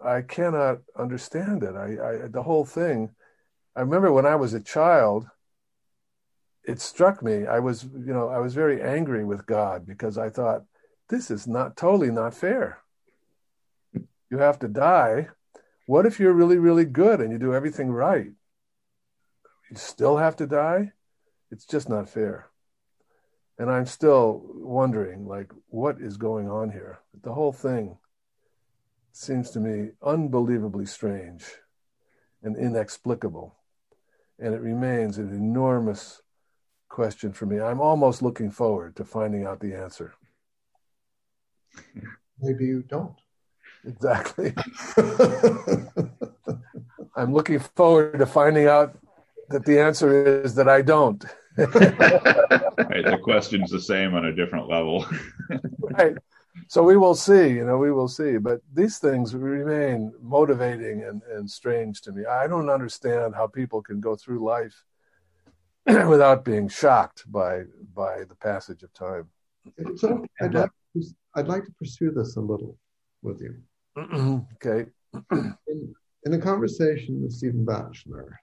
[0.04, 1.76] I cannot understand it.
[1.76, 3.12] I, I the whole thing.
[3.76, 5.28] I remember when I was a child,
[6.64, 7.46] it struck me.
[7.46, 10.64] I was, you know, I was very angry with God because I thought
[11.10, 12.80] this is not totally not fair.
[13.94, 15.30] You have to die.
[15.88, 18.32] What if you're really, really good and you do everything right?
[19.70, 20.92] You still have to die?
[21.52, 22.50] It's just not fair.
[23.58, 27.00] And I'm still wondering, like, what is going on here?
[27.24, 27.98] The whole thing
[29.12, 31.46] seems to me unbelievably strange
[32.44, 33.56] and inexplicable.
[34.40, 36.22] And it remains an enormous
[36.88, 37.60] question for me.
[37.60, 40.14] I'm almost looking forward to finding out the answer.
[42.40, 43.16] Maybe you don't.
[43.86, 44.54] Exactly.
[47.16, 48.98] I'm looking forward to finding out
[49.50, 51.24] that the answer is that I don't.
[51.58, 55.06] right, the question's the same on a different level.
[55.80, 56.18] right
[56.68, 58.38] so we will see, you know, we will see.
[58.38, 62.26] But these things remain motivating and, and strange to me.
[62.26, 64.84] I don't understand how people can go through life
[65.86, 67.64] without being shocked by
[67.96, 69.28] by the passage of time.
[69.98, 71.04] So I'd like, to,
[71.36, 72.78] I'd like to pursue this a little
[73.22, 73.56] with you.
[74.56, 74.90] okay.
[75.32, 75.96] in,
[76.26, 78.40] in a conversation with Stephen Batchelor,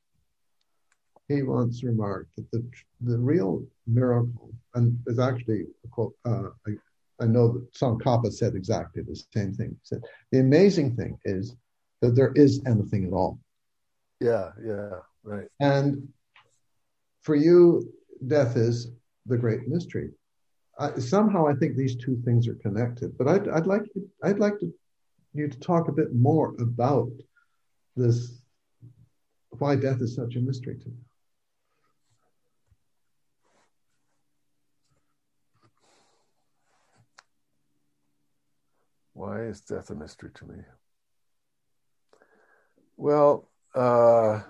[1.28, 2.64] he once remarked that the
[3.00, 6.70] the real miracle, and is actually a quote, uh, a,
[7.20, 9.70] I know that Tsongkhapa said exactly the same thing.
[9.70, 10.01] He said
[10.32, 11.56] the amazing thing is
[12.02, 13.38] that there is anything at all.
[14.20, 14.90] Yeah, yeah,
[15.24, 15.48] right.
[15.60, 16.09] And
[17.22, 17.93] for you,
[18.26, 18.93] death is
[19.26, 20.10] the great mystery.
[20.98, 23.16] somehow, I think these two things are connected.
[23.18, 24.72] But I'd, I'd like you, I'd like to,
[25.34, 27.10] you to talk a bit more about
[27.97, 28.43] this,
[29.59, 31.05] why death is such a mystery to me.
[39.16, 40.59] Why is death a mystery to me?
[42.98, 44.43] Well, uh,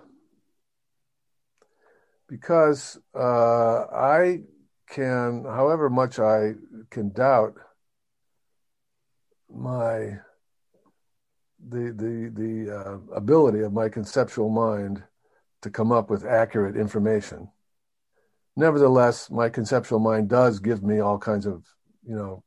[2.29, 4.41] because uh, I
[4.91, 6.55] can, however much I
[6.91, 7.55] can doubt
[9.49, 10.19] my
[11.69, 15.01] the the the uh, ability of my conceptual mind
[15.63, 17.49] to come up with accurate information.
[18.57, 21.65] Nevertheless, my conceptual mind does give me all kinds of
[22.05, 22.43] you know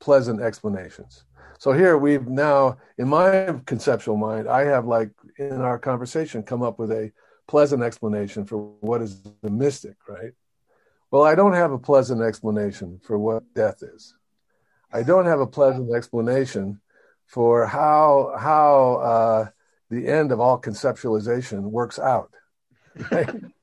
[0.00, 1.24] pleasant explanations.
[1.58, 6.62] So here we've now, in my conceptual mind, I have like in our conversation come
[6.62, 7.12] up with a
[7.48, 10.32] pleasant explanation for what is the mystic, right?
[11.10, 14.14] Well, I don't have a pleasant explanation for what death is.
[14.92, 16.80] I don't have a pleasant explanation
[17.26, 19.48] for how how uh,
[19.90, 22.32] the end of all conceptualization works out.
[23.10, 23.28] Right?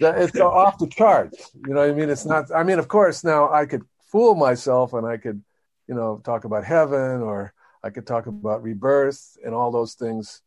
[0.00, 1.50] it's off the charts.
[1.54, 2.10] You know what I mean?
[2.10, 2.54] It's not.
[2.54, 3.82] I mean, of course, now I could
[4.16, 5.42] fool myself and I could,
[5.86, 7.52] you know, talk about heaven or
[7.82, 10.40] I could talk about rebirth and all those things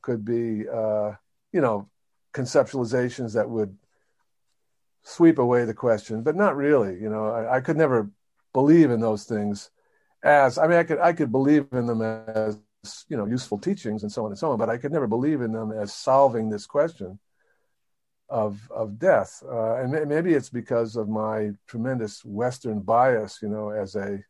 [0.00, 1.12] could be, uh,
[1.52, 1.88] you know,
[2.34, 3.78] conceptualizations that would
[5.04, 7.00] sweep away the question, but not really.
[7.00, 8.10] You know, I, I could never
[8.52, 9.70] believe in those things
[10.24, 12.58] as I mean, I could I could believe in them as
[13.08, 15.42] you know useful teachings and so on and so on, but I could never believe
[15.42, 17.20] in them as solving this question
[18.32, 23.68] of of death, uh, and maybe it's because of my tremendous Western bias, you know,
[23.68, 24.24] as a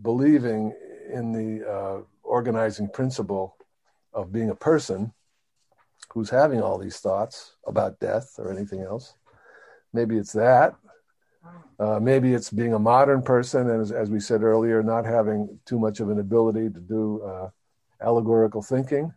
[0.00, 0.74] believing
[1.12, 3.54] in the uh, organizing principle
[4.14, 5.12] of being a person
[6.14, 9.12] who's having all these thoughts about death or anything else.
[9.92, 10.74] Maybe it's that.
[11.78, 15.58] Uh, maybe it's being a modern person, and as, as, we said earlier, not having
[15.66, 17.48] too much of an ability to do uh,
[18.00, 19.12] allegorical thinking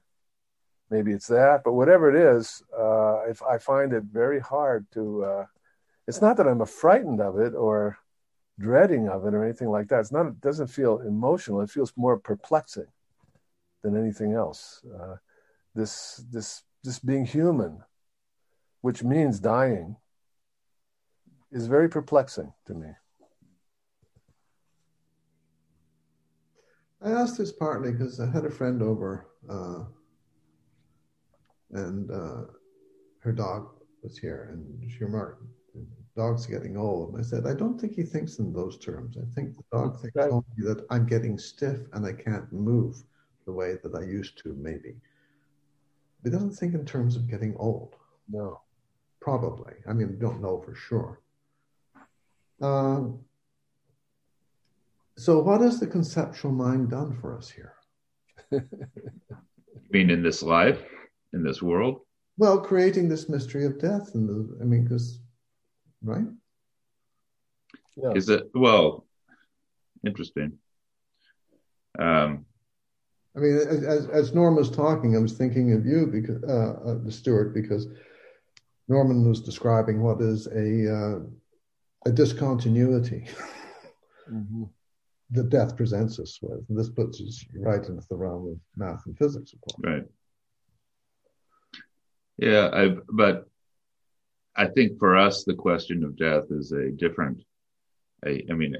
[0.93, 2.43] maybe it's that but whatever it is
[2.77, 5.45] uh, if i find it very hard to uh,
[6.07, 7.97] it's not that i'm frightened of it or
[8.59, 10.01] dreading of it or anything like that.
[10.01, 11.61] It's not it doesn't feel emotional.
[11.61, 12.91] It feels more perplexing
[13.81, 14.79] than anything else.
[14.85, 15.15] Uh,
[15.73, 17.81] this this this being human
[18.83, 19.95] which means dying,
[21.53, 22.89] is very perplexing to me.
[27.01, 29.85] I asked this partly because I had a friend over uh,
[31.73, 32.41] and uh,
[33.19, 33.69] her dog
[34.01, 35.43] was here and she remarked,
[35.73, 35.85] the
[36.15, 37.13] dog's getting old.
[37.13, 39.17] And I said, I don't think he thinks in those terms.
[39.17, 40.29] I think the dog thinks right.
[40.29, 42.97] only that I'm getting stiff and I can't move
[43.45, 44.95] the way that I used to, maybe.
[46.23, 47.95] He doesn't think in terms of getting old.
[48.29, 48.61] No.
[49.19, 49.73] Probably.
[49.87, 51.21] I mean, don't know for sure.
[52.61, 53.19] Um,
[55.17, 57.73] so, what has the conceptual mind done for us here?
[59.93, 60.83] mean in this life,
[61.33, 62.01] in this world?
[62.37, 65.19] Well, creating this mystery of death, and the, I mean, because,
[66.03, 66.25] right?
[67.95, 68.11] Yeah.
[68.15, 69.05] Is it well?
[70.05, 70.53] Interesting.
[71.99, 72.45] Um,
[73.35, 77.09] I mean, as, as Norm was talking, I was thinking of you because uh, uh,
[77.09, 77.87] Stuart, because
[78.87, 81.19] Norman was describing what is a uh,
[82.05, 83.27] a discontinuity.
[84.31, 84.63] Mm-hmm
[85.33, 86.63] that death presents us with.
[86.69, 89.81] And this puts us right into the realm of math and physics, of course.
[89.83, 90.03] Right.
[92.37, 93.45] Yeah, I, but
[94.55, 97.43] I think for us, the question of death is a different.
[98.25, 98.75] I, I mean,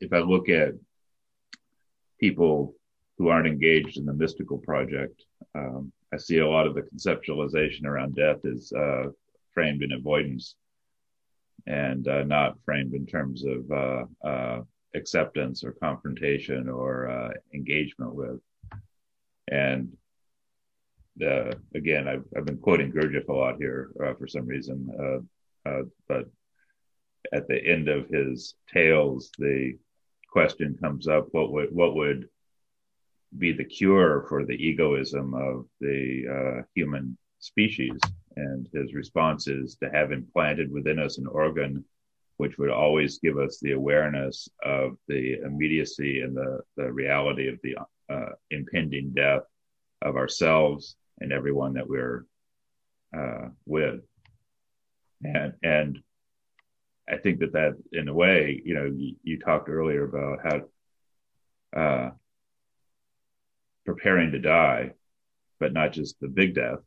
[0.00, 0.74] if I look at
[2.20, 2.74] people
[3.16, 5.22] who aren't engaged in the mystical project,
[5.54, 9.04] um, I see a lot of the conceptualization around death is uh,
[9.52, 10.54] framed in avoidance
[11.66, 14.62] and uh, not framed in terms of uh, uh
[14.94, 18.40] acceptance or confrontation or uh, engagement with.
[19.50, 19.94] And
[21.22, 25.68] uh, again, I've, I've been quoting Gurdjieff a lot here uh, for some reason, uh,
[25.68, 26.26] uh, but
[27.32, 29.76] at the end of his tales, the
[30.30, 32.28] question comes up: what would what would
[33.36, 37.98] be the cure for the egoism of the uh, human species?
[38.36, 41.84] And his response is to have implanted within us an organ
[42.38, 47.58] which would always give us the awareness of the immediacy and the, the reality of
[47.64, 47.76] the
[48.08, 49.42] uh, impending death
[50.02, 52.24] of ourselves and everyone that we're
[53.16, 54.00] uh, with.
[55.22, 55.98] And, and
[57.08, 60.38] I think that that, in a way, you know, you, you talked earlier about
[61.74, 62.10] how uh,
[63.84, 64.92] preparing to die,
[65.58, 66.78] but not just the big death,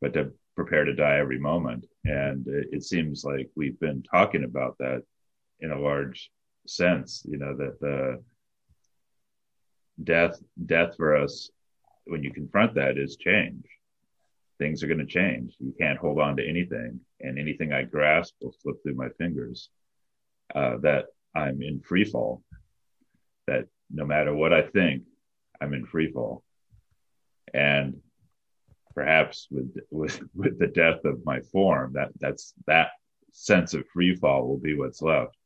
[0.00, 1.86] but to prepare to die every moment.
[2.04, 5.02] And it, it seems like we've been talking about that
[5.60, 6.30] in a large
[6.66, 8.22] sense, you know, that the
[10.02, 11.50] death, death for us,
[12.06, 13.64] when you confront that is change.
[14.58, 15.54] Things are going to change.
[15.58, 19.68] You can't hold on to anything and anything I grasp will slip through my fingers.
[20.54, 22.42] Uh, that I'm in free fall,
[23.46, 25.04] that no matter what I think,
[25.62, 26.44] I'm in free fall.
[27.54, 28.02] And
[28.94, 32.90] perhaps with with with the death of my form that that's that
[33.32, 35.36] sense of free fall will be what's left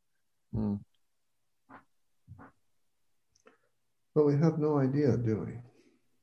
[0.55, 0.79] mm.
[4.15, 5.53] but we have no idea do we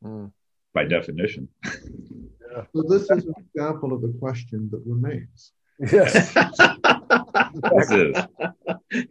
[0.03, 0.31] mm.
[0.73, 2.63] by definition yeah.
[2.73, 6.33] so this is an example of the question that remains yes
[7.75, 8.15] this is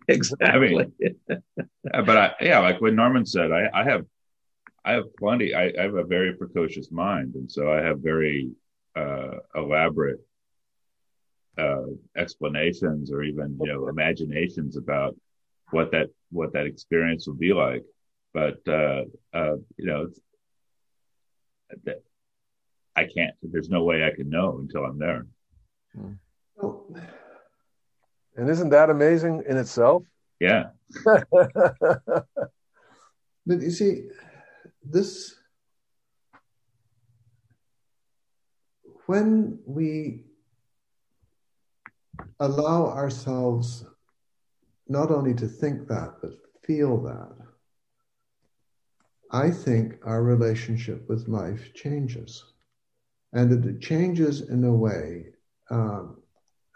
[0.09, 0.86] exactly
[2.06, 4.05] but i yeah like what norman said i i have
[4.85, 5.55] I have plenty.
[5.55, 8.51] I, I, have a very precocious mind, and so I have very
[8.97, 10.20] uh, elaborate
[11.56, 11.85] uh,
[12.16, 15.16] explanations or even you know imaginations about
[15.70, 17.85] what that what that experience will be like.
[18.35, 20.09] But uh, uh you know,
[22.94, 23.34] I can't.
[23.42, 25.26] There's no way I can know until I'm there.
[25.94, 26.12] Hmm.
[28.36, 30.04] And isn't that amazing in itself?
[30.40, 30.70] Yeah.
[31.04, 32.24] but
[33.46, 34.08] you see
[34.84, 35.34] this
[39.06, 40.24] when we
[42.40, 43.84] allow ourselves
[44.88, 46.32] not only to think that but
[46.64, 47.32] feel that
[49.32, 52.44] i think our relationship with life changes
[53.32, 55.26] and it changes in a way
[55.70, 56.16] um,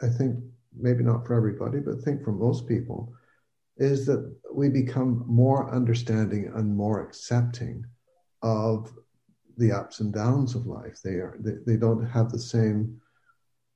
[0.03, 0.37] i think
[0.79, 3.13] maybe not for everybody but I think for most people
[3.79, 7.85] is that we become more understanding and more accepting
[8.43, 8.93] of
[9.59, 11.01] the ups and downs of life.
[11.03, 13.01] They are they, they don't have the same.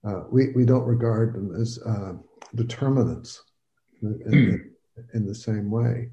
[0.07, 2.15] Uh, we we don't regard them as uh,
[2.55, 3.43] determinants
[4.03, 4.71] in, in,
[5.15, 6.11] in, the same way,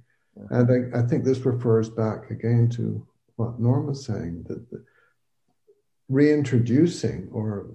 [0.50, 3.06] and I, I, think this refers back again to
[3.36, 4.84] what Norm was saying that the,
[6.10, 7.68] reintroducing or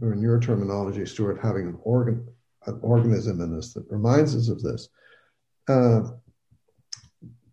[0.00, 2.26] or in your terminology, Stuart, having an organ
[2.66, 4.88] an organism in us that reminds us of this.
[5.68, 6.02] Uh,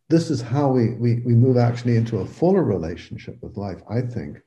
[0.09, 4.01] this is how we, we, we move actually into a fuller relationship with life, I
[4.01, 4.39] think.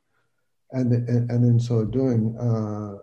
[0.72, 3.02] And, and, and in so doing, uh,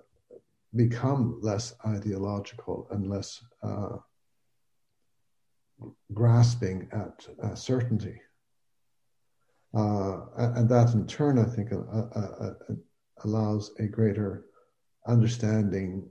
[0.76, 3.98] become less ideological and less uh,
[6.14, 8.20] grasping at uh, certainty.
[9.76, 12.52] Uh, and that in turn, I think, uh,
[13.24, 14.46] allows a greater
[15.08, 16.08] understanding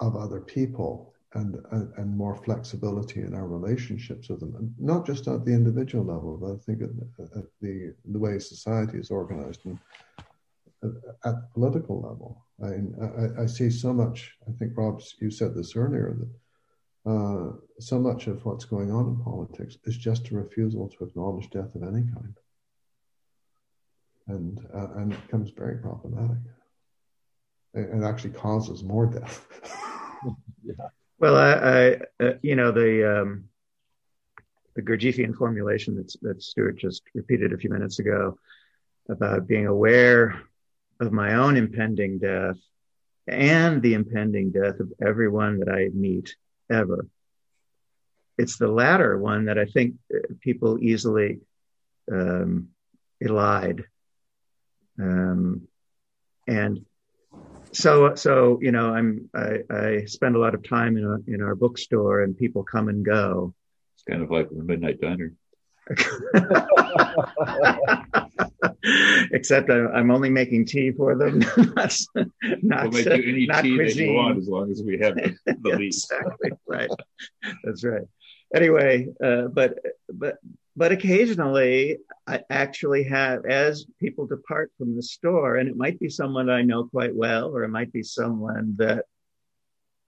[0.00, 5.26] of other people and, and, more flexibility in our relationships with them, and not just
[5.28, 6.90] at the individual level, but I think at,
[7.36, 9.78] at the the way society is organized and
[11.24, 12.44] at the political level.
[12.62, 14.32] I, I, I, see so much.
[14.48, 16.28] I think Rob, you said this earlier that
[17.04, 17.50] uh,
[17.80, 21.74] so much of what's going on in politics is just a refusal to acknowledge death
[21.74, 22.36] of any kind,
[24.28, 26.38] and uh, and it becomes very problematic.
[27.74, 29.46] It, it actually causes more death.
[30.64, 30.74] yeah.
[31.18, 33.44] Well, I, I uh, you know, the um,
[34.76, 38.38] the Gurdjieffian formulation that that Stuart just repeated a few minutes ago
[39.08, 40.40] about being aware
[41.00, 42.58] of my own impending death
[43.26, 46.36] and the impending death of everyone that I meet
[46.72, 47.06] ever.
[48.38, 51.40] It's the latter one that I think uh, people easily
[52.10, 52.68] um,
[53.22, 53.84] elide.
[54.98, 55.68] Um,
[56.46, 56.84] and
[57.72, 61.42] so so you know i'm i, I spend a lot of time in, a, in
[61.42, 63.54] our bookstore and people come and go
[63.94, 65.32] it's kind of like the midnight diner
[69.32, 71.38] except I, am only making tea for them
[71.74, 71.96] not,
[72.62, 74.06] not, we'll make you any not tea cuisine.
[74.06, 76.90] that you want as long as we have the, the lease exactly right
[77.64, 78.06] that's right
[78.54, 79.78] anyway uh, but
[80.12, 80.38] but
[80.74, 86.08] but occasionally I actually have, as people depart from the store, and it might be
[86.08, 89.04] someone I know quite well, or it might be someone that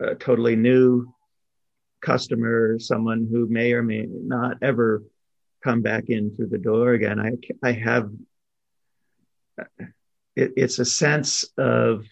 [0.01, 1.13] a totally new
[2.01, 5.03] customer, someone who may or may not ever
[5.63, 7.19] come back in through the door again.
[7.21, 7.33] I,
[7.67, 8.11] I have,
[10.37, 12.05] it, it's a sense of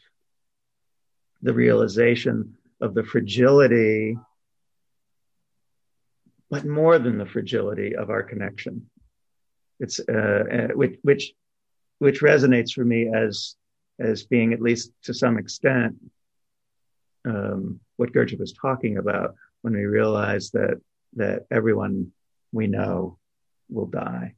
[1.42, 4.16] the realization of the fragility
[6.52, 8.90] but more than the fragility of our connection.
[9.80, 11.32] It's uh, uh, which which
[11.98, 13.56] which resonates for me as
[13.98, 15.96] as being at least to some extent
[17.24, 20.78] um, what Gurdjieff was talking about when we realize that
[21.14, 22.12] that everyone
[22.52, 23.18] we know
[23.70, 24.34] will die.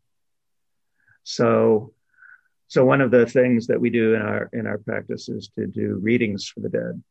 [1.25, 1.94] So
[2.69, 5.67] so one of the things that we do in our in our practice is to
[5.67, 7.03] do readings for the dead.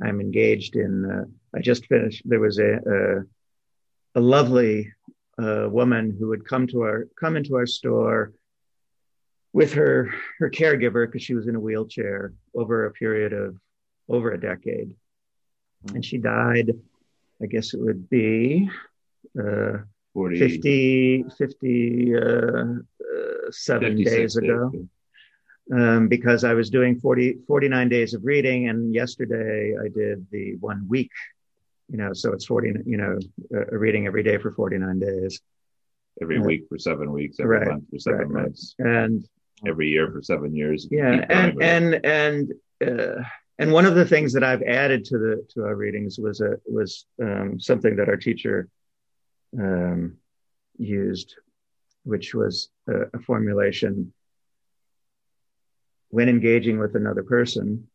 [0.00, 1.10] I'm engaged in.
[1.10, 1.24] Uh,
[1.56, 2.22] I just finished.
[2.24, 3.24] There was a,
[4.14, 4.92] a a lovely
[5.40, 8.32] uh, woman who would come to our come into our store
[9.52, 13.56] with her her caregiver because she was in a wheelchair over a period of
[14.08, 14.94] over a decade,
[15.94, 16.72] and she died.
[17.42, 18.68] I guess it would be
[19.38, 19.78] uh,
[20.14, 22.74] 40, 50, 50 uh, uh,
[23.50, 24.72] seven days ago.
[25.70, 30.56] Um, because I was doing 40, 49 days of reading, and yesterday I did the
[30.56, 31.10] one week
[31.88, 33.18] you know, so it's 40, you know,
[33.50, 35.40] a reading every day for 49 days.
[36.20, 38.74] Every uh, week for seven weeks, every right, month for seven right, months.
[38.78, 39.04] Right.
[39.04, 39.28] And
[39.66, 40.86] every year for seven years.
[40.90, 41.24] Yeah.
[41.28, 42.52] And, and, and,
[42.84, 43.22] uh,
[43.58, 46.56] and one of the things that I've added to the, to our readings was a,
[46.66, 48.68] was, um, something that our teacher,
[49.58, 50.16] um,
[50.76, 51.36] used,
[52.04, 54.12] which was a, a formulation
[56.10, 57.88] when engaging with another person.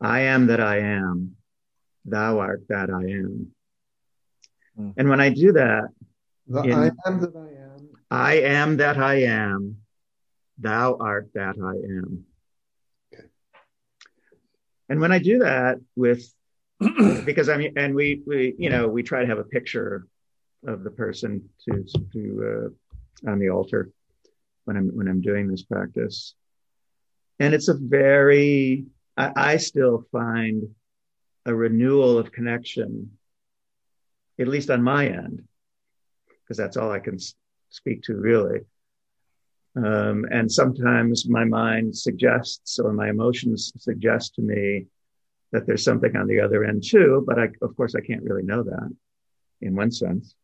[0.00, 1.36] I am that I am
[2.04, 3.48] thou art that I am.
[4.78, 4.94] Mm.
[4.96, 5.88] And when I do that,
[6.48, 7.88] in, I am that I am.
[8.10, 9.76] I am that I am.
[10.58, 12.24] Thou art that I am.
[13.12, 13.24] Okay.
[14.88, 16.24] And when I do that with,
[17.24, 20.06] because I mean, and we, we, you know, we try to have a picture
[20.66, 22.89] of the person to, to, uh,
[23.26, 23.90] on the altar
[24.64, 26.34] when I'm, when I'm doing this practice.
[27.38, 30.74] And it's a very, I, I still find
[31.46, 33.12] a renewal of connection,
[34.38, 35.42] at least on my end,
[36.42, 37.18] because that's all I can
[37.70, 38.60] speak to really.
[39.76, 44.86] Um, and sometimes my mind suggests or my emotions suggest to me
[45.52, 48.42] that there's something on the other end too, but I, of course, I can't really
[48.42, 48.90] know that
[49.60, 50.34] in one sense.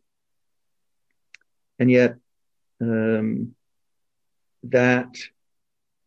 [1.79, 2.17] And yet,
[2.81, 3.55] um,
[4.65, 5.15] that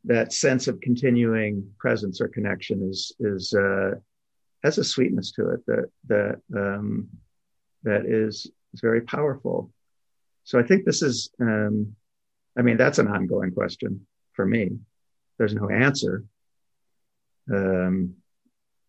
[0.05, 3.91] that sense of continuing presence or connection is is uh,
[4.63, 7.09] has a sweetness to it that that um,
[7.83, 9.71] that is is very powerful.
[10.43, 11.95] So I think this is, um,
[12.57, 14.71] I mean, that's an ongoing question for me.
[15.37, 16.23] There's no answer,
[17.53, 18.15] um,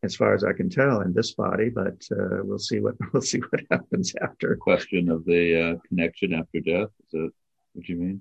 [0.02, 1.68] as far as I can tell, in this body.
[1.68, 4.56] But uh, we'll see what we'll see what happens after.
[4.56, 6.88] Question of the uh, connection after death.
[7.04, 7.30] Is that
[7.72, 8.20] what do you mean?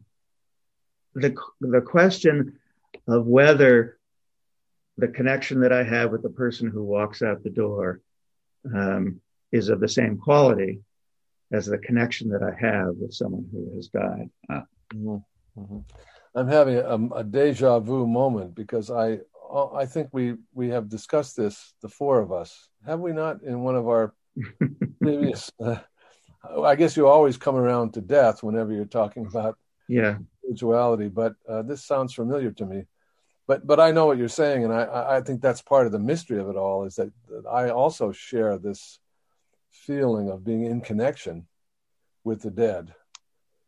[1.15, 2.59] The the question
[3.07, 3.97] of whether
[4.97, 8.01] the connection that I have with the person who walks out the door
[8.73, 9.21] um,
[9.51, 10.81] is of the same quality
[11.51, 14.29] as the connection that I have with someone who has died.
[14.49, 14.61] Uh,
[14.93, 15.61] mm-hmm.
[15.61, 15.79] Mm-hmm.
[16.35, 19.19] I'm having a, a, deja vu moment because I
[19.73, 23.61] I think we we have discussed this the four of us have we not in
[23.61, 24.13] one of our
[25.01, 25.51] previous.
[25.59, 25.77] Uh,
[26.43, 29.57] I guess you always come around to death whenever you're talking about
[29.87, 32.85] yeah spirituality, but uh, this sounds familiar to me.
[33.47, 35.99] But but I know what you're saying, and I I think that's part of the
[35.99, 38.99] mystery of it all is that, that I also share this
[39.71, 41.47] feeling of being in connection
[42.23, 42.93] with the dead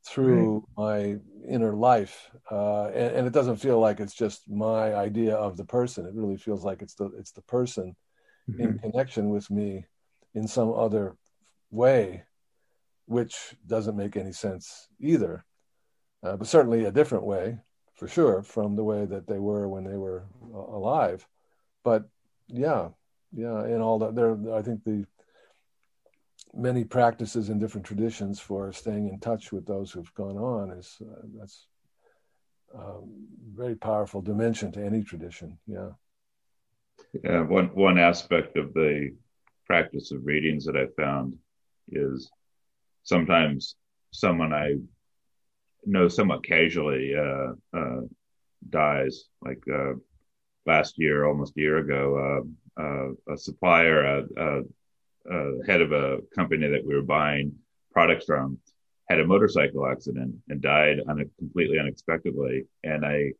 [0.03, 1.17] through my
[1.47, 5.65] inner life, uh, and, and, it doesn't feel like it's just my idea of the
[5.65, 6.07] person.
[6.07, 7.95] It really feels like it's the it's the person
[8.49, 8.61] mm-hmm.
[8.61, 9.85] in connection with me
[10.33, 11.15] in some other
[11.69, 12.23] way,
[13.11, 15.43] which doesn't make any sense either,
[16.23, 17.59] uh, but certainly a different way
[17.95, 20.23] for sure from the way that they were when they were
[20.53, 21.27] uh, alive.
[21.83, 22.07] But
[22.47, 22.89] yeah,
[23.33, 25.05] yeah, and all that there, I think the
[26.53, 30.97] many practices and different traditions for staying in touch with those who've gone on is
[31.01, 31.67] uh, that's
[32.73, 35.57] um, very powerful dimension to any tradition.
[35.67, 35.89] Yeah.
[37.23, 37.41] Yeah.
[37.41, 39.13] One one aspect of the
[39.65, 41.37] practice of readings that I found
[41.91, 42.31] is
[43.03, 43.75] sometimes
[44.11, 44.75] someone I
[45.85, 48.01] know somewhat casually uh, uh,
[48.69, 49.25] dies.
[49.41, 49.93] Like uh,
[50.65, 52.45] last year, almost a year ago,
[52.77, 54.61] uh, uh, a supplier, uh,
[55.67, 57.53] head of a company that we were buying
[57.91, 58.57] products from
[59.09, 62.65] had a motorcycle accident and died on a completely unexpectedly.
[62.83, 63.33] And I,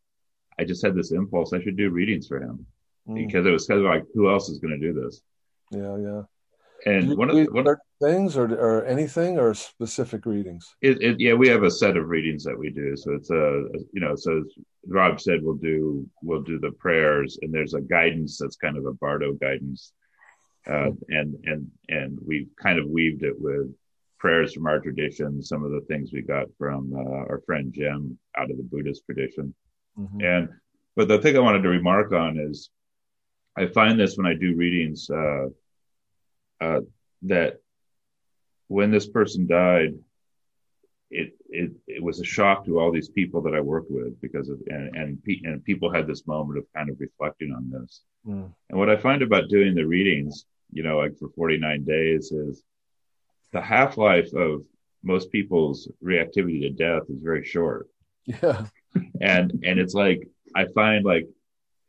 [0.60, 2.66] I just had this impulse I should do readings for him
[3.08, 3.16] mm.
[3.16, 5.22] because it was kind of like, who else is going to do this?
[5.72, 6.22] Yeah, yeah.
[6.86, 10.68] And one of the one, things or or anything or specific readings.
[10.82, 12.96] It, it, yeah, we have a set of readings that we do.
[12.96, 14.44] So it's a you know, so
[14.88, 18.86] Rob said we'll do we'll do the prayers and there's a guidance that's kind of
[18.86, 19.94] a Bardo guidance
[20.70, 23.74] uh, and and and we kind of weaved it with
[24.20, 28.18] prayers from our tradition, some of the things we got from uh, our friend Jim
[28.38, 29.54] out of the Buddhist tradition.
[29.98, 30.22] Mm-hmm.
[30.22, 30.50] And
[30.96, 32.70] but the thing I wanted to remark on is,
[33.58, 35.50] I find this when I do readings uh, uh
[37.24, 37.58] that
[38.68, 39.96] when this person died,
[41.10, 44.48] it it it was a shock to all these people that I worked with because
[44.50, 48.02] of and and, and people had this moment of kind of reflecting on this.
[48.26, 48.54] Mm.
[48.70, 52.64] And what I find about doing the readings you know, like for 49 days is
[53.52, 54.64] the half life of
[55.04, 57.88] most people's reactivity to death is very short.
[58.26, 58.66] Yeah.
[59.22, 61.28] and, and it's like, I find like,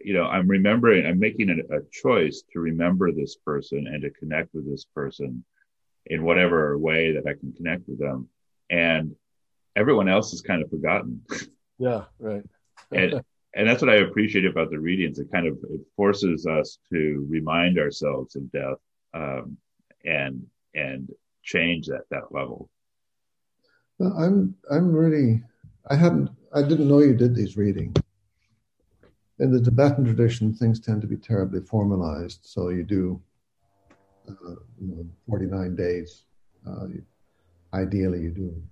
[0.05, 4.11] you know, I'm remembering, I'm making a, a choice to remember this person and to
[4.11, 5.45] connect with this person
[6.07, 8.29] in whatever way that I can connect with them.
[8.71, 9.15] And
[9.77, 11.23] everyone else is kind of forgotten.
[11.79, 12.05] Yeah.
[12.21, 12.45] Right.
[12.93, 13.23] and,
[13.55, 15.19] and that's what I appreciate about the readings.
[15.19, 18.79] It kind of it forces us to remind ourselves of death
[19.15, 19.57] um,
[20.05, 21.11] and and
[21.43, 22.71] change at that level.
[23.99, 25.43] Well, I'm I'm really
[25.91, 27.95] I hadn't I didn't know you did these readings.
[29.43, 32.41] In the Tibetan tradition, things tend to be terribly formalized.
[32.45, 33.21] So you do,
[34.29, 36.25] uh, you know, 49 days.
[36.67, 36.87] Uh,
[37.75, 38.63] ideally, you do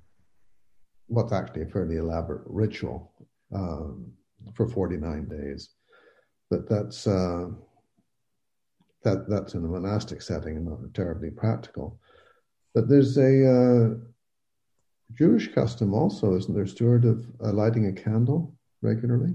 [1.08, 3.12] what's actually a fairly elaborate ritual.
[3.52, 4.12] Um,
[4.54, 5.70] for 49 days.
[6.50, 7.48] But that's uh,
[9.04, 12.00] that that's in a monastic setting and not terribly practical.
[12.74, 13.94] But there's a uh,
[15.14, 19.34] Jewish custom also, isn't there, Stuart, of uh, lighting a candle regularly?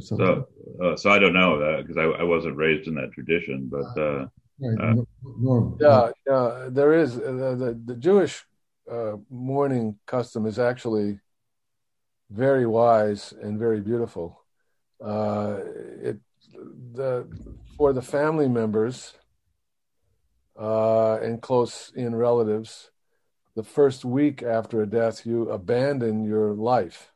[0.00, 0.46] So,
[0.82, 4.00] uh, so I don't know that because I, I, wasn't raised in that tradition, but
[4.00, 4.26] uh,
[4.60, 4.98] right.
[4.98, 5.04] Uh,
[5.80, 8.44] yeah, yeah, there is uh, the, the Jewish
[9.30, 11.20] mourning custom is actually
[12.30, 14.44] very wise and very beautiful.
[15.04, 15.58] Uh,
[16.02, 16.18] it
[16.92, 17.28] the
[17.76, 19.14] for the family members
[20.58, 22.90] uh, and close in relatives,
[23.56, 27.10] the first week after a death, you abandon your life.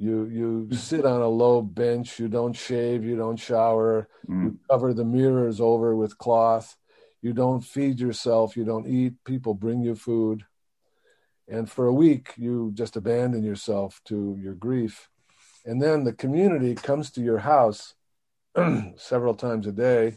[0.00, 2.18] You you sit on a low bench.
[2.18, 3.04] You don't shave.
[3.04, 4.08] You don't shower.
[4.28, 4.44] Mm.
[4.44, 6.76] You cover the mirrors over with cloth.
[7.20, 8.56] You don't feed yourself.
[8.56, 9.22] You don't eat.
[9.24, 10.44] People bring you food
[11.50, 15.08] and for a week you just abandon yourself to your grief
[15.66, 17.94] and then the community comes to your house
[18.96, 20.16] several times a day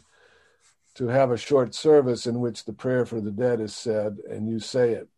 [0.94, 4.48] to have a short service in which the prayer for the dead is said and
[4.48, 5.08] you say it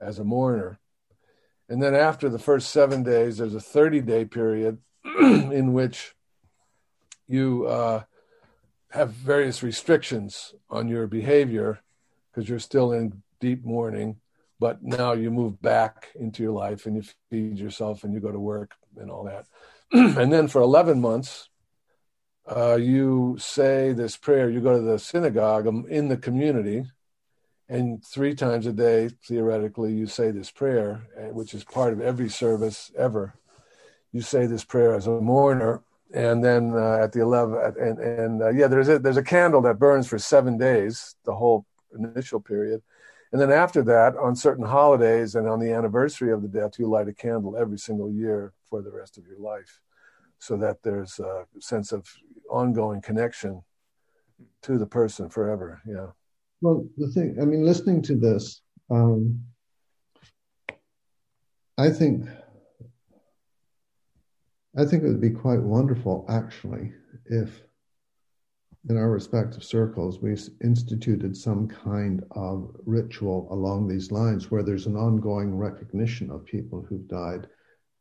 [0.00, 0.78] as a mourner
[1.68, 6.14] and then after the first seven days there's a 30 day period in which
[7.26, 8.02] you uh,
[8.90, 11.80] have various restrictions on your behavior
[12.30, 14.16] because you're still in deep mourning
[14.60, 18.30] but now you move back into your life and you feed yourself and you go
[18.30, 19.46] to work and all that
[19.92, 21.48] and then for 11 months
[22.46, 24.50] uh, you say this prayer.
[24.50, 26.84] You go to the synagogue um, in the community,
[27.68, 32.00] and three times a day, theoretically, you say this prayer, eh, which is part of
[32.00, 33.34] every service ever.
[34.12, 35.82] You say this prayer as a mourner,
[36.14, 39.60] and then uh, at the 11 and, and uh, yeah there's a there's a candle
[39.62, 41.66] that burns for seven days the whole
[41.98, 42.80] initial period
[43.32, 46.86] and then after that on certain holidays and on the anniversary of the death you
[46.86, 49.80] light a candle every single year for the rest of your life
[50.38, 52.06] so that there's a sense of
[52.48, 53.62] ongoing connection
[54.62, 56.06] to the person forever yeah
[56.64, 59.40] well the thing i mean listening to this um,
[61.78, 62.26] i think
[64.76, 66.92] I think it would be quite wonderful, actually,
[67.26, 67.62] if
[68.88, 74.86] in our respective circles we instituted some kind of ritual along these lines where there's
[74.86, 77.46] an ongoing recognition of people who've died,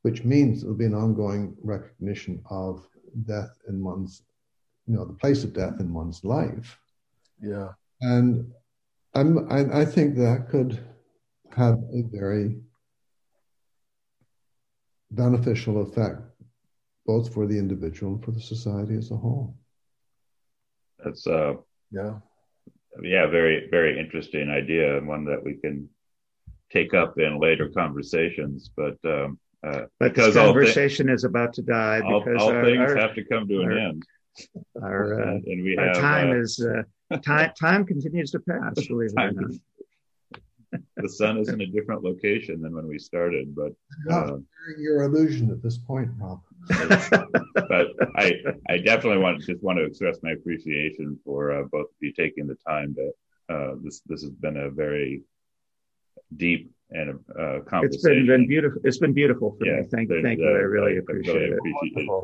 [0.02, 2.88] which means there'll be an ongoing recognition of
[3.26, 4.24] death in one's,
[4.88, 6.78] you know, the place of death in one's life.
[7.40, 7.70] Yeah.
[8.04, 8.52] And
[9.14, 10.78] I'm, I, I think that could
[11.56, 12.58] have a very
[15.12, 16.22] beneficial effect
[17.06, 19.56] both for the individual and for the society as a whole.
[21.04, 21.54] That's uh
[21.92, 22.16] yeah.
[23.02, 25.90] Yeah, very, very interesting idea and one that we can
[26.72, 28.70] take up in later conversations.
[28.76, 32.66] But um uh, but because conversation thi- is about to die because all, all our,
[32.66, 34.04] things our, have to come to our, an end.
[34.82, 36.84] Our, uh, and we our have, time uh, is uh,
[37.24, 37.52] time.
[37.60, 38.88] Time continues to pass.
[38.88, 39.52] Believe it or not
[40.98, 43.56] the sun is in a different location than when we started.
[43.56, 43.74] But
[44.12, 44.38] uh,
[44.78, 46.42] your illusion at this point, Rob.
[46.68, 48.34] but I,
[48.70, 52.48] I definitely want just want to express my appreciation for uh, both of you taking
[52.48, 53.12] the time to.
[53.50, 55.22] Uh, this this has been a very
[56.38, 57.94] deep and uh, conversation.
[57.94, 58.82] It's been, been beautiful.
[58.86, 59.88] It's been beautiful for yeah, me.
[59.92, 60.24] Thank, you.
[60.24, 60.48] thank you.
[60.48, 62.10] I really appreciate, really appreciate it.
[62.10, 62.24] it.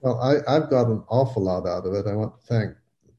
[0.00, 2.06] Well, I, I've got an awful lot out of it.
[2.06, 2.74] I want to thank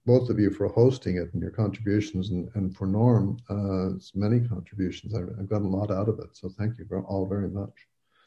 [0.05, 4.39] both of you for hosting it and your contributions, and, and for Norm, uh, many
[4.47, 5.13] contributions.
[5.13, 6.29] I, have got a lot out of it.
[6.33, 7.73] So thank you all very much.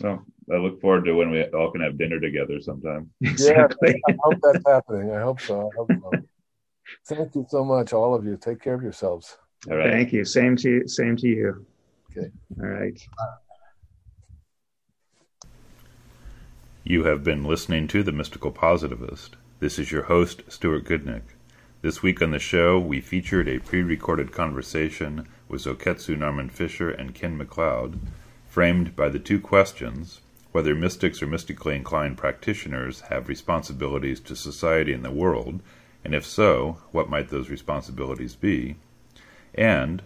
[0.03, 3.11] Well, I look forward to when we all can have dinner together sometime.
[3.23, 3.91] Exactly.
[4.09, 5.13] Yeah, I hope that's happening.
[5.13, 5.71] I hope so.
[5.73, 6.13] I hope so.
[7.07, 8.37] Thank you so much, all of you.
[8.37, 9.37] Take care of yourselves.
[9.71, 9.91] All right.
[9.91, 10.25] Thank you.
[10.25, 10.89] Same to you.
[10.89, 11.67] Same to you.
[12.11, 12.31] Okay.
[12.61, 13.01] All right.
[16.83, 19.37] You have been listening to The Mystical Positivist.
[19.59, 21.23] This is your host, Stuart Goodnick.
[21.85, 26.89] This week on the show, we featured a pre recorded conversation with Zoketsu Norman Fischer
[26.89, 27.99] and Ken McLeod,
[28.49, 34.95] framed by the two questions whether mystics or mystically inclined practitioners have responsibilities to society
[34.95, 35.61] and the world,
[36.03, 38.77] and if so, what might those responsibilities be,
[39.55, 40.01] and